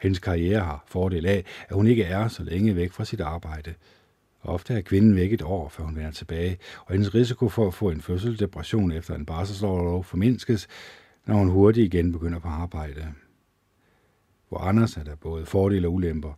[0.00, 3.74] Hendes karriere har fordel af, at hun ikke er så længe væk fra sit arbejde.
[4.44, 7.74] Ofte er kvinden væk et år, før hun vender tilbage, og hendes risiko for at
[7.74, 10.68] få en fødselsdepression efter en barselsorlov formindskes,
[11.26, 13.06] når hun hurtigt igen begynder på arbejde.
[14.48, 16.32] Hvor Anders er der både fordele og ulemper.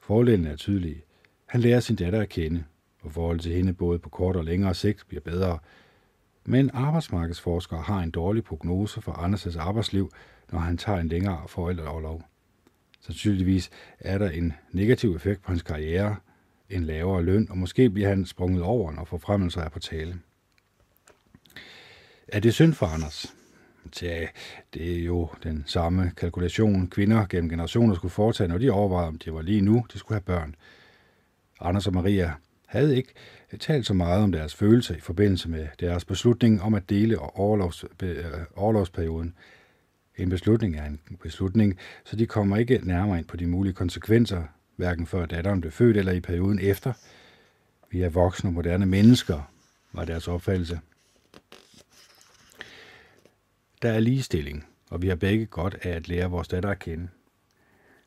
[0.00, 1.02] Fordelen er tydelige.
[1.46, 2.64] Han lærer sin datter at kende,
[3.02, 5.58] og forholdet til hende både på kort og længere sigt bliver bedre.
[6.44, 10.10] Men arbejdsmarkedsforskere har en dårlig prognose for Anders' arbejdsliv,
[10.52, 12.22] når han tager en længere forældreoverlov.
[13.00, 16.16] Sandsynligvis er der en negativ effekt på hans karriere,
[16.70, 20.18] en lavere løn, og måske bliver han sprunget over, når forfremmelser er på tale.
[22.28, 23.34] Er det synd for Anders?
[23.92, 24.26] Tja,
[24.74, 29.18] det er jo den samme kalkulation, kvinder gennem generationer skulle foretage, når de overvejede, om
[29.18, 30.54] det var lige nu, de skulle have børn.
[31.60, 32.32] Anders og Maria
[32.66, 33.12] havde ikke
[33.60, 37.84] talt så meget om deres følelser i forbindelse med deres beslutning om at dele overlovs,
[38.02, 38.24] øh,
[38.56, 39.34] overlovsperioden.
[40.16, 44.42] En beslutning er en beslutning, så de kommer ikke nærmere ind på de mulige konsekvenser,
[44.76, 46.92] hverken før datteren blev født eller i perioden efter.
[47.90, 49.52] Vi er voksne og moderne mennesker,
[49.92, 50.80] var deres opfattelse.
[53.82, 57.08] Der er ligestilling, og vi har begge godt af at lære vores datter at kende.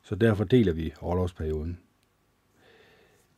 [0.02, 1.78] Så derfor deler vi overlovsperioden.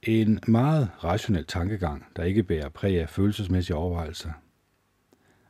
[0.02, 4.32] En meget rationel tankegang, der ikke bærer præg af følelsesmæssige overvejelser.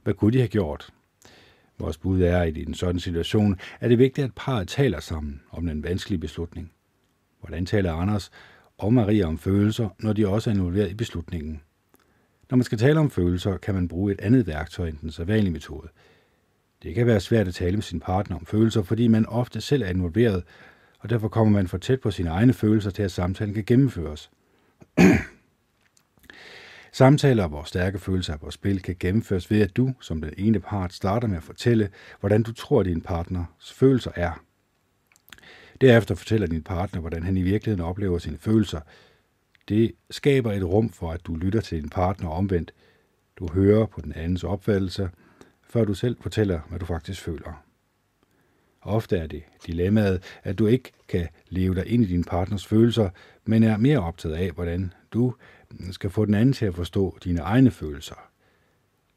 [0.02, 0.92] Hvad kunne de have gjort?
[1.78, 5.42] Vores bud er, at i en sådan situation er det vigtigt, at parret taler sammen
[5.50, 6.72] om den vanskelige beslutning.
[7.42, 8.30] Hvordan taler Anders
[8.78, 11.60] og Maria om følelser, når de også er involveret i beslutningen?
[12.50, 15.52] Når man skal tale om følelser, kan man bruge et andet værktøj end den sædvanlige
[15.52, 15.88] metode.
[16.82, 19.82] Det kan være svært at tale med sin partner om følelser, fordi man ofte selv
[19.82, 20.42] er involveret,
[20.98, 24.30] og derfor kommer man for tæt på sine egne følelser til, at samtalen kan gennemføres.
[26.92, 30.60] Samtaler, hvor stærke følelser er på spil, kan gennemføres ved, at du som den ene
[30.60, 31.88] part starter med at fortælle,
[32.20, 34.44] hvordan du tror, at din partners følelser er.
[35.82, 38.80] Derefter fortæller din partner, hvordan han i virkeligheden oplever sine følelser.
[39.68, 42.74] Det skaber et rum for, at du lytter til din partner omvendt.
[43.36, 45.10] Du hører på den andens opfattelse,
[45.62, 47.64] før du selv fortæller, hvad du faktisk føler.
[48.82, 53.10] Ofte er det dilemmaet, at du ikke kan leve dig ind i din partners følelser,
[53.44, 55.34] men er mere optaget af, hvordan du
[55.90, 58.30] skal få den anden til at forstå dine egne følelser.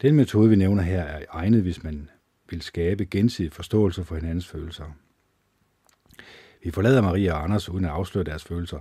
[0.02, 2.10] Den metode, vi nævner her, er egnet, hvis man
[2.50, 4.96] vil skabe gensidig forståelse for hinandens følelser.
[6.64, 8.80] Vi forlader Maria og Anders uden at afsløre deres følelser.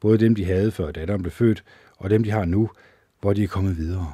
[0.00, 1.64] Både dem, de havde før datteren blev født,
[1.96, 2.70] og dem, de har nu,
[3.20, 4.12] hvor de er kommet videre.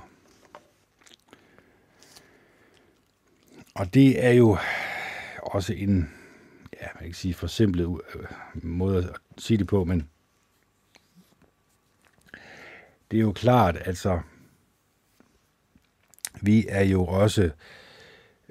[3.74, 4.58] Og det er jo
[5.42, 6.10] også en,
[6.80, 8.24] ja, man kan ikke sige forsimplet øh,
[8.64, 10.08] måde at sige det på, men
[13.10, 14.20] det er jo klart, altså,
[16.42, 17.50] vi er jo også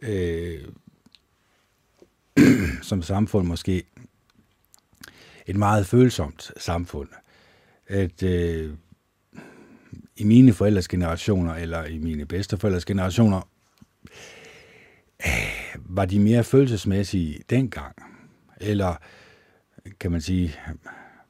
[0.02, 0.68] øh,
[2.82, 3.84] som samfund måske
[5.52, 7.10] et meget følsomt samfund.
[7.88, 8.74] At øh,
[10.18, 13.50] i mine forældres generationer, eller i mine bedsteforældres generationer,
[15.26, 17.96] øh, var de mere følelsesmæssige dengang.
[18.62, 18.96] Eller,
[20.00, 20.56] kan man sige,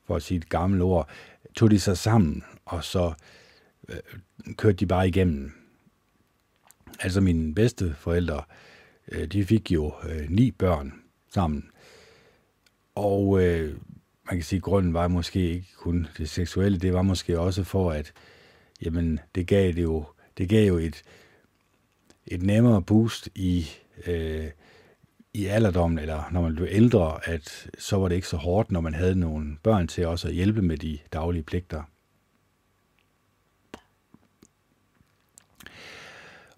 [0.07, 1.09] for at sige et gammelt ord,
[1.55, 3.13] tog de sig sammen, og så
[3.89, 3.99] øh,
[4.55, 5.51] kørte de bare igennem.
[6.99, 8.43] Altså mine bedste forældre,
[9.11, 10.93] øh, de fik jo øh, ni børn
[11.33, 11.69] sammen.
[12.95, 13.77] Og øh,
[14.31, 17.63] man kan sige, at grunden var måske ikke kun det seksuelle, det var måske også
[17.63, 18.13] for, at
[18.81, 20.05] jamen, det gav det jo,
[20.37, 21.03] det gav jo et,
[22.27, 23.67] et nemmere boost i,
[24.05, 24.47] øh,
[25.33, 28.81] i alderdommen, eller når man blev ældre, at så var det ikke så hårdt, når
[28.81, 31.83] man havde nogle børn til også at hjælpe med de daglige pligter.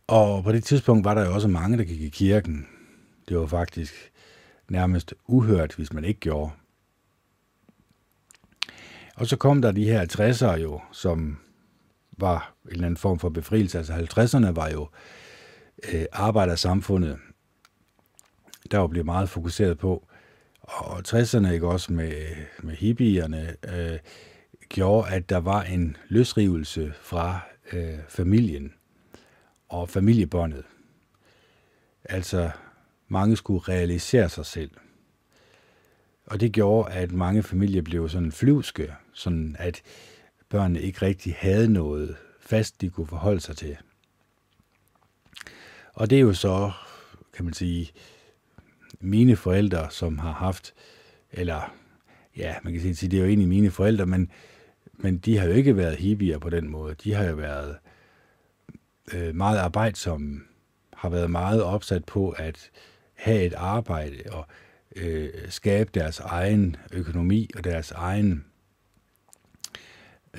[0.07, 2.67] Og på det tidspunkt var der jo også mange, der gik i kirken.
[3.29, 3.93] Det var faktisk
[4.69, 6.51] nærmest uhørt, hvis man ikke gjorde.
[9.15, 11.37] Og så kom der de her 60'ere jo, som
[12.17, 13.77] var en eller anden form for befrielse.
[13.77, 14.87] Altså 50'erne var jo
[15.93, 17.17] øh, arbejdersamfundet,
[18.71, 20.07] der jo blev meget fokuseret på.
[20.61, 22.13] Og 60'erne, ikke også med,
[22.63, 23.99] med hippierne, øh,
[24.69, 27.39] gjorde, at der var en løsrivelse fra
[27.73, 28.73] øh, familien
[29.69, 30.63] og familiebåndet.
[32.03, 32.49] Altså,
[33.07, 34.71] mange skulle realisere sig selv.
[36.33, 39.81] Og det gjorde, at mange familier blev sådan flyvske, sådan at
[40.49, 43.77] børnene ikke rigtig havde noget fast, de kunne forholde sig til.
[45.93, 46.71] Og det er jo så,
[47.33, 47.91] kan man sige,
[48.99, 50.73] mine forældre, som har haft,
[51.31, 51.75] eller
[52.37, 54.31] ja, man kan sige, det er jo egentlig mine forældre, men,
[54.93, 56.95] men de har jo ikke været hippier på den måde.
[57.03, 57.77] De har jo været
[59.13, 60.41] øh, meget arbejdsomme,
[60.93, 62.71] har været meget opsat på at
[63.13, 64.47] have et arbejde og
[64.95, 68.45] øh, skabe deres egen økonomi og deres egen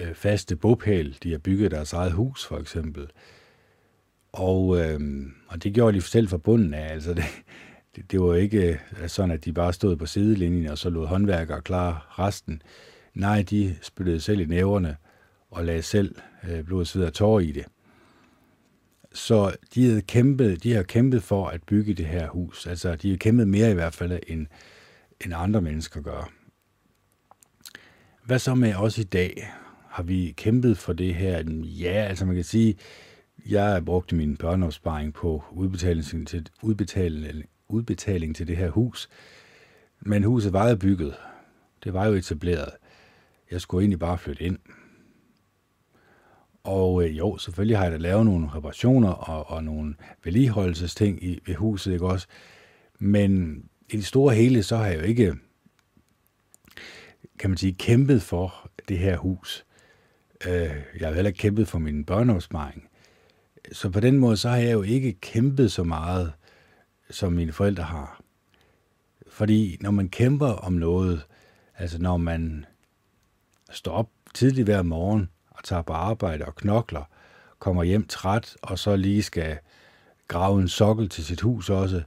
[0.01, 1.19] øh, faste bopæl.
[1.23, 3.11] De har bygget deres eget hus, for eksempel.
[4.33, 5.01] Og, øh,
[5.49, 6.93] og det gjorde de selv fra bunden af.
[6.93, 7.25] Altså det,
[7.97, 11.07] det, det var ikke øh, sådan, at de bare stod på sidelinjen og så lod
[11.07, 12.63] håndværkere klare resten.
[13.15, 14.97] Nej, de spyttede selv i næverne
[15.51, 16.17] og lagde selv
[16.49, 17.65] øh, blod, sved og tårer i det.
[19.15, 22.67] Så de havde kæmpet, de har kæmpet for at bygge det her hus.
[22.67, 24.47] Altså, de har kæmpet mere i hvert fald, end,
[25.25, 26.33] end andre mennesker gør.
[28.25, 29.53] Hvad så med os i dag?
[29.89, 31.45] Har vi kæmpet for det her?
[31.63, 32.77] Ja, altså man kan sige,
[33.49, 39.09] jeg brugte min børneopsparing på udbetaling til, udbetaling, udbetaling til det her hus.
[40.01, 41.15] Men huset var jo bygget.
[41.85, 42.71] Det var jo etableret.
[43.51, 44.59] Jeg skulle egentlig bare flytte ind.
[46.65, 51.41] Og øh, jo, selvfølgelig har jeg da lavet nogle reparationer og, og nogle vedligeholdelsesting i
[51.47, 52.27] ved huset, ikke også?
[52.99, 55.35] Men i det store hele, så har jeg jo ikke,
[57.39, 59.65] kan man sige, kæmpet for det her hus.
[60.47, 60.53] Øh,
[61.01, 62.89] jeg har heller ikke kæmpet for min børneopsparing.
[63.73, 66.33] Så på den måde, så har jeg jo ikke kæmpet så meget,
[67.11, 68.21] som mine forældre har.
[69.29, 71.27] Fordi når man kæmper om noget,
[71.79, 72.65] altså når man
[73.71, 75.29] står op tidligt hver morgen,
[75.65, 77.05] tager på arbejde og knokler,
[77.59, 79.59] kommer hjem træt, og så lige skal
[80.29, 82.03] grave en sokkel til sit hus også,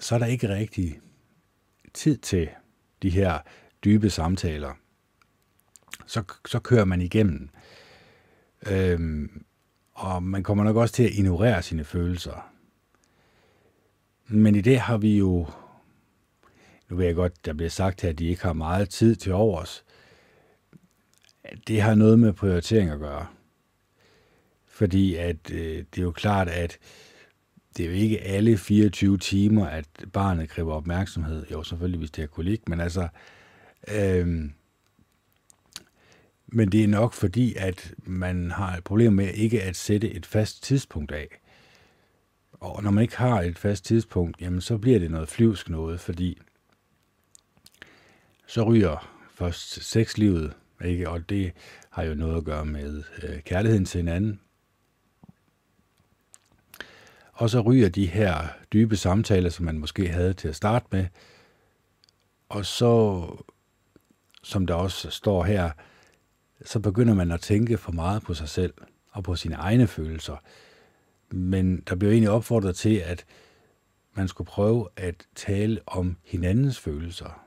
[0.00, 1.00] så er der ikke rigtig
[1.94, 2.48] tid til
[3.02, 3.38] de her
[3.84, 4.72] dybe samtaler.
[6.06, 7.48] Så, så kører man igennem.
[8.66, 9.44] Øhm,
[9.92, 12.50] og man kommer nok også til at ignorere sine følelser.
[14.26, 15.46] Men i det har vi jo,
[16.88, 19.32] nu ved jeg godt, der bliver sagt her, at de ikke har meget tid til
[19.32, 19.84] overs,
[21.68, 23.26] det har noget med prioritering at gøre.
[24.66, 26.78] Fordi at øh, det er jo klart, at
[27.76, 31.46] det er jo ikke alle 24 timer, at barnet kræver opmærksomhed.
[31.52, 33.08] Jo, selvfølgelig, hvis det er kolik, men altså...
[33.94, 34.50] Øh,
[36.46, 40.26] men det er nok fordi, at man har et problem med ikke at sætte et
[40.26, 41.28] fast tidspunkt af.
[42.52, 46.00] Og når man ikke har et fast tidspunkt, jamen så bliver det noget flyvsk noget,
[46.00, 46.40] fordi
[48.46, 50.52] så ryger først sexlivet,
[50.84, 51.10] ikke?
[51.10, 51.52] Og det
[51.90, 54.40] har jo noget at gøre med øh, kærligheden til hinanden.
[57.32, 61.06] Og så ryger de her dybe samtaler, som man måske havde til at starte med.
[62.48, 63.26] Og så,
[64.42, 65.70] som der også står her,
[66.64, 68.74] så begynder man at tænke for meget på sig selv
[69.10, 70.36] og på sine egne følelser.
[71.30, 73.24] Men der bliver egentlig opfordret til, at
[74.14, 77.43] man skulle prøve at tale om hinandens følelser.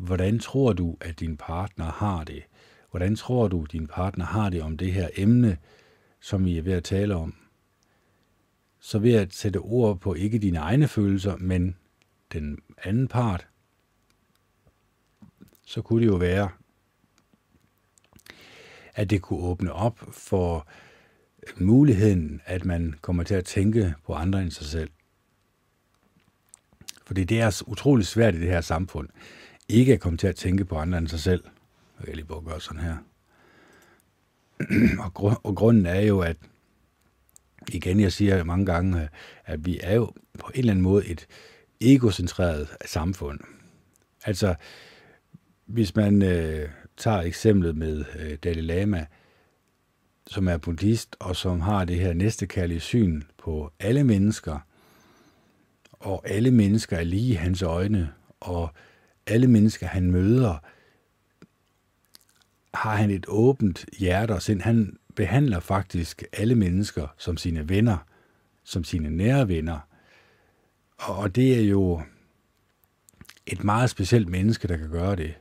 [0.00, 2.42] Hvordan tror du, at din partner har det?
[2.90, 5.58] Hvordan tror du, din partner har det om det her emne,
[6.20, 7.34] som I er ved at tale om?
[8.78, 11.76] Så ved at sætte ord på ikke dine egne følelser, men
[12.32, 13.46] den anden part,
[15.64, 16.50] så kunne det jo være,
[18.94, 20.66] at det kunne åbne op for
[21.56, 24.90] muligheden, at man kommer til at tænke på andre end sig selv.
[27.06, 29.08] Fordi det er utrolig svært i det her samfund
[29.70, 31.44] ikke at komme til at tænke på andre end sig selv.
[31.98, 32.96] Jeg kan lige bare gøre sådan her.
[35.04, 36.36] og, grund, og grunden er jo, at
[37.68, 39.08] igen, jeg siger mange gange,
[39.44, 41.26] at vi er jo på en eller anden måde et
[41.80, 43.40] egocentreret samfund.
[44.24, 44.54] Altså,
[45.66, 49.06] hvis man øh, tager eksemplet med øh, Dalai Lama,
[50.26, 54.58] som er buddhist, og som har det her næstekærlige syn på alle mennesker,
[55.92, 58.70] og alle mennesker er lige i hans øjne, og
[59.30, 60.58] alle mennesker, han møder,
[62.74, 64.60] har han et åbent hjerte og sind.
[64.60, 67.98] Han behandler faktisk alle mennesker som sine venner,
[68.64, 69.78] som sine nære venner.
[70.98, 72.02] Og det er jo
[73.46, 75.34] et meget specielt menneske, der kan gøre det.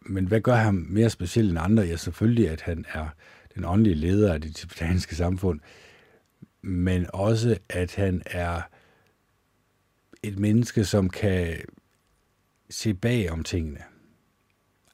[0.00, 1.82] Men hvad gør ham mere speciel end andre?
[1.82, 3.08] Ja, selvfølgelig, at han er
[3.54, 5.60] den åndelige leder af det tibetanske samfund,
[6.62, 8.62] men også, at han er
[10.22, 11.56] et menneske, som kan
[12.70, 13.82] se bag om tingene.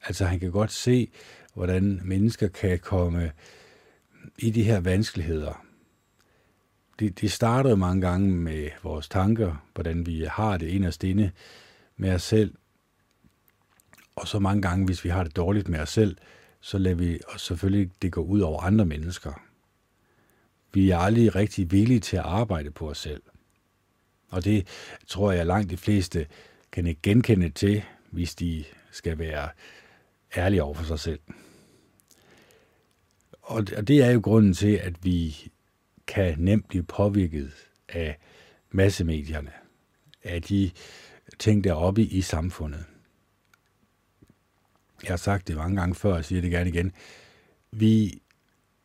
[0.03, 1.11] Altså han kan godt se,
[1.53, 3.31] hvordan mennesker kan komme
[4.37, 5.65] i de her vanskeligheder.
[6.99, 11.31] Det, de starter mange gange med vores tanker, hvordan vi har det inderst inde
[11.97, 12.55] med os selv.
[14.15, 16.17] Og så mange gange, hvis vi har det dårligt med os selv,
[16.59, 19.41] så lader vi os selvfølgelig det gå ud over andre mennesker.
[20.73, 23.21] Vi er aldrig rigtig villige til at arbejde på os selv.
[24.29, 24.67] Og det
[25.07, 26.27] tror jeg langt de fleste
[26.73, 29.49] kan ikke genkende til, hvis de skal være
[30.37, 31.19] ærlige over for sig selv.
[33.41, 35.37] Og det er jo grunden til, at vi
[36.07, 37.51] kan nemt blive påvirket
[37.89, 38.17] af
[38.71, 39.51] massemedierne,
[40.23, 40.71] af de
[41.39, 42.85] ting, der er oppe i samfundet.
[45.03, 46.91] Jeg har sagt det mange gange før, og jeg siger det gerne igen.
[47.71, 48.21] Vi,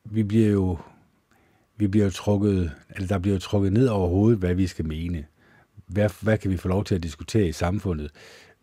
[0.04, 0.78] vi bliver jo
[1.76, 5.26] vi bliver trukket, eller der bliver trukket ned over hovedet, hvad vi skal mene.
[5.88, 8.10] Hvad, hvad kan vi få lov til at diskutere i samfundet?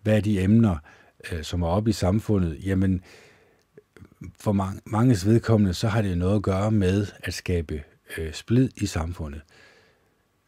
[0.02, 0.78] Hvad er de emner,
[1.32, 2.66] øh, som er oppe i samfundet?
[2.66, 3.02] Jamen,
[4.40, 7.84] for mange, manges vedkommende, så har det noget at gøre med at skabe
[8.18, 9.42] øh, splid i samfundet.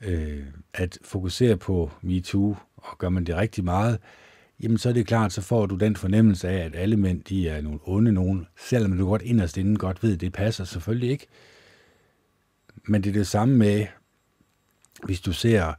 [0.01, 3.99] Øh, at fokusere på MeToo, og gør man det rigtig meget,
[4.59, 7.49] jamen så er det klart, så får du den fornemmelse af, at alle mænd, de
[7.49, 11.09] er nogle onde nogen, selvom du godt inderst inden godt ved, at det passer selvfølgelig
[11.09, 11.27] ikke.
[12.87, 13.85] Men det er det samme med,
[15.03, 15.73] hvis du ser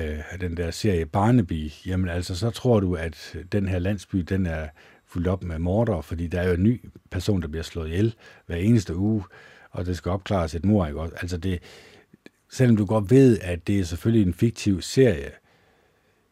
[0.00, 4.18] øh, den der serie Barnaby, jamen altså, så tror du, at øh, den her landsby,
[4.18, 4.68] den er
[5.06, 8.14] fuldt op med morder, fordi der er jo en ny person, der bliver slået ihjel
[8.46, 9.24] hver eneste uge,
[9.70, 11.14] og det skal opklares et mor, ikke også?
[11.20, 11.62] Altså det,
[12.50, 15.30] selvom du godt ved, at det er selvfølgelig en fiktiv serie,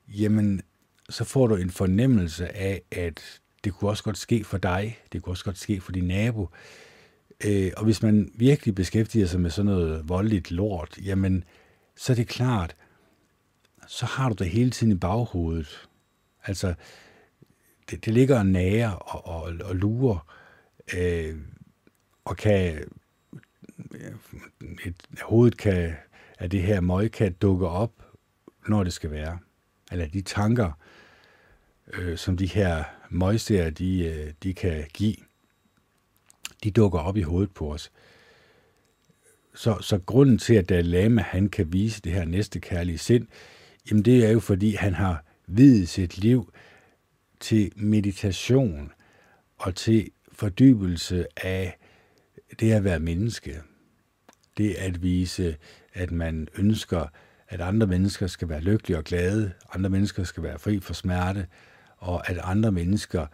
[0.08, 0.62] jamen,
[1.08, 5.22] så får du en fornemmelse af, at det kunne også godt ske for dig, det
[5.22, 6.48] kunne også godt ske for din nabo.
[7.44, 11.44] Øh, og hvis man virkelig beskæftiger sig med sådan noget voldeligt lort, jamen,
[11.96, 12.76] så er det klart,
[13.90, 15.88] så har du det hele tiden i baghovedet.
[16.44, 16.74] Altså,
[17.90, 20.34] det, det ligger nære og, og, og lurer,
[20.96, 21.38] øh,
[22.24, 22.84] og kan,
[24.84, 25.94] et, hovedet kan,
[26.38, 27.92] at det her møg kan dukke op,
[28.68, 29.38] når det skal være.
[29.92, 30.72] Eller de tanker,
[31.92, 35.16] øh, som de her møgserier, de, øh, de kan give,
[36.64, 37.92] de dukker op i hovedet på os.
[39.54, 43.26] Så, så grunden til, at Dalai Lama han kan vise det her næste kærlige sind,
[43.88, 46.52] jamen det er jo fordi, han har videt sit liv
[47.40, 48.92] til meditation
[49.58, 51.78] og til fordybelse af
[52.60, 53.60] det at være menneske.
[54.56, 55.56] Det at vise,
[55.94, 57.06] at man ønsker,
[57.48, 61.46] at andre mennesker skal være lykkelige og glade, andre mennesker skal være fri for smerte,
[61.96, 63.26] og at andre mennesker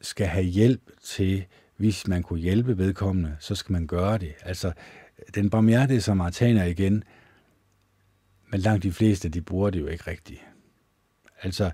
[0.00, 1.44] skal have hjælp til,
[1.76, 4.34] hvis man kunne hjælpe vedkommende, så skal man gøre det.
[4.42, 4.72] Altså,
[5.34, 7.04] den barmhjertige samaritaner igen,
[8.52, 10.40] men langt de fleste, de bruger det jo ikke rigtigt.
[11.42, 11.70] Altså,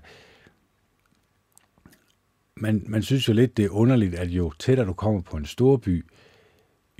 [2.55, 5.45] man, man synes jo lidt, det er underligt, at jo tættere du kommer på en
[5.45, 6.05] stor by,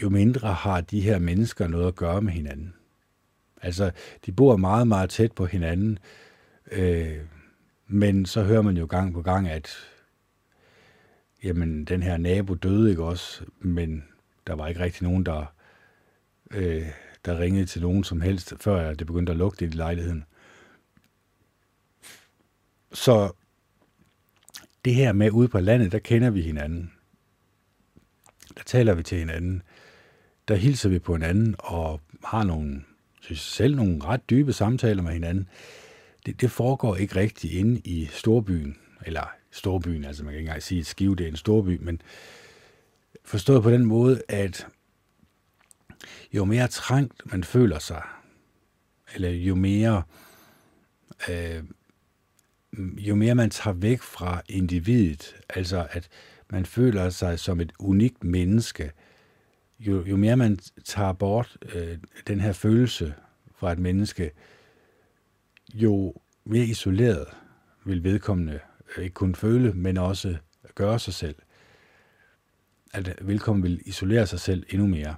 [0.02, 2.74] jo mindre har de her mennesker noget at gøre med hinanden.
[3.62, 3.92] Altså,
[4.26, 6.00] de bor meget, meget tæt på hinanden,
[6.72, 7.18] øh,
[7.88, 9.70] men så hører man jo gang på gang, at
[11.44, 14.04] jamen, den her nabo døde ikke også, men
[14.48, 15.54] der var ikke rigtig nogen, der,
[16.52, 16.88] øh,
[17.26, 20.24] der ringede til nogen som helst, før det begyndte at lugte i lejligheden.
[22.94, 23.32] Så
[24.86, 26.92] det her med ude på landet, der kender vi hinanden.
[28.58, 29.62] Der taler vi til hinanden.
[30.48, 32.84] Der hilser vi på hinanden og har nogle,
[33.22, 35.50] synes selv, nogle ret dybe samtaler med hinanden.
[36.26, 40.64] Det, det foregår ikke rigtigt inde i storbyen, eller storbyen, altså man kan ikke engang
[40.64, 42.02] sige, at Skive det er en storby, men
[43.26, 44.68] forstået på den måde, at
[46.34, 48.04] jo mere trængt man føler sig,
[49.16, 50.04] eller jo mere
[51.30, 51.64] øh,
[52.78, 56.10] jo mere man tager væk fra individet, altså at
[56.50, 58.92] man føler sig som et unikt menneske,
[59.80, 61.98] jo, jo mere man tager bort øh,
[62.28, 63.14] den her følelse
[63.56, 64.32] fra et menneske,
[65.74, 66.14] jo
[66.46, 67.28] mere isoleret
[67.86, 68.60] vil vedkommende
[68.98, 70.38] øh, ikke kun føle, men også
[70.76, 71.36] gøre sig selv.
[72.94, 75.16] At vedkommende vil isolere sig selv endnu mere.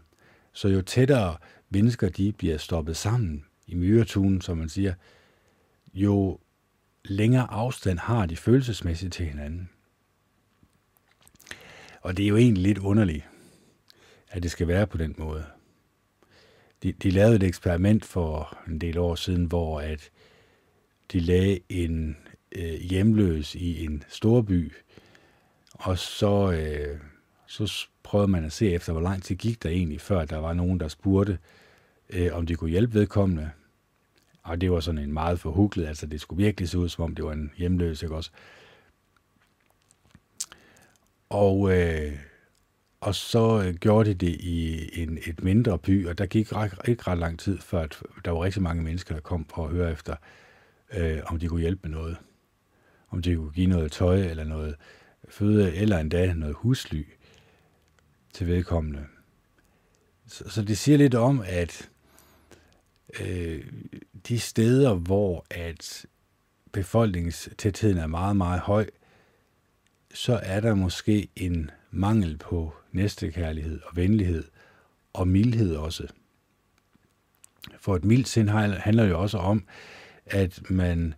[0.54, 1.38] Så jo tættere
[1.70, 4.94] mennesker de bliver stoppet sammen i myretunen, som man siger,
[5.94, 6.40] jo
[7.06, 9.70] længere afstand har de følelsesmæssigt til hinanden.
[12.02, 13.26] Og det er jo egentlig lidt underligt,
[14.30, 15.46] at det skal være på den måde.
[16.84, 20.12] De, de lavede et eksperiment for en del år siden, hvor at
[21.12, 22.18] de lagde en
[22.52, 24.74] øh, hjemløs i en storby,
[25.74, 27.00] og så, øh,
[27.52, 30.54] så prøvede man at se efter, hvor lang tid gik der egentlig, før der var
[30.54, 31.40] nogen, der spurgte,
[32.10, 33.52] øh, om de kunne hjælpe vedkommende.
[34.44, 37.16] Og det var sådan en meget forhuglet, altså det skulle virkelig se ud, som om
[37.16, 38.32] det var en hjemløs, ikke også?
[41.30, 42.12] Og, øh,
[43.02, 46.74] og så øh, gjorde de det i en, et mindre by, og der gik ret,
[46.88, 49.72] ikke ret lang tid, før at der var rigtig mange mennesker, der kom for at
[49.72, 50.16] høre efter,
[50.94, 52.18] øh, om de kunne hjælpe med noget.
[53.10, 54.76] Om de kunne give noget tøj, eller noget
[55.30, 57.04] føde, eller endda noget husly
[58.34, 59.06] til vedkommende.
[60.28, 61.90] Så, så det siger lidt om, at
[63.20, 63.66] øh,
[64.28, 66.06] de steder, hvor at
[66.72, 68.90] befolkningstætheden er meget, meget høj,
[70.14, 74.44] så er der måske en mangel på næstekærlighed og venlighed
[75.14, 76.08] og mildhed også.
[77.80, 79.66] For et mildt sind handler jo også om,
[80.26, 81.14] at man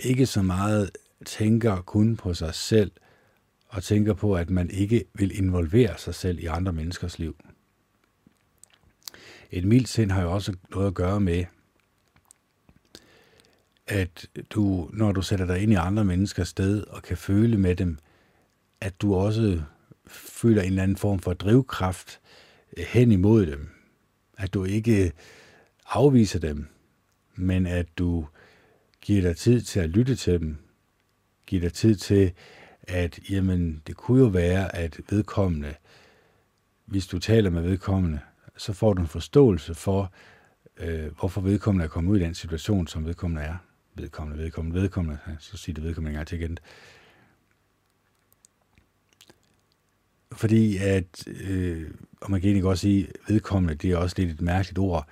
[0.00, 0.90] ikke så meget
[1.24, 2.92] tænker kun på sig selv,
[3.68, 7.36] og tænker på, at man ikke vil involvere sig selv i andre menneskers liv.
[9.50, 11.44] Et mildt sind har jo også noget at gøre med,
[13.86, 17.76] at du, når du sætter dig ind i andre menneskers sted og kan føle med
[17.76, 17.98] dem,
[18.80, 19.62] at du også
[20.06, 22.20] føler en eller anden form for drivkraft
[22.76, 23.68] eh, hen imod dem.
[24.38, 25.10] At du ikke eh,
[25.86, 26.66] afviser dem,
[27.34, 28.26] men at du
[29.00, 30.56] giver dig tid til at lytte til dem.
[31.46, 32.32] Giver dig tid til,
[32.86, 35.74] at jamen, det kunne jo være, at vedkommende,
[36.84, 38.20] hvis du taler med vedkommende,
[38.56, 40.12] så får du en forståelse for,
[40.76, 43.56] øh, hvorfor vedkommende er kommet ud i den situation, som vedkommende er.
[43.94, 46.58] Vedkommende, vedkommende, vedkommende, så siger det vedkommende en gang til igen.
[50.32, 51.90] Fordi at, øh,
[52.20, 55.08] og man kan egentlig godt sige, vedkommende, det er også lidt et mærkeligt ord.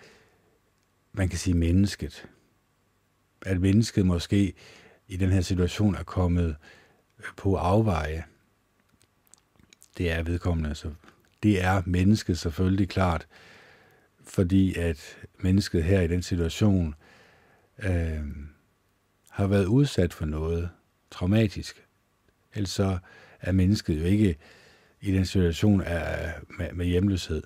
[1.13, 2.29] Man kan sige mennesket.
[3.43, 4.55] At mennesket måske
[5.09, 6.57] i den her situation er kommet
[7.37, 8.25] på afveje.
[9.99, 10.91] Det er vedkommende, så
[11.43, 13.27] det er mennesket selvfølgelig klart,
[14.25, 16.95] fordi at mennesket her i den situation
[17.79, 18.21] øh,
[19.31, 20.71] har været udsat for noget
[21.11, 21.87] traumatisk.
[22.55, 22.99] Ellers så
[23.41, 24.37] er mennesket jo ikke
[25.01, 27.43] i den situation af, med, med hjemløshed.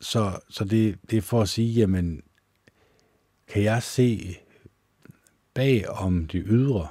[0.00, 2.22] Så, så det, det er for at sige, jamen,
[3.48, 4.38] kan jeg se
[5.54, 6.88] bag om de ydre?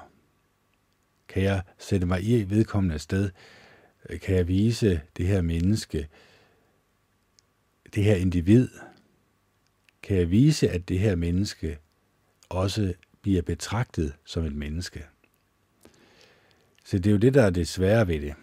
[1.34, 3.30] Kan jeg sætte mig i vedkommende sted?
[4.22, 6.08] kan jeg vise det her menneske,
[7.96, 8.70] det her individ,
[10.04, 11.78] kan jeg vise, at det her menneske
[12.50, 15.06] også bliver betragtet som et menneske.
[16.86, 18.34] Så det er jo det, der er det svære ved det.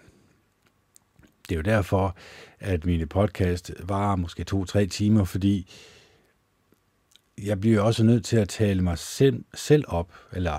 [1.49, 2.17] Det er jo derfor,
[2.59, 5.71] at mine podcast varer måske to-tre timer, fordi
[7.39, 10.59] jeg bliver også nødt til at tale mig selv, selv op, eller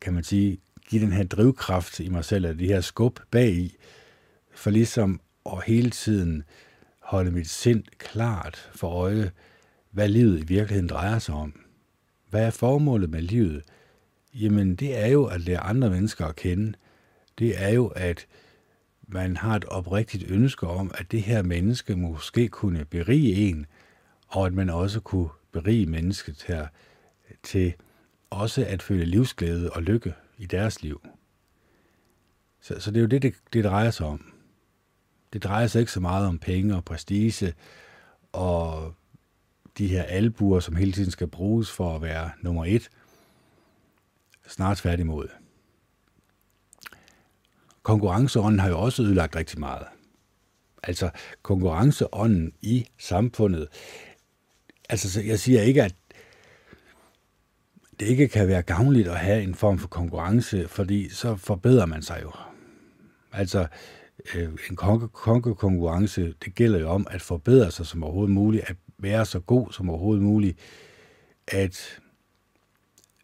[0.00, 0.58] kan man sige,
[0.88, 3.76] give den her drivkraft i mig selv, eller det her skub bag i,
[4.54, 6.42] for ligesom at hele tiden
[7.00, 9.30] holde mit sind klart for øje,
[9.90, 11.60] hvad livet i virkeligheden drejer sig om.
[12.30, 13.62] Hvad er formålet med livet?
[14.34, 16.72] Jamen, det er jo at lære andre mennesker at kende.
[17.38, 18.26] Det er jo, at
[19.08, 23.66] man har et oprigtigt ønske om, at det her menneske måske kunne berige en,
[24.28, 26.66] og at man også kunne berige mennesket her
[27.42, 27.74] til
[28.30, 31.06] også at føle livsglæde og lykke i deres liv.
[32.60, 34.32] Så, så det er jo det, det, det drejer sig om.
[35.32, 37.54] Det drejer sig ikke så meget om penge og prestige
[38.32, 38.94] og
[39.78, 42.88] de her albuer, som hele tiden skal bruges for at være nummer et.
[44.48, 45.28] Snart tværtimod.
[47.82, 49.86] Konkurrenceånden har jo også ødelagt rigtig meget.
[50.82, 51.10] Altså
[51.42, 53.68] konkurrenceånden i samfundet.
[54.88, 55.94] Altså jeg siger ikke, at
[58.00, 62.02] det ikke kan være gavnligt at have en form for konkurrence, fordi så forbedrer man
[62.02, 62.32] sig jo.
[63.32, 63.66] Altså,
[64.34, 69.26] øh, en konkurrence, det gælder jo om at forbedre sig som overhovedet muligt, at være
[69.26, 70.58] så god som overhovedet muligt,
[71.48, 72.00] at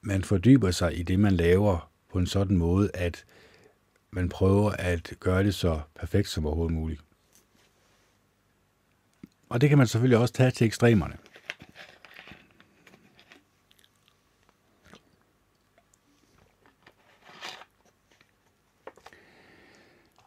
[0.01, 3.24] man fordyber sig i det, man laver på en sådan måde, at
[4.10, 7.01] man prøver at gøre det så perfekt som overhovedet muligt.
[9.48, 11.16] Og det kan man selvfølgelig også tage til ekstremerne.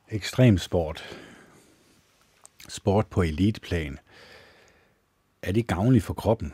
[0.09, 1.19] Ekstrem sport,
[2.69, 3.99] sport på eliteplan,
[5.41, 6.53] er det gavnligt for kroppen?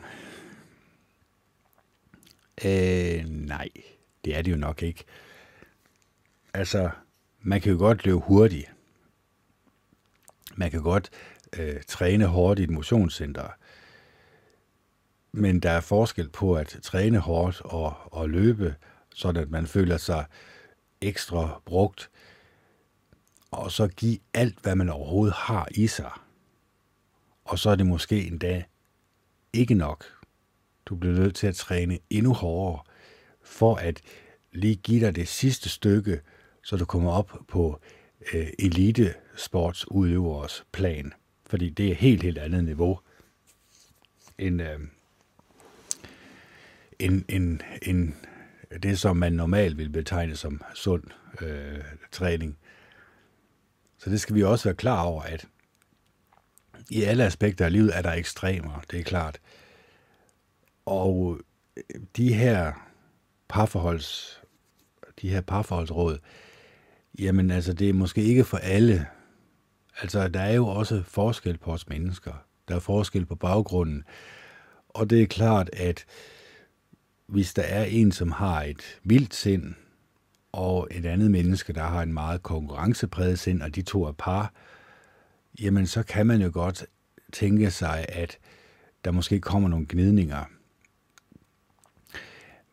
[2.64, 3.68] Øh, nej,
[4.24, 5.04] det er det jo nok ikke.
[6.54, 6.90] Altså,
[7.40, 8.70] man kan jo godt løbe hurtigt.
[10.54, 11.10] Man kan godt
[11.58, 13.48] øh, træne hårdt i et motionscenter.
[15.32, 18.74] Men der er forskel på at træne hårdt og, og løbe,
[19.14, 20.24] så at man føler sig
[21.00, 22.10] ekstra brugt,
[23.54, 26.10] og så give alt, hvad man overhovedet har i sig.
[27.44, 28.64] Og så er det måske endda
[29.52, 30.04] ikke nok.
[30.86, 32.82] Du bliver nødt til at træne endnu hårdere,
[33.42, 34.00] for at
[34.52, 36.20] lige give dig det sidste stykke,
[36.62, 37.80] så du kommer op på
[38.34, 41.12] øh, elitesportsudøvers plan.
[41.46, 43.00] Fordi det er helt, helt andet niveau
[44.38, 44.80] end, øh,
[46.98, 48.12] end, end, end
[48.82, 51.02] det, som man normalt vil betegne som sund
[51.40, 52.58] øh, træning.
[54.04, 55.46] Så det skal vi også være klar over, at
[56.90, 59.40] i alle aspekter af livet er der ekstremer, det er klart.
[60.86, 61.40] Og
[61.76, 62.72] øh, de her
[63.48, 64.42] parforholds,
[65.22, 66.18] de her parforholdsråd,
[67.18, 69.06] jamen altså, det er måske ikke for alle.
[70.00, 72.32] Altså, der er jo også forskel på os mennesker.
[72.68, 74.04] Der er forskel på baggrunden.
[74.88, 76.04] Og det er klart, at
[77.26, 79.74] hvis der er en, som har et vildt sind,
[80.54, 84.52] og et andet menneske, der har en meget konkurrencepræget sind, og de to er par,
[85.60, 86.86] jamen så kan man jo godt
[87.32, 88.38] tænke sig, at
[89.04, 90.44] der måske kommer nogle gnidninger.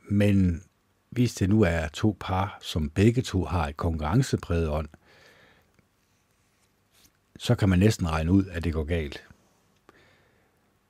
[0.10, 0.64] Men
[1.10, 4.88] hvis det nu er to par, som begge to har et konkurrencepræget ånd,
[7.38, 9.28] så kan man næsten regne ud, at det går galt.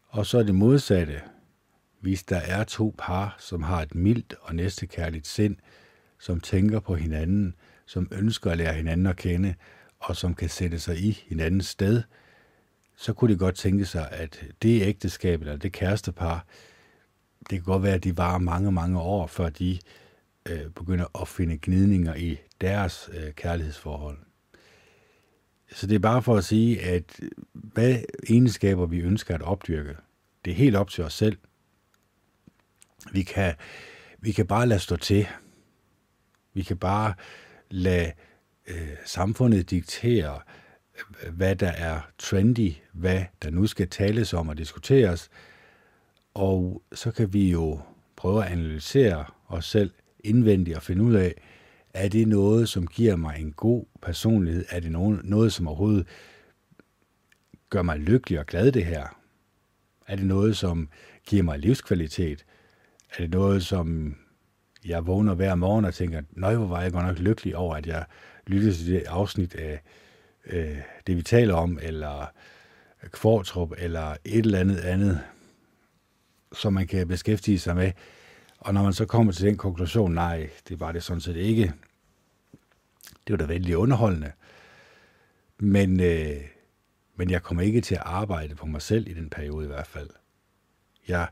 [0.07, 1.21] Og så er det modsatte.
[1.99, 5.55] Hvis der er to par, som har et mildt og næstekærligt sind,
[6.21, 9.55] som tænker på hinanden, som ønsker at lære hinanden at kende,
[9.99, 12.03] og som kan sætte sig i hinandens sted,
[12.95, 16.45] så kunne de godt tænke sig, at det ægteskab eller det kærestepar,
[17.39, 19.79] det kan godt være, at de varer mange, mange år, før de
[20.49, 24.17] øh, begynder at finde gnidninger i deres øh, kærlighedsforhold.
[25.71, 27.19] Så det er bare for at sige, at
[27.53, 27.97] hvad
[28.29, 29.95] egenskaber vi ønsker at opdyrke,
[30.45, 31.37] det er helt op til os selv.
[33.11, 33.53] Vi kan,
[34.19, 35.27] vi kan bare lade stå til.
[36.53, 37.13] Vi kan bare
[37.69, 38.11] lade
[38.67, 40.39] øh, samfundet diktere,
[41.23, 45.29] øh, hvad der er trendy, hvad der nu skal tales om og diskuteres.
[46.33, 47.79] Og så kan vi jo
[48.15, 51.35] prøve at analysere os selv indvendigt og finde ud af,
[51.93, 54.65] er det noget, som giver mig en god personlighed?
[54.69, 56.07] Er det noget, noget som overhovedet
[57.69, 59.07] gør mig lykkelig og glad det her?
[60.07, 60.89] Er det noget, som
[61.25, 62.45] giver mig livskvalitet?
[63.13, 64.15] Er det noget, som
[64.85, 67.87] jeg vågner hver morgen og tænker, nøj, hvor var jeg godt nok lykkelig over, at
[67.87, 68.05] jeg
[68.47, 69.81] lyttede til det afsnit af
[70.45, 70.77] øh,
[71.07, 72.31] det, vi taler om, eller
[73.11, 75.21] Kvartrup, eller et eller andet andet,
[76.53, 77.91] som man kan beskæftige sig med.
[78.57, 81.73] Og når man så kommer til den konklusion, nej, det var det sådan set ikke.
[83.27, 84.31] Det var da vældig underholdende.
[85.57, 86.41] Men, øh,
[87.15, 89.87] men jeg kommer ikke til at arbejde på mig selv i den periode i hvert
[89.87, 90.09] fald.
[91.07, 91.27] Jeg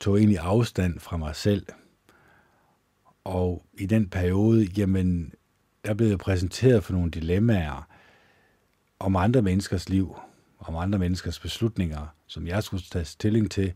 [0.00, 1.66] tog egentlig afstand fra mig selv.
[3.30, 5.32] Og i den periode, jamen,
[5.84, 7.88] der blev jeg præsenteret for nogle dilemmaer
[8.98, 10.16] om andre menneskers liv,
[10.58, 13.72] om andre menneskers beslutninger, som jeg skulle tage stilling til,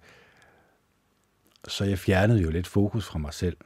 [1.69, 3.57] så jeg fjernede jo lidt fokus fra mig selv.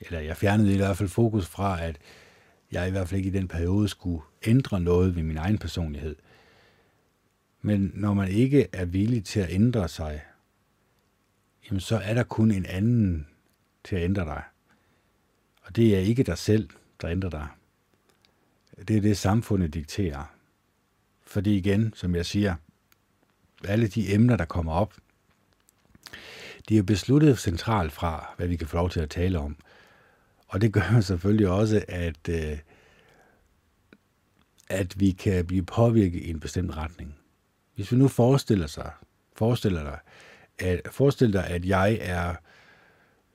[0.00, 1.98] Eller jeg fjernede i hvert fald fokus fra, at
[2.72, 6.16] jeg i hvert fald ikke i den periode skulle ændre noget ved min egen personlighed.
[7.62, 10.22] Men når man ikke er villig til at ændre sig,
[11.66, 13.26] jamen så er der kun en anden
[13.84, 14.42] til at ændre dig.
[15.64, 16.68] Og det er ikke dig selv,
[17.00, 17.48] der ændrer dig.
[18.88, 20.34] Det er det, samfundet dikterer.
[21.26, 22.54] Fordi igen, som jeg siger,
[23.64, 24.94] alle de emner, der kommer op,
[26.68, 29.56] de er besluttet centralt fra, hvad vi kan få lov til at tale om.
[30.48, 32.58] Og det gør selvfølgelig også, at, øh,
[34.68, 37.16] at vi kan blive påvirket i en bestemt retning.
[37.74, 38.90] Hvis vi nu forestiller sig,
[39.36, 39.98] forestiller dig,
[40.58, 42.34] at, forestiller dig, at jeg er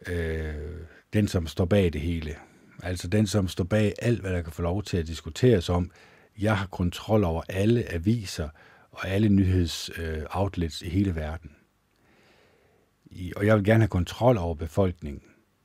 [0.08, 0.54] øh,
[1.14, 2.36] den, som står bag det hele.
[2.84, 5.92] Altså den, som står bag alt, hvad der kan få lov til at diskuteres om.
[6.40, 8.50] Jeg har kontrol over alle aviser
[8.92, 11.52] og alle nyhedsoutlets øh, i hele verden
[13.36, 15.22] og jeg vil gerne have kontrol over befolkningen.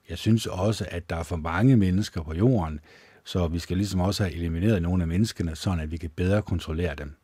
[0.08, 2.80] Jeg synes også, at der er for mange mennesker på jorden,
[3.24, 6.42] så vi skal ligesom også have elimineret nogle af menneskene, sådan at vi kan bedre
[6.42, 7.14] kontrollere dem.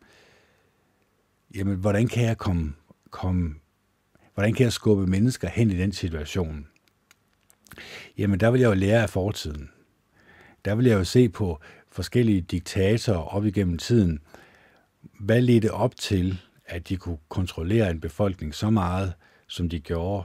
[1.55, 2.75] Jamen, hvordan kan jeg komme,
[3.11, 3.55] komme
[4.35, 6.67] hvordan kan jeg skubbe mennesker hen i den situation?
[8.19, 9.71] Jamen, der vil jeg jo lære af fortiden.
[10.65, 11.61] Der vil jeg jo se på
[11.93, 14.21] forskellige diktatorer op igennem tiden,
[15.21, 19.13] hvad ledte op til, at de kunne kontrollere en befolkning så meget,
[19.47, 20.25] som de gjorde?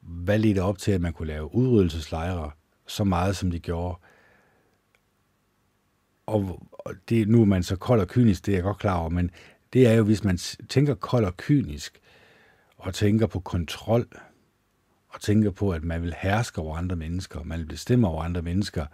[0.00, 2.50] Hvad ledte op til, at man kunne lave udryddelseslejre
[2.86, 3.98] så meget, som de gjorde?
[6.26, 6.68] Og
[7.08, 9.30] det, nu er man så kold og kynisk, det er jeg godt klar over, men
[9.72, 10.38] det er jo, hvis man
[10.68, 12.00] tænker kold og kynisk,
[12.76, 14.06] og tænker på kontrol,
[15.10, 18.42] og tænker på, at man vil herske over andre mennesker, man vil bestemme over andre
[18.42, 18.86] mennesker,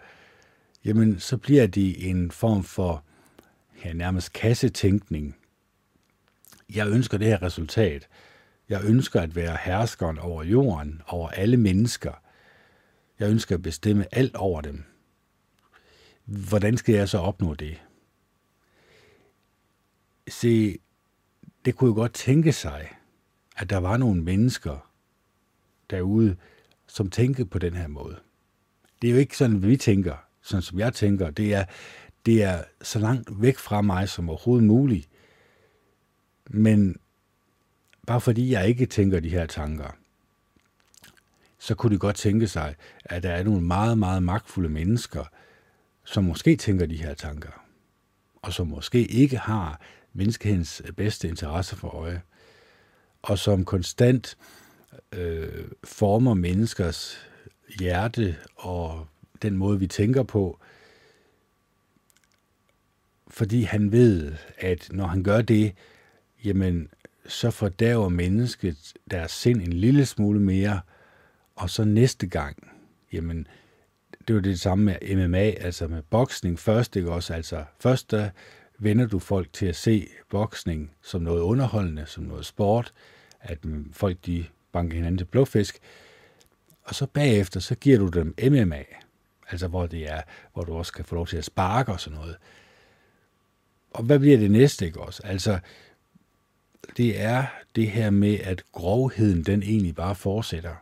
[0.84, 3.04] jamen så bliver det en form for
[3.84, 5.36] ja, nærmest kassetænkning.
[6.74, 8.08] Jeg ønsker det her resultat.
[8.68, 12.12] Jeg ønsker at være herskeren over jorden, over alle mennesker.
[13.18, 14.84] Jeg ønsker at bestemme alt over dem.
[16.24, 17.82] Hvordan skal jeg så opnå det?
[20.28, 20.78] Se,
[21.64, 22.88] det kunne jo godt tænke sig,
[23.56, 24.85] at der var nogle mennesker
[25.90, 26.36] derude,
[26.86, 28.16] som tænker på den her måde.
[29.02, 31.30] Det er jo ikke sådan, vi tænker, sådan som jeg tænker.
[31.30, 31.64] Det er,
[32.26, 35.08] det er så langt væk fra mig som overhovedet muligt.
[36.50, 36.96] Men
[38.06, 39.96] bare fordi jeg ikke tænker de her tanker,
[41.58, 45.24] så kunne det godt tænke sig, at der er nogle meget, meget magtfulde mennesker,
[46.04, 47.64] som måske tænker de her tanker,
[48.42, 49.80] og som måske ikke har
[50.12, 52.22] menneskehedens bedste interesse for øje,
[53.22, 54.65] og som konstant øh,
[55.12, 57.28] Øh, former menneskers
[57.78, 59.06] hjerte og
[59.42, 60.60] den måde, vi tænker på,
[63.28, 65.72] fordi han ved, at når han gør det,
[66.44, 66.88] jamen,
[67.26, 70.80] så fordærver mennesket deres sind en lille smule mere,
[71.54, 72.72] og så næste gang,
[73.12, 73.46] jamen,
[74.28, 77.34] det var det samme med MMA, altså med boksning først, ikke også?
[77.34, 78.30] Altså først der
[78.78, 82.92] vender du folk til at se boksning som noget underholdende, som noget sport,
[83.40, 83.58] at
[83.92, 85.78] folk de banke hinanden til blåfisk,
[86.82, 88.84] og så bagefter, så giver du dem MMA,
[89.50, 90.22] altså hvor det er,
[90.52, 92.36] hvor du også kan få lov til at sparke og sådan noget.
[93.90, 95.22] Og hvad bliver det næste, ikke også?
[95.24, 95.58] Altså,
[96.96, 100.74] det er det her med, at grovheden, den egentlig bare fortsætter.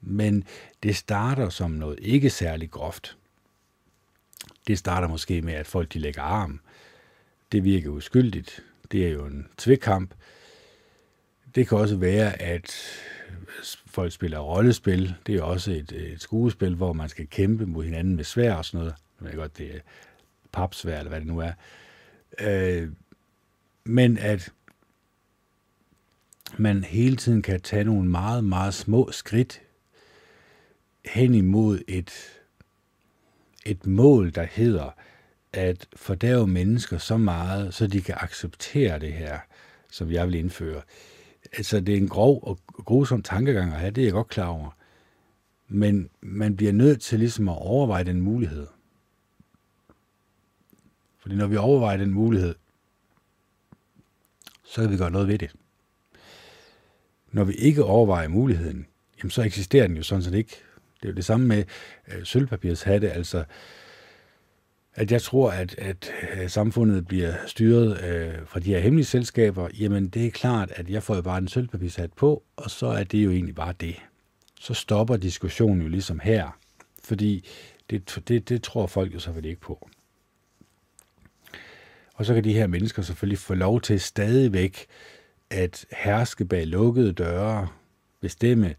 [0.00, 0.44] Men
[0.82, 3.16] det starter som noget ikke særlig groft.
[4.66, 6.60] Det starter måske med, at folk de lægger arm.
[7.52, 8.64] Det virker uskyldigt.
[8.92, 10.14] Det er jo en tvikkamp.
[11.54, 12.76] Det kan også være, at
[13.94, 15.14] folk spiller rollespil.
[15.26, 18.64] Det er også et, et skuespil, hvor man skal kæmpe mod hinanden med svær og
[18.64, 18.94] sådan noget.
[19.20, 19.80] Jeg ved godt, det er
[20.52, 21.52] papsvær, eller hvad det nu er.
[22.40, 22.88] Øh,
[23.84, 24.52] men at
[26.56, 29.62] man hele tiden kan tage nogle meget, meget små skridt
[31.04, 32.12] hen imod et,
[33.66, 34.90] et mål, der hedder
[35.52, 39.38] at fordærve mennesker så meget, så de kan acceptere det her,
[39.90, 40.82] som jeg vil indføre.
[41.52, 44.46] Altså, det er en grov og grusom tankegang at have, det er jeg godt klar
[44.46, 44.70] over.
[45.68, 48.66] Men man bliver nødt til ligesom at overveje den mulighed.
[51.18, 52.54] Fordi når vi overvejer den mulighed,
[54.64, 55.54] så kan vi gøre noget ved det.
[57.32, 58.86] Når vi ikke overvejer muligheden,
[59.18, 60.56] jamen så eksisterer den jo sådan set ikke.
[61.02, 61.64] Det er jo det samme med
[62.08, 63.44] øh, sølvpapirs hatte, altså
[64.94, 69.68] at jeg tror, at, at øh, samfundet bliver styret øh, fra de her hemmelige selskaber,
[69.80, 73.04] jamen det er klart, at jeg får jo bare en sølvpapirshat på, og så er
[73.04, 73.96] det jo egentlig bare det.
[74.60, 76.58] Så stopper diskussionen jo ligesom her,
[77.04, 77.48] fordi
[77.90, 79.88] det, det, det tror folk jo selvfølgelig ikke på.
[82.14, 84.86] Og så kan de her mennesker selvfølgelig få lov til stadigvæk
[85.50, 87.68] at herske bag lukkede døre,
[88.20, 88.74] bestemme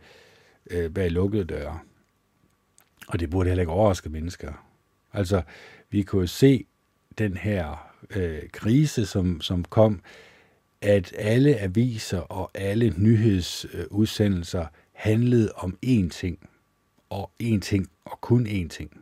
[0.70, 1.80] øh, bag lukkede døre.
[3.08, 4.54] Og det burde heller ikke overraske mennesker.
[5.14, 5.42] Altså,
[5.90, 6.66] vi kunne se
[7.18, 10.02] den her øh, krise, som, som kom,
[10.82, 16.49] at alle aviser og alle nyhedsudsendelser øh, handlede om én ting,
[17.10, 19.02] og én ting, og kun én ting.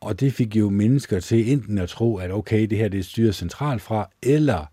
[0.00, 3.04] Og det fik jo mennesker til enten at tro, at okay, det her det er
[3.04, 4.66] styret centralt fra, eller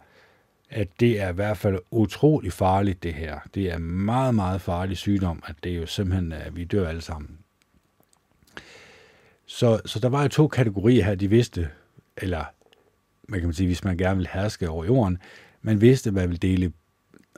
[0.70, 3.40] at det er i hvert fald utrolig farligt, det her.
[3.56, 7.02] Det er meget, meget farlig sygdom, at det er jo simpelthen, at vi dør alle
[7.02, 7.38] sammen.
[9.52, 11.70] Så, så der var jo to kategorier her, de vidste,
[12.18, 12.46] eller
[13.28, 15.18] man kan man sige, hvis man gerne vil herske over jorden,
[15.62, 16.74] man vidste, at man ville dele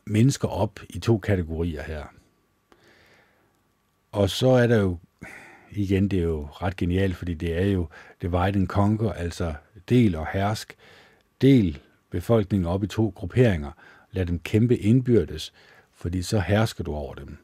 [0.05, 2.03] mennesker op i to kategorier her.
[4.11, 4.97] Og så er der jo,
[5.71, 7.87] igen, det er jo ret genialt, fordi det er jo
[8.21, 9.53] divide and conquer, altså
[9.89, 10.75] del og hersk.
[11.41, 11.79] Del
[12.09, 13.71] befolkningen op i to grupperinger,
[14.11, 15.53] lad dem kæmpe indbyrdes,
[15.93, 17.37] fordi så hersker du over dem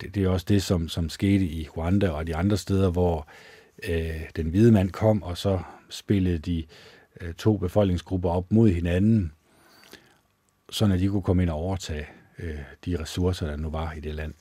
[0.00, 3.28] det, det er også det, som, som skete i Rwanda og de andre steder, hvor
[3.88, 6.64] øh, den hvide mand kom, og så spillede de
[7.20, 9.32] øh, to befolkningsgrupper op mod hinanden,
[10.70, 12.06] så at de kunne komme ind og overtage
[12.38, 14.34] øh, de ressourcer, der nu var i det land.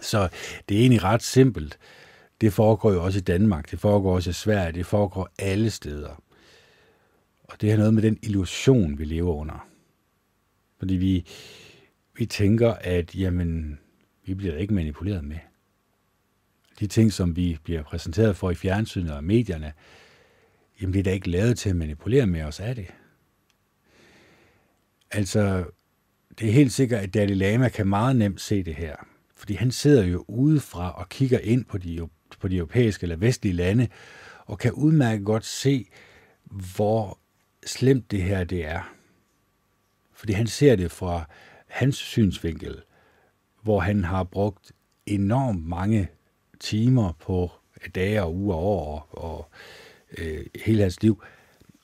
[0.00, 0.28] Så
[0.68, 1.78] det er egentlig ret simpelt.
[2.40, 6.22] Det foregår jo også i Danmark, det foregår også i Sverige, det foregår alle steder.
[7.44, 9.66] Og det har noget med den illusion, vi lever under.
[10.78, 11.26] Fordi vi,
[12.14, 13.78] vi tænker, at jamen,
[14.24, 15.38] vi bliver ikke manipuleret med.
[16.80, 19.72] De ting, som vi bliver præsenteret for i fjernsynet og medierne,
[20.80, 22.86] jamen det er da ikke lavet til at manipulere med os, er det?
[25.10, 25.64] Altså,
[26.38, 28.96] det er helt sikkert, at Dalai Lama kan meget nemt se det her.
[29.36, 32.08] Fordi han sidder jo udefra og kigger ind på de,
[32.40, 33.88] på de europæiske eller vestlige lande,
[34.46, 35.88] og kan udmærket godt se,
[36.44, 37.18] hvor
[37.66, 38.94] slemt det her det er.
[40.12, 41.24] Fordi han ser det fra
[41.66, 42.82] hans synsvinkel,
[43.62, 44.72] hvor han har brugt
[45.06, 46.08] enormt mange
[46.60, 47.50] timer på
[47.94, 49.50] dage og uger og år og,
[50.18, 51.22] øh, hele hans liv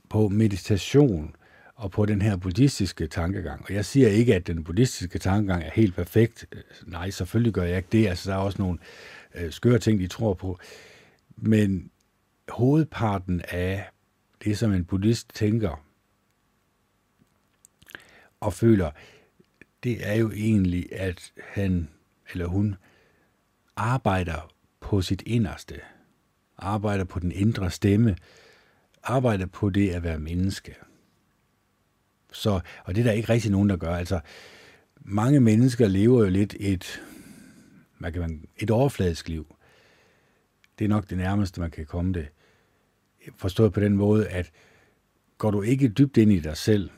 [0.08, 1.36] på meditation
[1.74, 3.64] og på den her buddhistiske tankegang.
[3.64, 6.46] Og jeg siger ikke, at den buddhistiske tankegang er helt perfekt.
[6.86, 8.06] Nej, selvfølgelig gør jeg ikke det.
[8.06, 8.78] Altså, der er også nogle
[9.34, 10.58] øh, skøre ting, de tror på.
[11.36, 11.90] Men
[12.48, 13.84] hovedparten af
[14.44, 15.84] det, som en buddhist tænker
[18.40, 18.90] og føler,
[19.86, 21.88] det er jo egentlig, at han
[22.32, 22.76] eller hun
[23.76, 25.80] arbejder på sit inderste,
[26.58, 28.16] arbejder på den indre stemme,
[29.02, 30.74] arbejder på det at være menneske.
[32.32, 33.94] Så, og det er der ikke rigtig nogen, der gør.
[33.94, 34.20] Altså,
[35.00, 37.02] mange mennesker lever jo lidt et,
[37.98, 39.56] man kan, et overfladisk liv.
[40.78, 42.28] Det er nok det nærmeste, man kan komme det.
[43.36, 44.50] Forstået på den måde, at
[45.38, 46.90] går du ikke dybt ind i dig selv,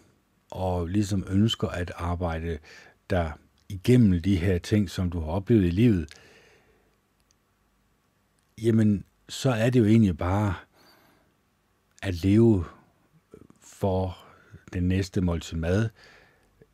[0.50, 2.58] og ligesom ønsker at arbejde
[3.10, 3.30] der
[3.68, 6.08] igennem de her ting, som du har oplevet i livet,
[8.62, 10.54] jamen, så er det jo egentlig bare
[12.02, 12.64] at leve
[13.62, 14.18] for
[14.72, 15.88] den næste måltid mad.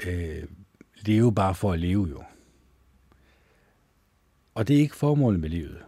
[0.07, 0.45] Øh,
[0.97, 2.25] leve bare for at leve jo.
[4.55, 5.85] Og det er ikke formålet med livet.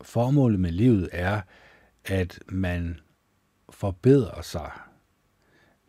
[0.00, 1.40] Formålet med livet er,
[2.04, 3.00] at man
[3.70, 4.70] forbedrer sig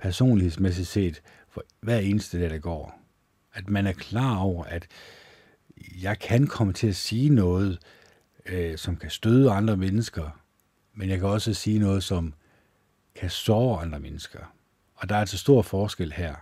[0.02, 3.00] personlighedsmæssigt set for hver eneste dag, der går.
[3.54, 4.88] At man er klar over, at
[6.02, 7.80] jeg kan komme til at sige noget,
[8.46, 10.42] øh, som kan støde andre mennesker,
[10.94, 12.34] men jeg kan også sige noget, som
[13.16, 14.54] kan såre andre mennesker.
[14.96, 16.36] Og der er altså stor forskel her.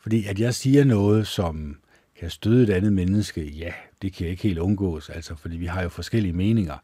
[0.00, 1.80] Fordi at jeg siger noget, som
[2.16, 5.66] kan støde et andet menneske, ja, det kan jeg ikke helt undgås, altså, fordi vi
[5.66, 6.78] har jo forskellige meninger.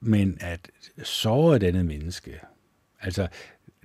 [0.00, 0.70] Men at
[1.02, 2.40] såre et andet menneske,
[3.00, 3.28] altså,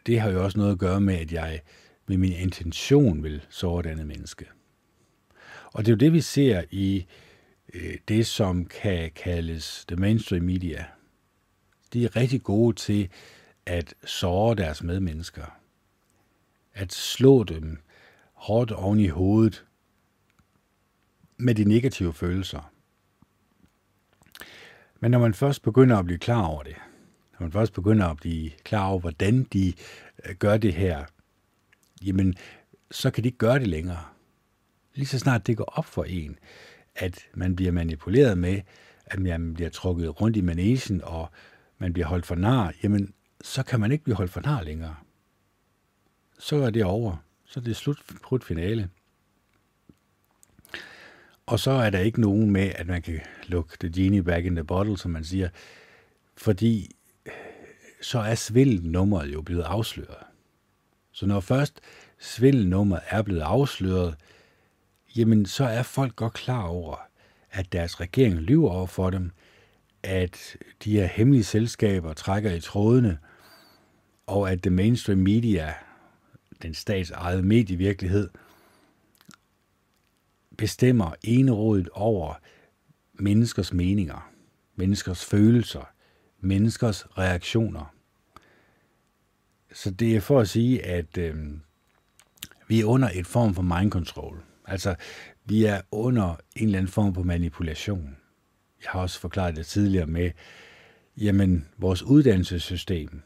[0.05, 1.61] det har jo også noget at gøre med, at jeg
[2.07, 4.45] med min intention vil såre et andet menneske.
[5.73, 7.05] Og det er jo det, vi ser i
[7.73, 10.85] øh, det, som kan kaldes the mainstream media.
[11.93, 13.09] De er rigtig gode til
[13.65, 15.59] at såre deres medmennesker.
[16.73, 17.77] At slå dem
[18.33, 19.65] hårdt oven i hovedet
[21.37, 22.71] med de negative følelser.
[24.99, 26.75] Men når man først begynder at blive klar over det,
[27.43, 29.73] man først begynder at blive klar over, hvordan de
[30.25, 31.05] øh, gør det her,
[32.05, 32.35] jamen,
[32.91, 34.03] så kan de ikke gøre det længere.
[34.95, 36.39] Lige så snart det går op for en,
[36.95, 38.61] at man bliver manipuleret med,
[39.05, 41.29] at man bliver trukket rundt i managen, og
[41.77, 44.95] man bliver holdt for nar, jamen, så kan man ikke blive holdt for nar længere.
[46.39, 47.15] Så er det over.
[47.45, 48.89] Så er det slut på et finale.
[51.45, 54.55] Og så er der ikke nogen med, at man kan lukke the genie back in
[54.55, 55.49] the bottle, som man siger,
[56.37, 56.91] fordi
[58.03, 60.23] så er svindelnummeret jo blevet afsløret.
[61.11, 61.81] Så når først
[62.19, 64.15] svindelnummeret er blevet afsløret,
[65.15, 66.95] jamen så er folk godt klar over,
[67.51, 69.31] at deres regering lyver over for dem,
[70.03, 73.17] at de her hemmelige selskaber trækker i trådene,
[74.27, 75.73] og at det mainstream media,
[76.61, 78.29] den statsejede medievirkelighed,
[80.57, 82.33] bestemmer enerådet over
[83.13, 84.31] menneskers meninger,
[84.75, 85.92] menneskers følelser,
[86.43, 87.95] menneskers reaktioner.
[89.73, 91.35] Så det er for at sige, at øh,
[92.67, 94.43] vi er under et form for mind control.
[94.65, 94.95] Altså,
[95.45, 98.17] vi er under en eller anden form for manipulation.
[98.83, 100.31] Jeg har også forklaret det tidligere med,
[101.17, 103.21] jamen, vores uddannelsessystem,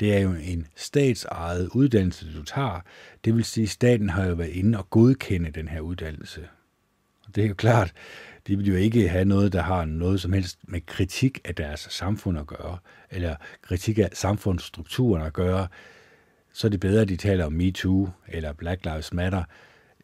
[0.00, 2.80] det er jo en statsejet uddannelse, du tager.
[3.24, 6.48] Det vil sige, at staten har jo været inde og godkende den her uddannelse.
[7.26, 7.92] Og det er jo klart,
[8.46, 11.80] de vil jo ikke have noget, der har noget som helst med kritik af deres
[11.90, 12.78] samfund at gøre,
[13.10, 15.68] eller kritik af samfundsstrukturen at gøre.
[16.52, 19.44] Så er det bedre, at de taler om MeToo, eller Black Lives Matter,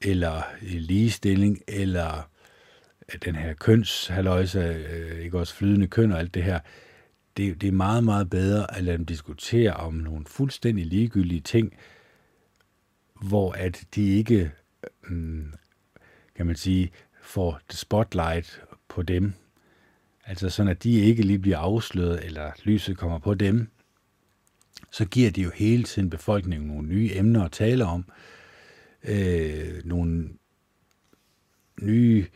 [0.02, 2.28] eller ligestilling, eller
[3.24, 6.60] den her kønshaløjse, øh, ikke også flydende køn og alt det her,
[7.36, 11.76] det, det er meget, meget bedre at lade dem diskutere om nogle fuldstændig ligegyldige ting,
[13.22, 14.50] hvor at de ikke,
[15.08, 15.52] mm,
[16.36, 16.90] kan man sige,
[17.32, 19.32] får det spotlight på dem,
[20.24, 23.68] altså sådan at de ikke lige bliver afsløret, eller lyset kommer på dem,
[24.90, 28.04] så giver det jo hele tiden befolkningen nogle nye emner at tale om,
[29.04, 30.28] øh, nogle
[31.82, 32.26] nye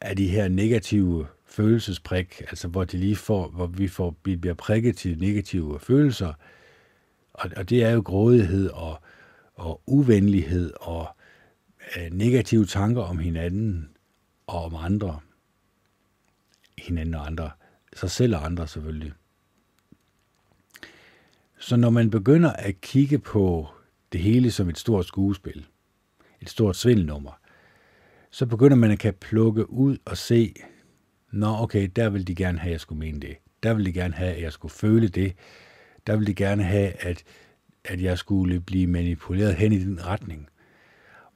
[0.00, 4.54] af de her negative følelsesprik, altså hvor de lige får, hvor vi får, vi bliver
[4.54, 6.32] prikket til negative følelser,
[7.32, 9.02] og, og det er jo grådighed og,
[9.54, 11.08] og uvenlighed og
[12.12, 13.88] negative tanker om hinanden
[14.46, 15.20] og om andre.
[16.78, 17.50] Hinanden og andre.
[17.96, 19.12] Sig selv og andre selvfølgelig.
[21.58, 23.68] Så når man begynder at kigge på
[24.12, 25.66] det hele som et stort skuespil,
[26.40, 27.40] et stort svindelnummer,
[28.30, 30.54] så begynder man at kan plukke ud og se,
[31.32, 33.36] nå okay, der vil de gerne have, at jeg skulle mene det.
[33.62, 35.36] Der vil de gerne have, at jeg skulle føle det.
[36.06, 37.24] Der vil de gerne have, at,
[37.84, 40.49] at jeg skulle blive manipuleret hen i den retning.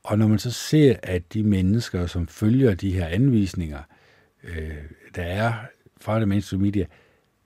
[0.05, 3.83] Og når man så ser, at de mennesker, som følger de her anvisninger,
[4.43, 4.77] øh,
[5.15, 5.53] der er
[6.01, 6.87] fra det mainstream media,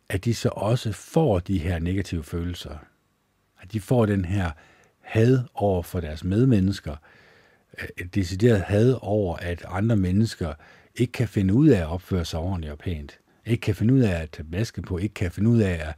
[0.08, 2.78] at de så også får de her negative følelser.
[3.60, 4.50] At de får den her
[5.00, 6.96] had over for deres medmennesker,
[7.82, 10.54] øh, et decideret had over, at andre mennesker
[10.94, 14.00] ikke kan finde ud af at opføre sig ordentligt og pænt, ikke kan finde ud
[14.00, 15.94] af at tage maske på, ikke kan finde ud af at,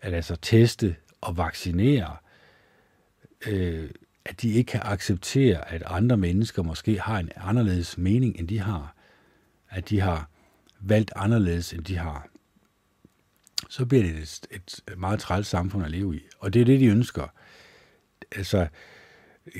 [0.00, 2.16] at altså teste og vaccinere,
[3.46, 3.90] øh,
[4.28, 8.58] at de ikke kan acceptere, at andre mennesker måske har en anderledes mening, end de
[8.58, 8.94] har,
[9.70, 10.30] at de har
[10.80, 12.28] valgt anderledes, end de har,
[13.68, 16.20] så bliver det et, et meget træls samfund at leve i.
[16.38, 17.32] Og det er det, de ønsker.
[18.36, 18.66] Altså,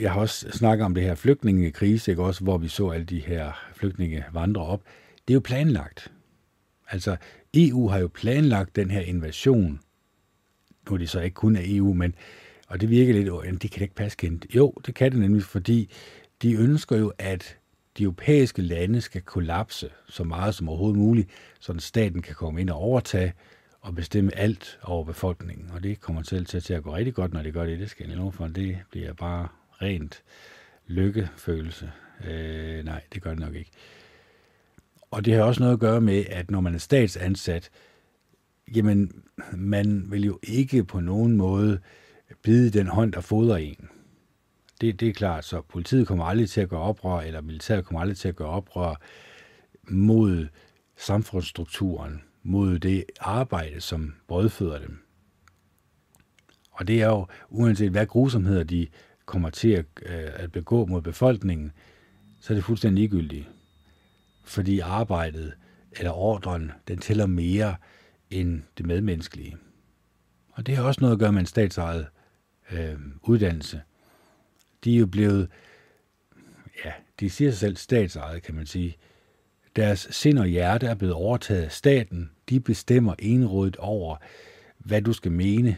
[0.01, 2.23] jeg har også snakket om det her flygtningekrise, ikke?
[2.23, 4.83] også hvor vi så alle de her flygtninge vandre op.
[5.29, 6.13] Det er jo planlagt.
[6.91, 7.17] Altså,
[7.55, 9.81] EU har jo planlagt den her invasion.
[10.89, 12.15] Nu er det så ikke kun af EU, men
[12.69, 14.47] og det virker lidt, at det kan ikke passe kendt.
[14.55, 15.91] Jo, det kan det nemlig, fordi
[16.43, 17.57] de ønsker jo, at
[17.99, 21.29] de europæiske lande skal kollapse så meget som overhovedet muligt,
[21.61, 23.33] så staten kan komme ind og overtage
[23.81, 25.71] og bestemme alt over befolkningen.
[25.71, 27.79] Og det kommer selv til at gå rigtig godt, når de gør det.
[27.79, 28.47] Det skal jeg for.
[28.47, 29.49] Det bliver bare
[29.83, 30.23] rent
[30.87, 31.91] lykkefølelse.
[32.29, 33.71] Øh, nej, det gør det nok ikke.
[35.11, 37.71] Og det har også noget at gøre med, at når man er statsansat,
[38.75, 39.23] jamen,
[39.53, 41.79] man vil jo ikke på nogen måde
[42.43, 43.89] bide den hånd, der fodrer en.
[44.81, 48.01] Det, det er klart, så politiet kommer aldrig til at gøre oprør, eller militæret kommer
[48.01, 49.01] aldrig til at gøre oprør
[49.89, 50.47] mod
[50.97, 54.99] samfundsstrukturen, mod det arbejde, som brødføder dem.
[56.71, 58.87] Og det er jo, uanset hvad grusomheder de
[59.27, 61.73] kommer til at, øh, at begå mod befolkningen,
[62.41, 63.49] så er det fuldstændig ligegyldigt.
[64.45, 65.53] Fordi arbejdet
[65.93, 67.77] eller ordren, den tæller mere
[68.31, 69.57] end det medmenneskelige.
[70.53, 72.07] Og det har også noget at gøre med en statsejet
[72.73, 73.83] øh, uddannelse.
[74.85, 75.49] De er jo blevet,
[76.85, 78.97] ja, de siger sig selv statsejet, kan man sige.
[79.77, 82.31] Deres sind og hjerte er blevet overtaget af staten.
[82.49, 84.17] De bestemmer enrådet over,
[84.79, 85.77] hvad du skal mene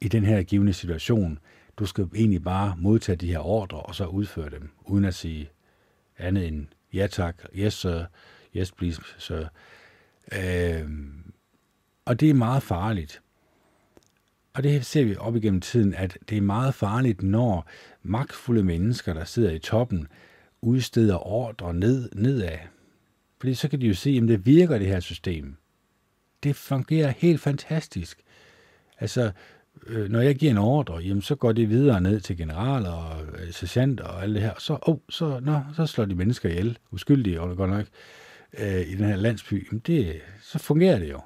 [0.00, 1.38] i den her givende situation.
[1.76, 5.50] Du skal egentlig bare modtage de her ordre, og så udføre dem, uden at sige
[6.18, 8.04] andet end ja tak, yes sir,
[8.56, 9.46] yes please sir.
[10.32, 10.90] Øh,
[12.04, 13.22] og det er meget farligt.
[14.54, 17.68] Og det ser vi op igennem tiden, at det er meget farligt, når
[18.02, 20.08] magtfulde mennesker, der sidder i toppen,
[20.62, 22.58] udsteder ordre ned, nedad.
[23.40, 25.56] Fordi så kan de jo se, at det virker, det her system.
[26.42, 28.22] Det fungerer helt fantastisk.
[28.98, 29.32] Altså,
[29.86, 33.22] øh, når jeg giver en ordre, jamen, så går det videre ned til generaler og
[33.38, 34.54] øh, sergeanter og alt det her.
[34.58, 37.86] Så, oh, så, nå, så slår de mennesker ihjel, uskyldige og godt nok,
[38.58, 39.66] øh, i den her landsby.
[39.66, 41.20] Jamen, det, så fungerer det jo.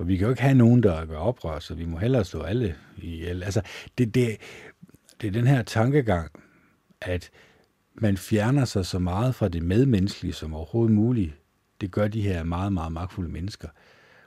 [0.00, 2.42] For vi kan jo ikke have nogen, der gør oprør, så vi må hellere slå
[2.42, 3.42] alle ihjel.
[3.42, 3.62] Altså,
[3.98, 4.36] det, det,
[5.20, 6.30] det er den her tankegang,
[7.00, 7.30] at
[7.94, 11.34] man fjerner sig så meget fra det medmenneskelige som overhovedet muligt.
[11.80, 13.68] Det gør de her meget, meget magtfulde mennesker.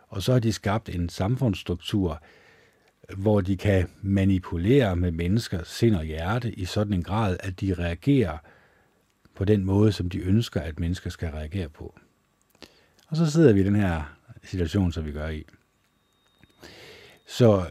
[0.07, 2.21] Og så har de skabt en samfundsstruktur,
[3.17, 7.73] hvor de kan manipulere med mennesker sind og hjerte i sådan en grad, at de
[7.73, 8.37] reagerer
[9.35, 11.95] på den måde, som de ønsker, at mennesker skal reagere på.
[13.07, 15.45] Og så sidder vi i den her situation, som vi gør i.
[17.25, 17.69] Så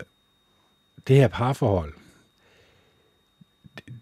[1.08, 1.94] det her parforhold,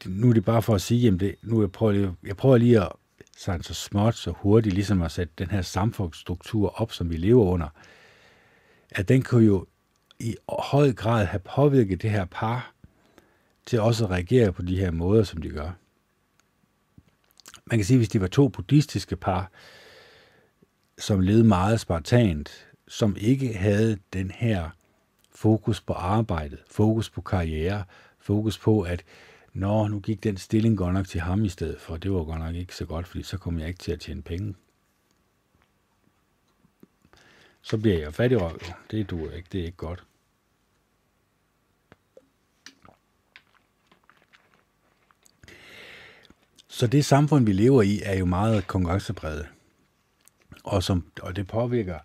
[0.07, 2.59] nu er det bare for at sige, jamen det, nu jeg prøver, lige, jeg prøver
[2.59, 2.93] lige at
[3.37, 7.45] sådan så småt, så hurtigt, ligesom at sætte den her samfundsstruktur op, som vi lever
[7.45, 7.69] under,
[8.91, 9.67] at den kunne jo
[10.19, 12.75] i høj grad have påvirket det her par
[13.67, 15.71] til også at reagere på de her måder, som de gør.
[17.67, 19.51] Man kan sige, hvis de var to buddhistiske par,
[20.99, 24.71] som levede meget spartant, som ikke havde den her
[25.41, 27.85] fokus på arbejdet, fokus på karriere,
[28.19, 29.05] fokus på, at
[29.53, 31.97] Nå, nu gik den stilling godt nok til ham i stedet for.
[31.97, 34.23] Det var godt nok ikke så godt, fordi så kom jeg ikke til at tjene
[34.23, 34.55] penge.
[37.63, 38.61] så bliver jeg fattig røv.
[38.91, 40.05] Det duer ikke, det er ikke godt.
[46.69, 49.49] Så det samfund, vi lever i, er jo meget konkurrencepræget.
[50.65, 51.99] Og, som, og det påvirker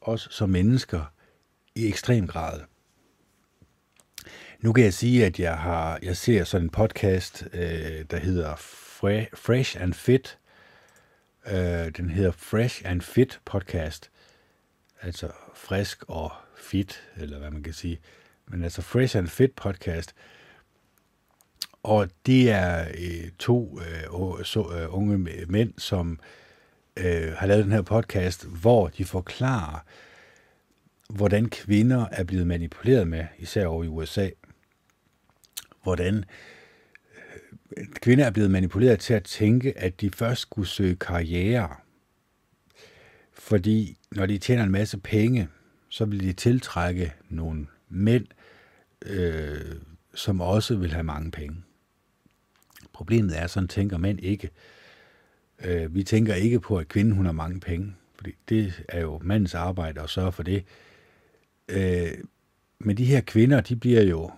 [0.00, 1.13] os som mennesker
[1.74, 2.60] i ekstrem grad.
[4.60, 8.56] Nu kan jeg sige, at jeg har jeg ser sådan en podcast, øh, der hedder
[9.34, 10.38] Fresh and Fit.
[11.46, 14.10] Øh, den hedder Fresh and Fit podcast.
[15.02, 18.00] Altså frisk og fit, eller hvad man kan sige.
[18.48, 20.14] Men altså Fresh and Fit podcast.
[21.82, 25.18] Og det er øh, to øh, så, øh, unge
[25.48, 26.20] mænd, som
[26.96, 29.78] øh, har lavet den her podcast, hvor de forklarer,
[31.10, 34.30] hvordan kvinder er blevet manipuleret med, især over i USA.
[35.82, 36.24] Hvordan
[37.76, 41.76] øh, kvinder er blevet manipuleret til at tænke, at de først skulle søge karriere.
[43.32, 45.48] Fordi når de tjener en masse penge,
[45.88, 48.26] så vil de tiltrække nogle mænd,
[49.06, 49.76] øh,
[50.14, 51.56] som også vil have mange penge.
[52.92, 54.50] Problemet er, sådan tænker mænd ikke.
[55.64, 59.20] Øh, vi tænker ikke på, at kvinden hun har mange penge, fordi det er jo
[59.22, 60.64] mandens arbejde at sørge for det.
[61.68, 62.12] Øh,
[62.78, 64.30] men de her kvinder, de bliver jo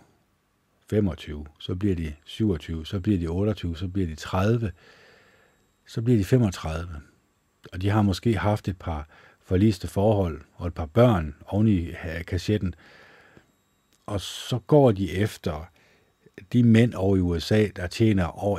[0.90, 4.73] 25, så bliver de 27, så bliver de 28, så bliver de 30,
[5.86, 6.89] så bliver de 35.
[7.73, 9.09] Og de har måske haft et par
[9.40, 11.93] forliste forhold og et par børn oven i
[12.27, 12.74] kassetten.
[14.07, 15.70] Og så går de efter
[16.53, 18.59] de mænd over i USA, der tjener over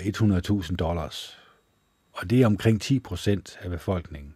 [0.70, 1.40] 100.000 dollars.
[2.14, 4.34] Og det er omkring 10 procent af befolkningen.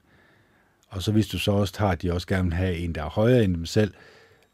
[0.88, 3.04] Og så hvis du så også tager, at de også gerne vil have en, der
[3.04, 3.94] er højere end dem selv,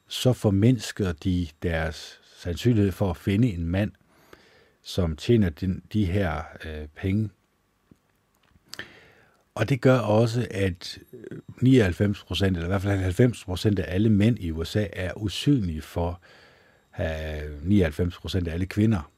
[0.07, 3.91] så formindsker de deres sandsynlighed for at finde en mand,
[4.83, 7.29] som tjener den, de her øh, penge.
[9.55, 13.93] Og det gør også, at øh, 99 procent, eller i hvert fald 90 procent af
[13.95, 16.21] alle mænd i USA er usynlige for
[16.99, 19.11] øh, 99 procent af alle kvinder.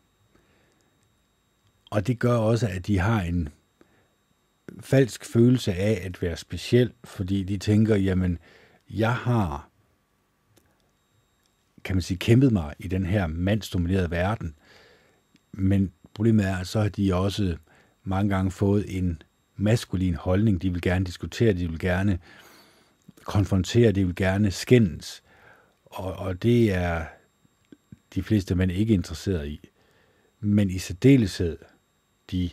[1.91, 3.49] Og det gør også, at de har en
[4.79, 8.39] falsk følelse af at være speciel, fordi de tænker, jamen,
[8.89, 9.68] jeg har,
[11.83, 14.55] kan man sige, kæmpet mig i den her mandsdominerede verden,
[15.53, 17.57] men problemet er, at så har de også
[18.03, 19.21] mange gange fået en
[19.57, 20.61] maskulin holdning.
[20.61, 22.19] De vil gerne diskutere, de vil gerne
[23.23, 25.23] konfrontere, de vil gerne skændes.
[25.85, 27.05] Og, og det er
[28.15, 29.69] de fleste mænd ikke interesseret i.
[30.39, 31.57] Men i særdeleshed
[32.31, 32.49] de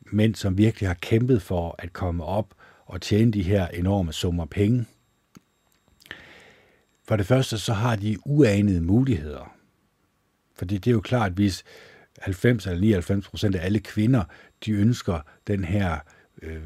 [0.00, 2.54] mænd, som virkelig har kæmpet for at komme op
[2.86, 4.86] og tjene de her enorme summer penge.
[7.08, 9.54] For det første, så har de uanede muligheder.
[10.54, 11.64] Fordi det er jo klart, at hvis
[12.18, 14.24] 90 eller 99 procent af alle kvinder,
[14.66, 15.98] de ønsker den her,
[16.42, 16.62] øh,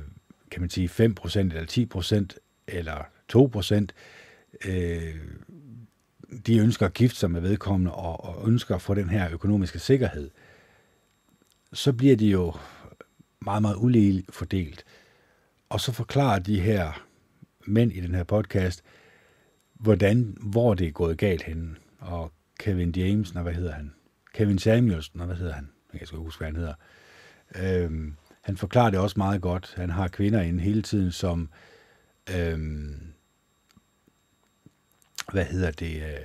[0.50, 3.94] kan man sige, 5 procent eller 10 procent eller 2 procent,
[4.64, 5.14] øh,
[6.46, 9.78] de ønsker at gifte sig med vedkommende og, og ønsker at få den her økonomiske
[9.78, 10.30] sikkerhed,
[11.72, 12.54] så bliver de jo
[13.40, 14.84] meget, meget ulige fordelt.
[15.68, 17.06] Og så forklarer de her
[17.66, 18.82] mænd i den her podcast,
[19.80, 21.76] hvordan, hvor det er gået galt henne.
[21.98, 23.94] Og Kevin James, hvad hedder han?
[24.34, 25.70] Kevin Samuelsen, hvad hedder han?
[26.00, 26.74] Jeg skal huske, hvad han hedder.
[27.56, 29.74] Øhm, han forklarer det også meget godt.
[29.76, 31.48] Han har kvinder inde hele tiden, som
[32.36, 33.12] øhm,
[35.32, 36.24] hvad hedder det, øh,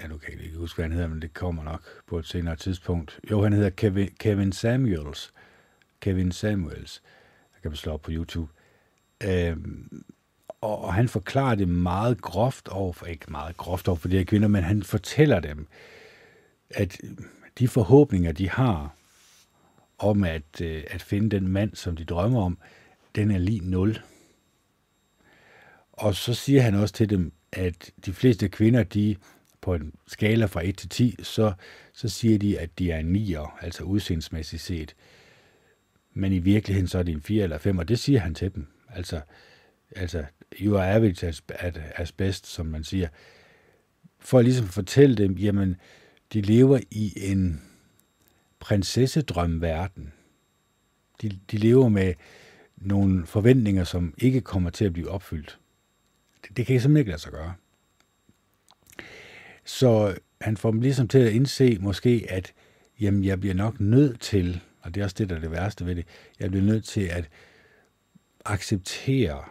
[0.00, 2.26] ja, nu kan jeg ikke huske, hvad han hedder, men det kommer nok på et
[2.26, 3.20] senere tidspunkt.
[3.30, 5.32] Jo, han hedder Kevin, Kevin Samuels.
[6.00, 7.02] Kevin Samuels.
[7.54, 8.52] Jeg kan slå op på YouTube.
[9.24, 10.04] Øhm,
[10.62, 14.16] og, og han forklarer det meget groft over, for ikke meget groft over for de
[14.18, 15.66] her kvinder, men han fortæller dem,
[16.70, 17.10] at øh,
[17.58, 18.96] de forhåbninger, de har
[19.98, 22.58] om at, øh, at finde den mand, som de drømmer om,
[23.14, 23.98] den er lige nul.
[25.92, 29.16] Og så siger han også til dem, at de fleste kvinder, de
[29.60, 31.52] på en skala fra 1 til 10, så,
[31.92, 34.96] så siger de, at de er en 9'er, altså udseendsmæssigt set.
[36.14, 38.54] Men i virkeligheden så er de en 4 eller 5, og det siger han til
[38.54, 38.66] dem.
[38.88, 39.20] Altså,
[39.96, 40.24] altså
[40.60, 41.42] you are average as,
[41.96, 43.08] as best, som man siger.
[44.18, 45.76] For at ligesom fortælle dem, jamen,
[46.32, 47.62] de lever i en
[48.60, 50.12] prinsessedrømverden.
[51.22, 52.14] De, de lever med
[52.76, 55.58] nogle forventninger, som ikke kommer til at blive opfyldt.
[56.42, 57.54] Det, det kan simpelthen ikke lade sig gøre.
[59.64, 62.52] Så han får dem ligesom til at indse måske, at
[63.00, 65.86] jamen, jeg bliver nok nødt til, og det er også det, der er det værste
[65.86, 66.06] ved det,
[66.40, 67.28] jeg bliver nødt til at
[68.44, 69.44] acceptere,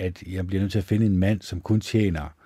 [0.00, 2.36] at jeg bliver nødt til at finde en mand, som kun tjener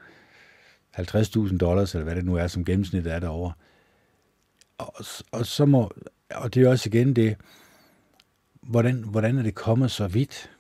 [0.99, 3.53] 50.000 dollars, eller hvad det nu er, som gennemsnittet er derovre.
[4.79, 5.93] Og, og, så må,
[6.31, 7.37] og det er også igen det,
[8.63, 10.51] hvordan, hvordan er det kommet så vidt?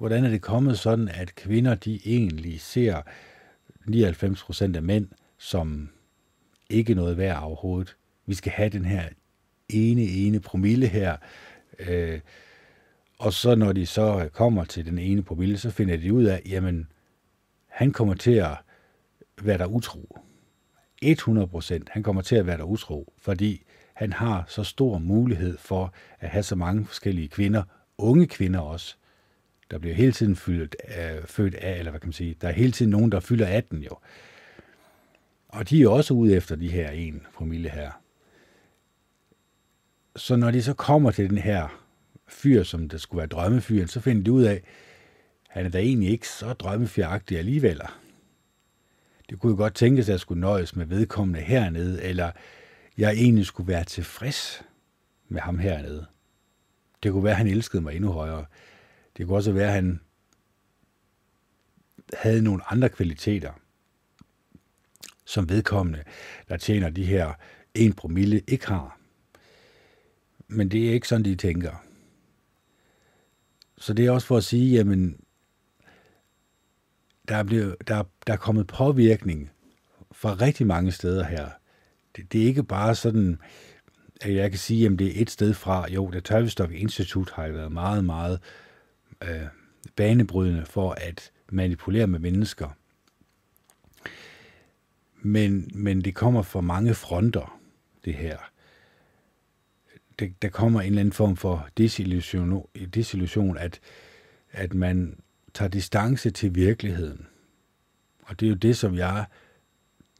[0.00, 3.02] hvordan er det kommet sådan, at kvinder de egentlig ser
[3.86, 5.08] 99 procent af mænd
[5.38, 5.88] som
[6.70, 7.96] ikke noget værd overhovedet.
[8.26, 9.08] Vi skal have den her
[9.68, 11.16] ene, ene promille her.
[11.78, 12.20] Øh,
[13.20, 16.24] og så når de så øh, kommer til den ene promille, så finder de ud
[16.24, 16.88] af, jamen,
[17.66, 18.56] han kommer til at
[19.42, 20.18] være der utro.
[21.02, 21.88] 100 procent.
[21.88, 23.62] Han kommer til at være der utro, fordi
[23.94, 27.62] han har så stor mulighed for at have så mange forskellige kvinder,
[27.98, 28.96] unge kvinder også,
[29.70, 32.52] der bliver hele tiden fyldt, øh, født af, eller hvad kan man sige, der er
[32.52, 33.96] hele tiden nogen, der fylder 18 jo.
[35.48, 37.90] Og de er også ude efter de her en promille her.
[40.16, 41.79] Så når de så kommer til den her
[42.30, 44.62] fyr, som der skulle være drømmefyren, så finder de ud af, at
[45.48, 47.80] han er da egentlig ikke så drømmefyragtig alligevel.
[49.30, 52.32] Det kunne jo godt tænkes, at jeg skulle nøjes med vedkommende hernede, eller
[52.98, 54.62] jeg egentlig skulle være tilfreds
[55.28, 56.06] med ham hernede.
[57.02, 58.44] Det kunne være, at han elskede mig endnu højere.
[59.16, 60.00] Det kunne også være, at han
[62.12, 63.52] havde nogle andre kvaliteter,
[65.24, 66.02] som vedkommende,
[66.48, 67.32] der tjener de her
[67.74, 68.98] 1 promille, ikke har.
[70.48, 71.84] Men det er ikke sådan, de tænker.
[73.80, 75.20] Så det er også for at sige, jamen,
[77.28, 79.50] der er, blevet, der, der er kommet påvirkning
[80.12, 81.48] fra rigtig mange steder her.
[82.16, 83.38] Det, det er ikke bare sådan,
[84.20, 85.90] at jeg kan sige, at det er et sted fra.
[85.90, 88.40] Jo, det Tørvestok Institut har været meget, meget
[89.22, 89.46] øh,
[89.96, 92.68] banebrydende for at manipulere med mennesker.
[95.22, 97.60] Men, men det kommer fra mange fronter,
[98.04, 98.49] det her.
[100.20, 103.80] Det, der kommer en eller anden form for desillusion, desillusion at,
[104.52, 105.18] at man
[105.54, 107.26] tager distance til virkeligheden.
[108.22, 109.24] Og det er jo det, som jeg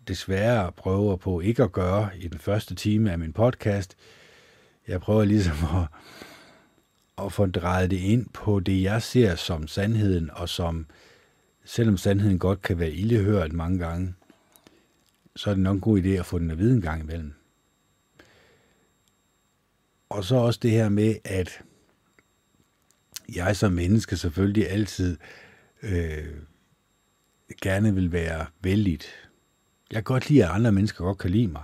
[0.08, 3.96] desværre prøver på ikke at gøre i den første time af min podcast.
[4.88, 5.86] Jeg prøver ligesom at,
[7.24, 10.86] at få drejet det ind på det, jeg ser som sandheden, og som,
[11.64, 14.14] selvom sandheden godt kan være ildehørt mange gange,
[15.36, 17.39] så er det nok en god idé at få den at vide en gang imellem.
[20.10, 21.62] Og så også det her med, at
[23.34, 25.16] jeg som menneske selvfølgelig altid
[25.82, 26.26] øh,
[27.62, 29.06] gerne vil være vældigt.
[29.90, 31.62] Jeg kan godt lide, at andre mennesker godt kan lide mig.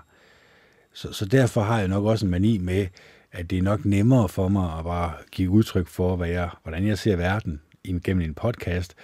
[0.93, 2.87] Så, så derfor har jeg nok også en mani med,
[3.33, 6.87] at det er nok nemmere for mig at bare give udtryk for, hvad jeg, hvordan
[6.87, 7.61] jeg ser verden
[8.05, 8.95] gennem en podcast,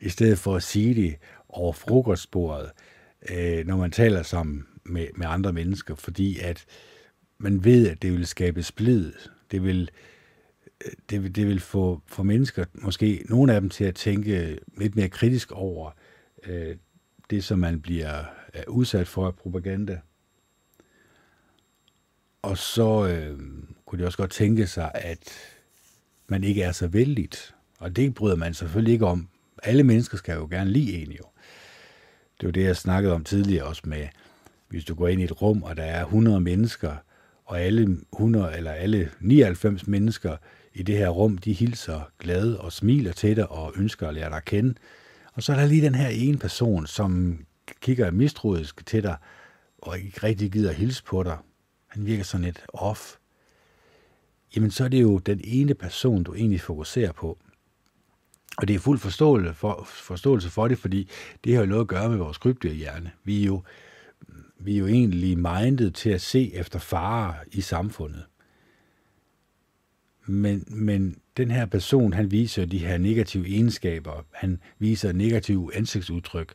[0.00, 1.16] i stedet for at sige det
[1.48, 2.70] over frokostbordet,
[3.30, 6.64] øh, når man taler sammen med, med andre mennesker, fordi at
[7.38, 9.12] man ved, at det vil skabe splid.
[9.50, 9.90] Det vil,
[10.84, 14.58] øh, det vil, det vil få, få mennesker, måske nogle af dem, til at tænke
[14.76, 15.90] lidt mere kritisk over
[16.44, 16.76] øh,
[17.30, 18.24] det, som man bliver
[18.68, 20.00] udsat for af propaganda.
[22.42, 23.38] Og så øh,
[23.86, 25.32] kunne de også godt tænke sig, at
[26.26, 27.54] man ikke er så vældigt.
[27.78, 29.28] Og det bryder man selvfølgelig ikke om.
[29.62, 31.24] Alle mennesker skal jo gerne lide en jo.
[32.40, 34.08] Det var det, jeg snakkede om tidligere også med,
[34.68, 36.96] hvis du går ind i et rum, og der er 100 mennesker,
[37.48, 40.36] og alle 100 eller alle 99 mennesker
[40.74, 44.28] i det her rum, de hilser glade og smiler til dig og ønsker at lære
[44.28, 44.74] dig at kende.
[45.32, 47.38] Og så er der lige den her ene person, som
[47.80, 49.16] kigger mistroisk til dig,
[49.78, 51.36] og ikke rigtig gider at hilse på dig.
[51.88, 53.14] Han virker sådan lidt off.
[54.56, 57.38] Jamen så er det jo den ene person, du egentlig fokuserer på.
[58.58, 61.10] Og det er fuld forståelse for, forståelse for det, fordi
[61.44, 63.12] det har jo noget at gøre med vores krybdyrhjerne.
[63.24, 63.62] Vi er jo,
[64.58, 68.24] vi er jo egentlig mindet til at se efter farer i samfundet.
[70.26, 76.54] Men, men den her person, han viser de her negative egenskaber, han viser negative ansigtsudtryk,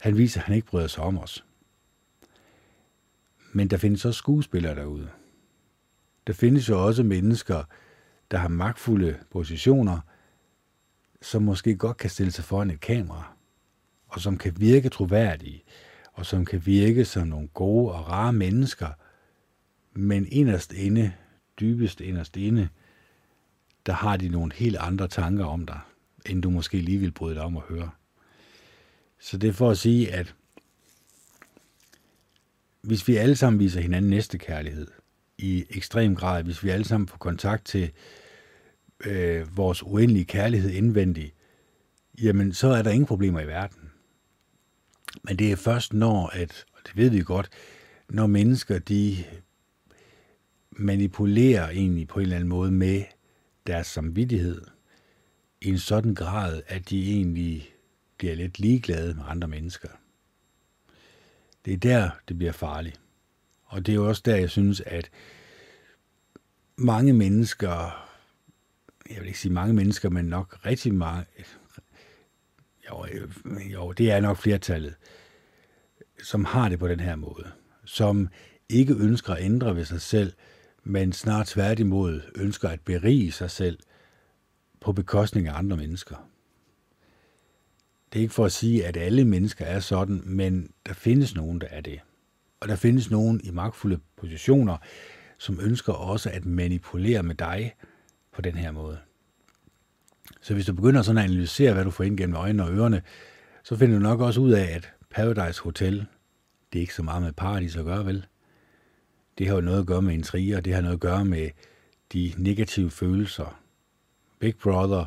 [0.00, 1.44] han viser, at han ikke bryder sig om os.
[3.52, 5.08] Men der findes også skuespillere derude.
[6.26, 7.64] Der findes jo også mennesker,
[8.30, 10.00] der har magtfulde positioner,
[11.22, 13.36] som måske godt kan stille sig foran et kamera,
[14.06, 15.64] og som kan virke troværdige,
[16.22, 18.88] og som kan virke som nogle gode og rare mennesker,
[19.92, 21.12] men inderst inde,
[21.60, 22.68] dybest inderst inde,
[23.86, 25.80] der har de nogle helt andre tanker om dig,
[26.26, 27.90] end du måske lige vil bryde dig om at høre.
[29.20, 30.34] Så det er for at sige, at
[32.82, 34.86] hvis vi alle sammen viser hinanden næste kærlighed
[35.38, 37.90] i ekstrem grad, hvis vi alle sammen får kontakt til
[39.04, 41.32] øh, vores uendelige kærlighed indvendig,
[42.22, 43.81] jamen så er der ingen problemer i verden.
[45.22, 47.48] Men det er først når, at, og det ved vi godt,
[48.08, 49.24] når mennesker de
[50.70, 53.04] manipulerer egentlig på en eller anden måde med
[53.66, 54.62] deres samvittighed
[55.60, 57.70] i en sådan grad, at de egentlig
[58.18, 59.88] bliver lidt ligeglade med andre mennesker.
[61.64, 63.00] Det er der, det bliver farligt.
[63.64, 65.10] Og det er jo også der, jeg synes, at
[66.76, 68.02] mange mennesker
[69.10, 71.24] jeg vil ikke sige mange mennesker, men nok rigtig mange,
[72.92, 73.26] jo,
[73.72, 74.94] jo det er nok flertallet,
[76.22, 77.50] som har det på den her måde,
[77.84, 78.28] som
[78.68, 80.32] ikke ønsker at ændre ved sig selv,
[80.84, 83.78] men snart tværtimod ønsker at berige sig selv
[84.80, 86.28] på bekostning af andre mennesker.
[88.12, 91.60] Det er ikke for at sige, at alle mennesker er sådan, men der findes nogen,
[91.60, 92.00] der er det.
[92.60, 94.76] Og der findes nogen i magtfulde positioner,
[95.38, 97.74] som ønsker også at manipulere med dig
[98.32, 98.98] på den her måde.
[100.40, 103.02] Så hvis du begynder sådan at analysere, hvad du får ind gennem øjnene og ørerne,
[103.62, 106.06] så finder du nok også ud af, at Paradise Hotel,
[106.72, 108.26] det er ikke så meget med paradis at gøre, vel?
[109.38, 111.50] Det har jo noget at gøre med intriger, det har noget at gøre med
[112.12, 113.60] de negative følelser.
[114.38, 115.04] Big Brother,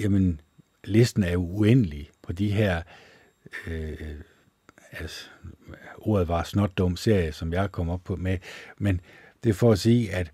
[0.00, 0.40] jamen,
[0.84, 2.82] listen er jo uendelig på de her,
[3.66, 3.96] øh,
[4.92, 5.28] altså,
[5.98, 8.38] ordet var snotdum serie, som jeg kom op på med,
[8.78, 9.00] men
[9.44, 10.32] det er for at sige, at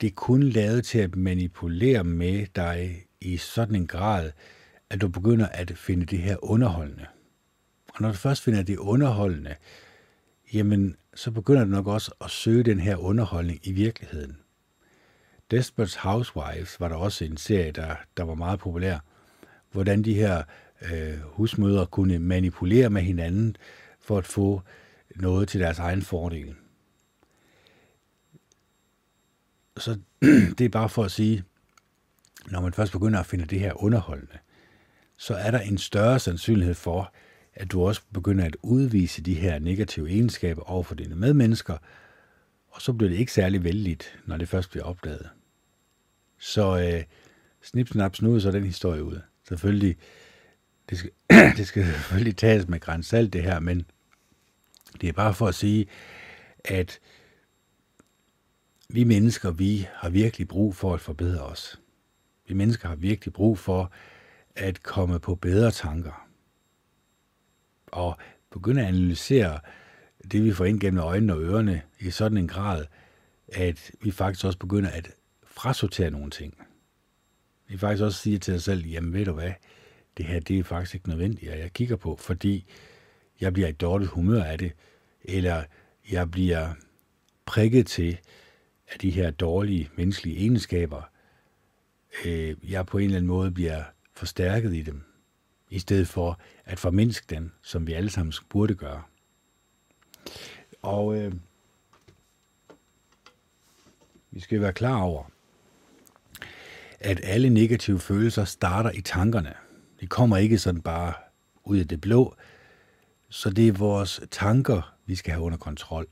[0.00, 4.30] det er kun lavet til at manipulere med dig i sådan en grad,
[4.90, 7.06] at du begynder at finde det her underholdende.
[7.94, 9.54] Og når du først finder det underholdende,
[10.52, 14.36] jamen, så begynder du nok også at søge den her underholdning i virkeligheden.
[15.50, 18.98] Desperate Housewives var der også en serie, der, der var meget populær,
[19.72, 20.42] hvordan de her
[20.92, 23.56] øh, husmødre kunne manipulere med hinanden
[24.00, 24.62] for at få
[25.16, 26.54] noget til deres egen fordel.
[29.80, 29.98] Så
[30.58, 31.44] det er bare for at sige,
[32.50, 34.38] når man først begynder at finde det her underholdende,
[35.16, 37.12] så er der en større sandsynlighed for,
[37.54, 41.76] at du også begynder at udvise de her negative egenskaber over for dine medmennesker,
[42.70, 45.28] og så bliver det ikke særlig vældigt, når det først bliver opdaget.
[46.38, 47.04] Så øh,
[47.62, 49.20] snip, snap, snude så den historie ud.
[49.48, 49.96] Selvfølgelig,
[50.90, 51.10] det skal,
[51.56, 53.86] det skal selvfølgelig tages med grænsalt det her, men
[55.00, 55.86] det er bare for at sige,
[56.64, 57.00] at
[58.92, 61.80] vi mennesker, vi har virkelig brug for at forbedre os.
[62.48, 63.92] Vi mennesker har virkelig brug for
[64.56, 66.28] at komme på bedre tanker.
[67.86, 68.16] Og
[68.50, 69.60] begynde at analysere
[70.32, 72.86] det, vi får ind gennem øjnene og ørerne i sådan en grad,
[73.48, 75.10] at vi faktisk også begynder at
[75.44, 76.54] frasortere nogle ting.
[77.68, 79.52] Vi faktisk også siger til os selv, jamen ved du hvad,
[80.16, 82.66] det her det er faktisk ikke nødvendigt, at jeg kigger på, fordi
[83.40, 84.72] jeg bliver i dårligt humør af det,
[85.24, 85.64] eller
[86.10, 86.74] jeg bliver
[87.46, 88.18] prikket til
[88.92, 91.02] af de her dårlige menneskelige egenskaber,
[92.24, 93.82] øh, jeg på en eller anden måde bliver
[94.14, 95.02] forstærket i dem,
[95.70, 99.02] i stedet for at formindske dem, som vi alle sammen burde gøre.
[100.82, 101.32] Og øh,
[104.30, 105.24] vi skal være klar over,
[107.00, 109.54] at alle negative følelser starter i tankerne.
[110.00, 111.12] De kommer ikke sådan bare
[111.64, 112.36] ud af det blå,
[113.28, 116.06] så det er vores tanker, vi skal have under kontrol.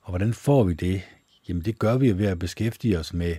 [0.00, 1.02] Og hvordan får vi det?
[1.50, 3.36] Jamen det gør vi ved at beskæftige os med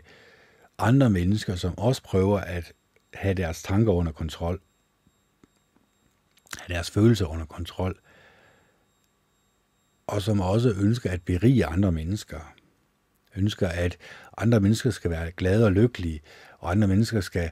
[0.78, 2.74] andre mennesker, som også prøver at
[3.14, 4.62] have deres tanker under kontrol,
[6.58, 8.00] have deres følelser under kontrol,
[10.08, 12.54] og som også ønsker at berige andre mennesker.
[13.36, 13.98] Ønsker, at
[14.38, 16.22] andre mennesker skal være glade og lykkelige,
[16.60, 17.52] og andre mennesker skal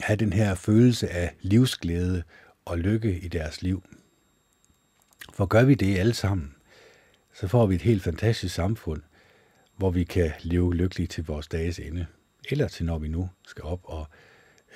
[0.00, 2.22] have den her følelse af livsglæde
[2.64, 3.84] og lykke i deres liv.
[5.32, 6.54] For gør vi det alle sammen,
[7.34, 9.02] så får vi et helt fantastisk samfund,
[9.82, 12.06] hvor vi kan leve lykkeligt til vores dages ende,
[12.50, 14.06] eller til når vi nu skal op og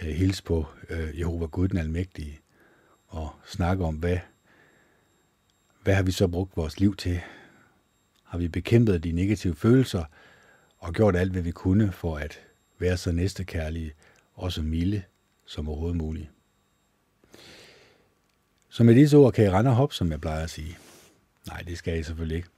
[0.02, 2.40] øh, hilse på øh, Jehova Gud den Almægtige,
[3.06, 4.18] og snakke om, hvad,
[5.82, 7.20] hvad har vi så brugt vores liv til?
[8.24, 10.04] Har vi bekæmpet de negative følelser,
[10.78, 12.40] og gjort alt, hvad vi kunne for at
[12.78, 13.92] være så næstekærlige
[14.34, 15.02] og så milde
[15.44, 16.30] som overhovedet muligt.
[18.68, 20.76] Så med disse ord kan I rende og hoppe, som jeg plejer at sige.
[21.46, 22.55] Nej, det skal I selvfølgelig ikke.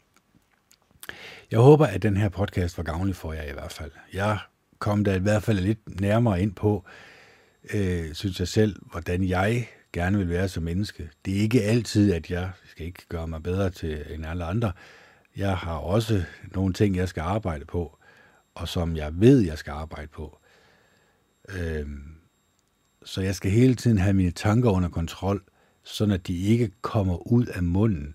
[1.50, 3.90] Jeg håber, at den her podcast var gavnlig for jer i hvert fald.
[4.12, 4.38] Jeg
[4.78, 6.84] kom da i hvert fald lidt nærmere ind på,
[7.74, 11.10] øh, synes jeg selv, hvordan jeg gerne vil være som menneske.
[11.24, 14.72] Det er ikke altid, at jeg skal ikke gøre mig bedre til end alle andre.
[15.36, 17.98] Jeg har også nogle ting, jeg skal arbejde på,
[18.54, 20.38] og som jeg ved, jeg skal arbejde på.
[21.48, 21.86] Øh,
[23.04, 25.42] så jeg skal hele tiden have mine tanker under kontrol,
[25.82, 28.14] sådan at de ikke kommer ud af munden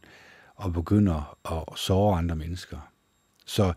[0.55, 2.92] og begynder at såre andre mennesker.
[3.45, 3.73] Så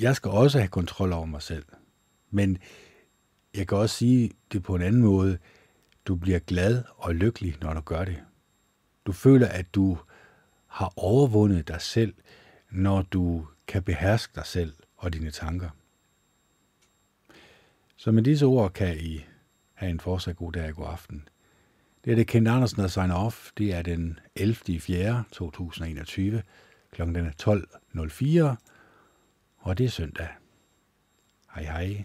[0.00, 1.64] jeg skal også have kontrol over mig selv.
[2.30, 2.58] Men
[3.54, 5.38] jeg kan også sige det på en anden måde.
[6.06, 8.22] Du bliver glad og lykkelig, når du gør det.
[9.06, 9.98] Du føler, at du
[10.66, 12.14] har overvundet dig selv,
[12.70, 15.70] når du kan beherske dig selv og dine tanker.
[17.96, 19.24] Så med disse ord kan I
[19.74, 21.28] have en fortsat god dag og god aften.
[22.04, 23.50] Det er det Kent Andersen, der signer off.
[23.58, 24.80] Det er den 11.
[24.80, 25.24] 4.
[25.32, 26.42] 2021.
[26.92, 27.30] Klokken er
[28.56, 28.77] 12.04
[29.68, 30.28] og det er søndag.
[31.54, 32.04] Hej hej.